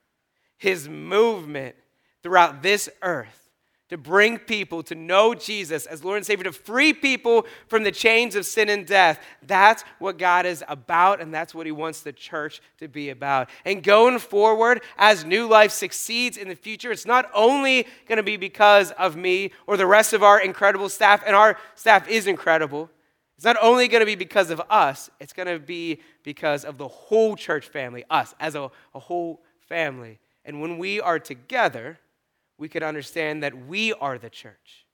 His 0.57 0.89
movement 0.89 1.77
throughout 2.23 2.63
this 2.63 2.89
earth 3.03 3.44
to 3.95 3.99
bring 3.99 4.39
people 4.39 4.83
to 4.83 4.97
know 4.97 5.37
Jesus 5.37 5.87
as 5.87 6.03
Lord 6.03 6.17
and 6.17 6.27
Savior, 6.27 6.43
to 6.43 6.53
free 6.53 6.93
people 6.93 7.47
from 7.69 7.85
the 7.85 7.93
chains 7.93 8.35
of 8.35 8.45
sin 8.45 8.69
and 8.69 8.85
death. 8.85 9.21
That's 9.47 9.85
what 10.01 10.19
God 10.19 10.47
is 10.47 10.65
about, 10.67 11.21
and 11.21 11.33
that's 11.33 11.55
what 11.55 11.65
He 11.65 11.71
wants 11.71 12.01
the 12.01 12.13
church 12.13 12.61
to 12.79 12.89
be 12.89 13.11
about. 13.11 13.51
And 13.65 13.85
going 13.85 14.19
forward, 14.19 14.83
as 14.99 15.25
New 15.25 15.47
Life 15.47 15.71
succeeds 15.71 16.37
in 16.37 16.49
the 16.49 16.57
future, 16.57 16.91
it's 16.91 17.07
not 17.07 17.31
only 17.33 17.87
going 18.09 18.17
to 18.17 18.25
be 18.25 18.37
because 18.37 18.91
of 18.91 19.15
me 19.15 19.53
or 19.69 19.77
the 19.77 19.87
rest 19.87 20.13
of 20.13 20.25
our 20.25 20.41
incredible 20.41 20.89
staff, 20.89 21.23
and 21.25 21.37
our 21.37 21.57
staff 21.77 22.09
is 22.09 22.27
incredible. 22.27 22.91
It's 23.37 23.45
not 23.45 23.59
only 23.63 23.87
going 23.87 24.01
to 24.01 24.07
be 24.07 24.17
because 24.17 24.51
of 24.51 24.61
us, 24.71 25.09
it's 25.21 25.33
going 25.33 25.47
to 25.47 25.61
be 25.61 26.01
because 26.25 26.65
of 26.65 26.79
the 26.79 26.89
whole 26.89 27.37
church 27.37 27.69
family, 27.69 28.03
us 28.11 28.35
as 28.41 28.57
a, 28.57 28.73
a 28.93 28.99
whole 28.99 29.45
family. 29.69 30.19
And 30.45 30.61
when 30.61 30.79
we 30.79 31.01
are 31.01 31.21
together, 31.21 32.01
we 32.59 32.69
could 32.69 32.83
understand 32.83 33.43
that 33.43 33.67
we 33.67 33.93
are 33.95 34.19
the 34.19 34.31
church. 34.31 34.85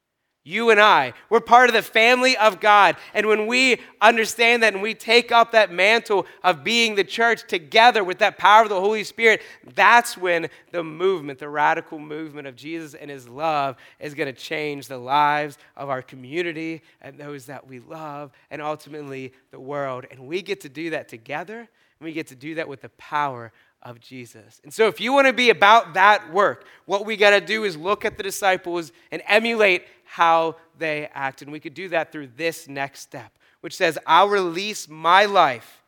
You 0.43 0.71
and 0.71 0.81
I, 0.81 1.13
we're 1.29 1.41
part 1.41 1.69
of 1.69 1.75
the 1.75 1.83
family 1.83 2.35
of 2.35 2.61
God. 2.61 2.97
And 3.13 3.27
when 3.27 3.47
we 3.47 3.79
understand 4.01 4.63
that 4.63 4.73
and 4.73 4.83
we 4.83 4.95
take 4.95 5.31
up 5.31 5.53
that 5.53 5.71
mantle 5.71 6.27
of 6.43 6.65
being 6.65 6.95
the 6.95 7.05
church 7.05 7.47
together 7.47 8.03
with 8.03 8.21
that 8.21 8.39
power 8.39 8.63
of 8.63 8.71
the 8.71 8.81
Holy 8.81 9.05
Spirit, 9.05 9.43
that's 9.75 10.17
when 10.17 10.49
the 10.73 10.83
movement, 10.83 11.41
the 11.41 11.49
radical 11.51 11.99
movement 11.99 12.47
of 12.47 12.57
Jesus 12.57 12.95
and 12.95 13.11
his 13.11 13.29
love, 13.29 13.77
is 13.99 14.15
going 14.15 14.35
to 14.35 14.41
change 14.41 14.89
the 14.89 14.97
lives 14.97 15.59
of 15.77 15.91
our 15.91 16.01
community 16.01 16.81
and 17.03 17.19
those 17.19 17.45
that 17.47 17.67
we 17.67 17.79
love, 17.79 18.33
and 18.51 18.63
ultimately 18.63 19.35
the 19.51 19.61
world. 19.61 20.07
And 20.11 20.21
we 20.21 20.41
get 20.41 20.63
to 20.63 20.71
do 20.71 20.89
that 20.91 21.07
together, 21.07 21.59
and 21.59 21.69
we 22.01 22.13
get 22.13 22.29
to 22.29 22.35
do 22.35 22.55
that 22.55 22.67
with 22.67 22.81
the 22.81 22.89
power 22.91 23.53
of 23.83 24.01
Jesus. 24.01 24.61
And 24.63 24.73
so, 24.73 24.87
if 24.89 25.01
you 25.01 25.13
want 25.13 25.27
to 25.27 25.33
be 25.33 25.51
about 25.51 25.95
that 25.95 26.33
work, 26.33 26.67
what 26.87 27.07
we 27.07 27.17
got 27.17 27.31
to 27.31 27.41
do 27.41 27.65
is 27.65 27.77
look 27.77 28.05
at 28.05 28.17
the 28.17 28.23
disciples 28.23 28.93
and 29.11 29.23
emulate 29.27 29.85
how 30.05 30.57
they 30.79 31.09
act. 31.15 31.43
And 31.43 31.53
we 31.53 31.61
could 31.61 31.75
do 31.75 31.89
that 31.89 32.13
through 32.13 32.29
this 32.37 32.69
next 32.69 33.01
step, 33.01 33.33
which 33.61 33.77
says, 33.77 33.99
I'll 34.07 34.29
release 34.29 34.89
my 34.89 35.25
life 35.25 35.83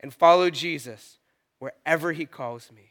and 0.00 0.12
follow 0.12 0.50
Jesus 0.50 1.18
wherever 1.58 2.12
he 2.12 2.26
calls 2.26 2.70
me. 2.72 2.90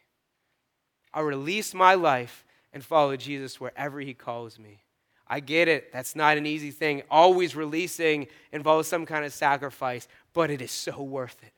I'll 1.14 1.24
release 1.24 1.74
my 1.74 1.96
life 1.96 2.46
and 2.74 2.84
follow 2.84 3.16
Jesus 3.16 3.60
wherever 3.60 4.02
he 4.02 4.14
calls 4.14 4.60
me. 4.60 4.82
I 5.28 5.40
get 5.40 5.68
it. 5.68 5.92
That's 5.92 6.16
not 6.16 6.38
an 6.38 6.46
easy 6.46 6.72
thing. 6.72 7.02
Always 7.10 7.56
releasing 7.56 8.28
involves 8.52 8.88
some 8.88 9.06
kind 9.06 9.26
of 9.26 9.34
sacrifice, 9.34 10.08
but 10.34 10.52
it 10.52 10.62
is 10.62 10.72
so 10.72 11.02
worth 11.02 11.38
it. 11.42 11.54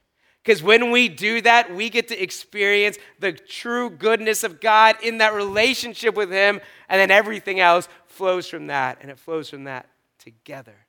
Because 0.47 0.63
when 0.63 0.91
we 0.91 1.09
do 1.09 1.41
that, 1.41 1.75
we 1.75 1.89
get 1.89 2.07
to 2.07 2.23
experience 2.23 2.97
the 3.19 3.33
true 3.33 3.89
goodness 3.89 4.45
of 4.45 4.61
God 4.61 4.95
in 5.03 5.17
that 5.17 5.33
relationship 5.33 6.15
with 6.15 6.31
Him, 6.31 6.61
and 6.87 7.01
then 7.01 7.11
everything 7.11 7.59
else 7.59 7.89
flows 8.05 8.47
from 8.47 8.67
that, 8.67 8.99
and 9.01 9.11
it 9.11 9.19
flows 9.19 9.49
from 9.49 9.65
that 9.65 9.89
together. 10.19 10.85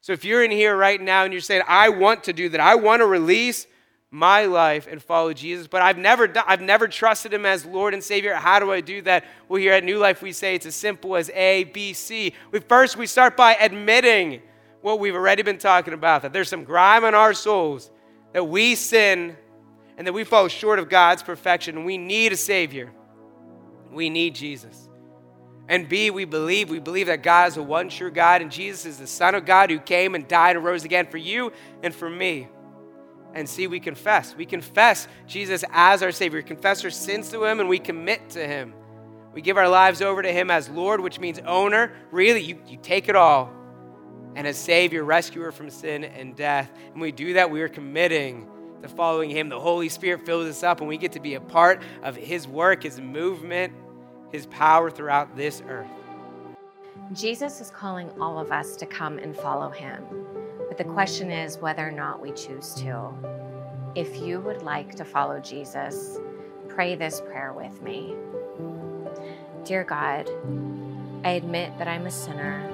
So 0.00 0.14
if 0.14 0.24
you're 0.24 0.42
in 0.42 0.50
here 0.50 0.74
right 0.74 0.98
now 0.98 1.24
and 1.24 1.34
you're 1.34 1.42
saying, 1.42 1.64
I 1.68 1.90
want 1.90 2.24
to 2.24 2.32
do 2.32 2.48
that, 2.48 2.60
I 2.60 2.76
want 2.76 3.00
to 3.00 3.06
release 3.06 3.66
my 4.10 4.46
life 4.46 4.88
and 4.90 5.02
follow 5.02 5.34
Jesus, 5.34 5.66
but 5.66 5.82
I've 5.82 5.98
never, 5.98 6.26
done, 6.26 6.44
I've 6.46 6.62
never 6.62 6.88
trusted 6.88 7.34
him 7.34 7.44
as 7.44 7.66
Lord 7.66 7.92
and 7.92 8.02
Savior. 8.02 8.32
How 8.32 8.58
do 8.58 8.72
I 8.72 8.80
do 8.80 9.02
that? 9.02 9.26
Well, 9.50 9.60
here 9.60 9.74
at 9.74 9.84
New 9.84 9.98
Life, 9.98 10.22
we 10.22 10.32
say 10.32 10.54
it's 10.54 10.64
as 10.64 10.74
simple 10.74 11.14
as 11.14 11.28
A, 11.34 11.64
B, 11.64 11.92
C. 11.92 12.32
We 12.50 12.60
first 12.60 12.96
we 12.96 13.06
start 13.06 13.36
by 13.36 13.52
admitting 13.52 14.40
what 14.80 14.98
we've 14.98 15.14
already 15.14 15.42
been 15.42 15.58
talking 15.58 15.92
about, 15.92 16.22
that 16.22 16.32
there's 16.32 16.48
some 16.48 16.64
grime 16.64 17.04
in 17.04 17.14
our 17.14 17.34
souls, 17.34 17.90
that 18.32 18.44
we 18.44 18.74
sin, 18.74 19.36
and 19.96 20.06
that 20.06 20.12
we 20.12 20.24
fall 20.24 20.48
short 20.48 20.78
of 20.78 20.88
God's 20.88 21.22
perfection. 21.22 21.84
We 21.84 21.98
need 21.98 22.32
a 22.32 22.36
Savior. 22.36 22.90
We 23.90 24.10
need 24.10 24.34
Jesus. 24.34 24.88
And 25.68 25.88
B, 25.88 26.10
we 26.10 26.24
believe, 26.24 26.70
we 26.70 26.80
believe 26.80 27.06
that 27.06 27.22
God 27.22 27.48
is 27.48 27.54
the 27.54 27.62
one 27.62 27.88
true 27.88 28.10
God, 28.10 28.42
and 28.42 28.50
Jesus 28.50 28.84
is 28.84 28.98
the 28.98 29.06
Son 29.06 29.34
of 29.34 29.44
God 29.44 29.70
who 29.70 29.78
came 29.78 30.14
and 30.14 30.26
died 30.26 30.56
and 30.56 30.64
rose 30.64 30.84
again 30.84 31.06
for 31.06 31.18
you 31.18 31.52
and 31.82 31.94
for 31.94 32.10
me. 32.10 32.48
And 33.34 33.48
C, 33.48 33.66
we 33.66 33.80
confess. 33.80 34.36
We 34.36 34.44
confess 34.44 35.08
Jesus 35.26 35.64
as 35.70 36.02
our 36.02 36.12
Savior. 36.12 36.40
We 36.40 36.44
confess 36.44 36.84
our 36.84 36.90
sins 36.90 37.30
to 37.30 37.44
Him 37.44 37.60
and 37.60 37.68
we 37.68 37.78
commit 37.78 38.30
to 38.30 38.46
Him. 38.46 38.74
We 39.32 39.40
give 39.40 39.56
our 39.56 39.68
lives 39.68 40.02
over 40.02 40.20
to 40.20 40.30
Him 40.30 40.50
as 40.50 40.68
Lord, 40.68 41.00
which 41.00 41.18
means 41.18 41.38
owner. 41.46 41.92
Really, 42.10 42.42
you, 42.42 42.58
you 42.66 42.78
take 42.82 43.08
it 43.08 43.16
all. 43.16 43.50
And 44.34 44.46
a 44.46 44.54
Savior, 44.54 45.04
rescuer 45.04 45.52
from 45.52 45.68
sin 45.70 46.04
and 46.04 46.34
death. 46.34 46.70
And 46.92 47.00
we 47.00 47.12
do 47.12 47.34
that, 47.34 47.50
we 47.50 47.60
are 47.60 47.68
committing 47.68 48.48
to 48.82 48.88
following 48.88 49.30
Him. 49.30 49.48
The 49.48 49.60
Holy 49.60 49.88
Spirit 49.88 50.24
fills 50.24 50.46
us 50.46 50.62
up, 50.62 50.80
and 50.80 50.88
we 50.88 50.96
get 50.96 51.12
to 51.12 51.20
be 51.20 51.34
a 51.34 51.40
part 51.40 51.82
of 52.02 52.16
His 52.16 52.48
work, 52.48 52.82
His 52.82 53.00
movement, 53.00 53.72
His 54.30 54.46
power 54.46 54.90
throughout 54.90 55.36
this 55.36 55.62
earth. 55.68 55.86
Jesus 57.12 57.60
is 57.60 57.70
calling 57.70 58.10
all 58.20 58.38
of 58.38 58.50
us 58.50 58.74
to 58.76 58.86
come 58.86 59.18
and 59.18 59.36
follow 59.36 59.68
Him. 59.68 60.02
But 60.68 60.78
the 60.78 60.84
question 60.84 61.30
is 61.30 61.58
whether 61.58 61.86
or 61.86 61.92
not 61.92 62.22
we 62.22 62.32
choose 62.32 62.72
to. 62.76 63.12
If 63.94 64.16
you 64.16 64.40
would 64.40 64.62
like 64.62 64.94
to 64.96 65.04
follow 65.04 65.38
Jesus, 65.38 66.18
pray 66.68 66.94
this 66.94 67.20
prayer 67.20 67.52
with 67.52 67.82
me. 67.82 68.14
Dear 69.64 69.84
God, 69.84 70.30
I 71.24 71.32
admit 71.32 71.76
that 71.76 71.86
I'm 71.86 72.06
a 72.06 72.10
sinner, 72.10 72.66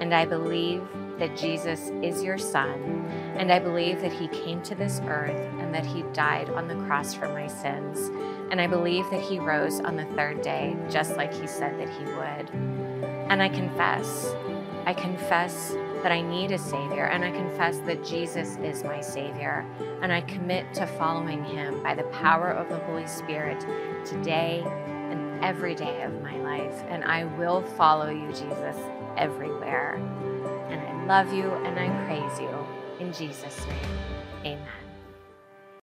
and 0.00 0.14
I 0.14 0.24
believe 0.24 0.82
that 1.18 1.36
Jesus 1.36 1.90
is 2.02 2.22
your 2.22 2.38
Son, 2.38 3.04
and 3.36 3.52
I 3.52 3.58
believe 3.58 4.00
that 4.00 4.12
He 4.12 4.28
came 4.28 4.62
to 4.62 4.74
this 4.74 5.00
earth 5.06 5.52
and 5.58 5.74
that 5.74 5.84
He 5.84 6.02
died 6.12 6.48
on 6.50 6.68
the 6.68 6.76
cross 6.86 7.14
for 7.14 7.28
my 7.28 7.46
sins. 7.46 8.10
And 8.50 8.60
I 8.60 8.66
believe 8.66 9.04
that 9.10 9.20
He 9.20 9.38
rose 9.38 9.80
on 9.80 9.96
the 9.96 10.04
third 10.06 10.42
day, 10.42 10.76
just 10.88 11.16
like 11.16 11.34
He 11.34 11.46
said 11.46 11.78
that 11.78 11.88
He 11.88 12.04
would. 12.04 12.50
And 13.30 13.42
I 13.42 13.48
confess, 13.48 14.32
I 14.86 14.94
confess 14.94 15.72
that 16.02 16.12
I 16.12 16.22
need 16.22 16.52
a 16.52 16.58
Savior, 16.58 17.06
and 17.06 17.24
I 17.24 17.32
confess 17.32 17.78
that 17.80 18.04
Jesus 18.04 18.56
is 18.58 18.84
my 18.84 19.00
Savior. 19.00 19.66
And 20.00 20.12
I 20.12 20.20
commit 20.22 20.72
to 20.74 20.86
following 20.86 21.44
Him 21.44 21.82
by 21.82 21.94
the 21.94 22.04
power 22.04 22.50
of 22.50 22.68
the 22.68 22.78
Holy 22.78 23.06
Spirit 23.06 23.60
today 24.06 24.62
and 25.10 25.44
every 25.44 25.74
day 25.74 26.02
of 26.02 26.22
my 26.22 26.36
life. 26.36 26.84
And 26.88 27.02
I 27.04 27.24
will 27.24 27.62
follow 27.62 28.10
you, 28.10 28.28
Jesus, 28.28 28.76
everywhere. 29.16 29.94
And 30.70 30.80
I 30.80 31.06
love 31.06 31.32
you 31.32 31.50
and 31.50 31.78
I 31.78 31.88
praise 32.06 32.40
you. 32.40 32.66
In 33.00 33.12
Jesus' 33.12 33.66
name, 33.66 33.98
amen. 34.44 34.77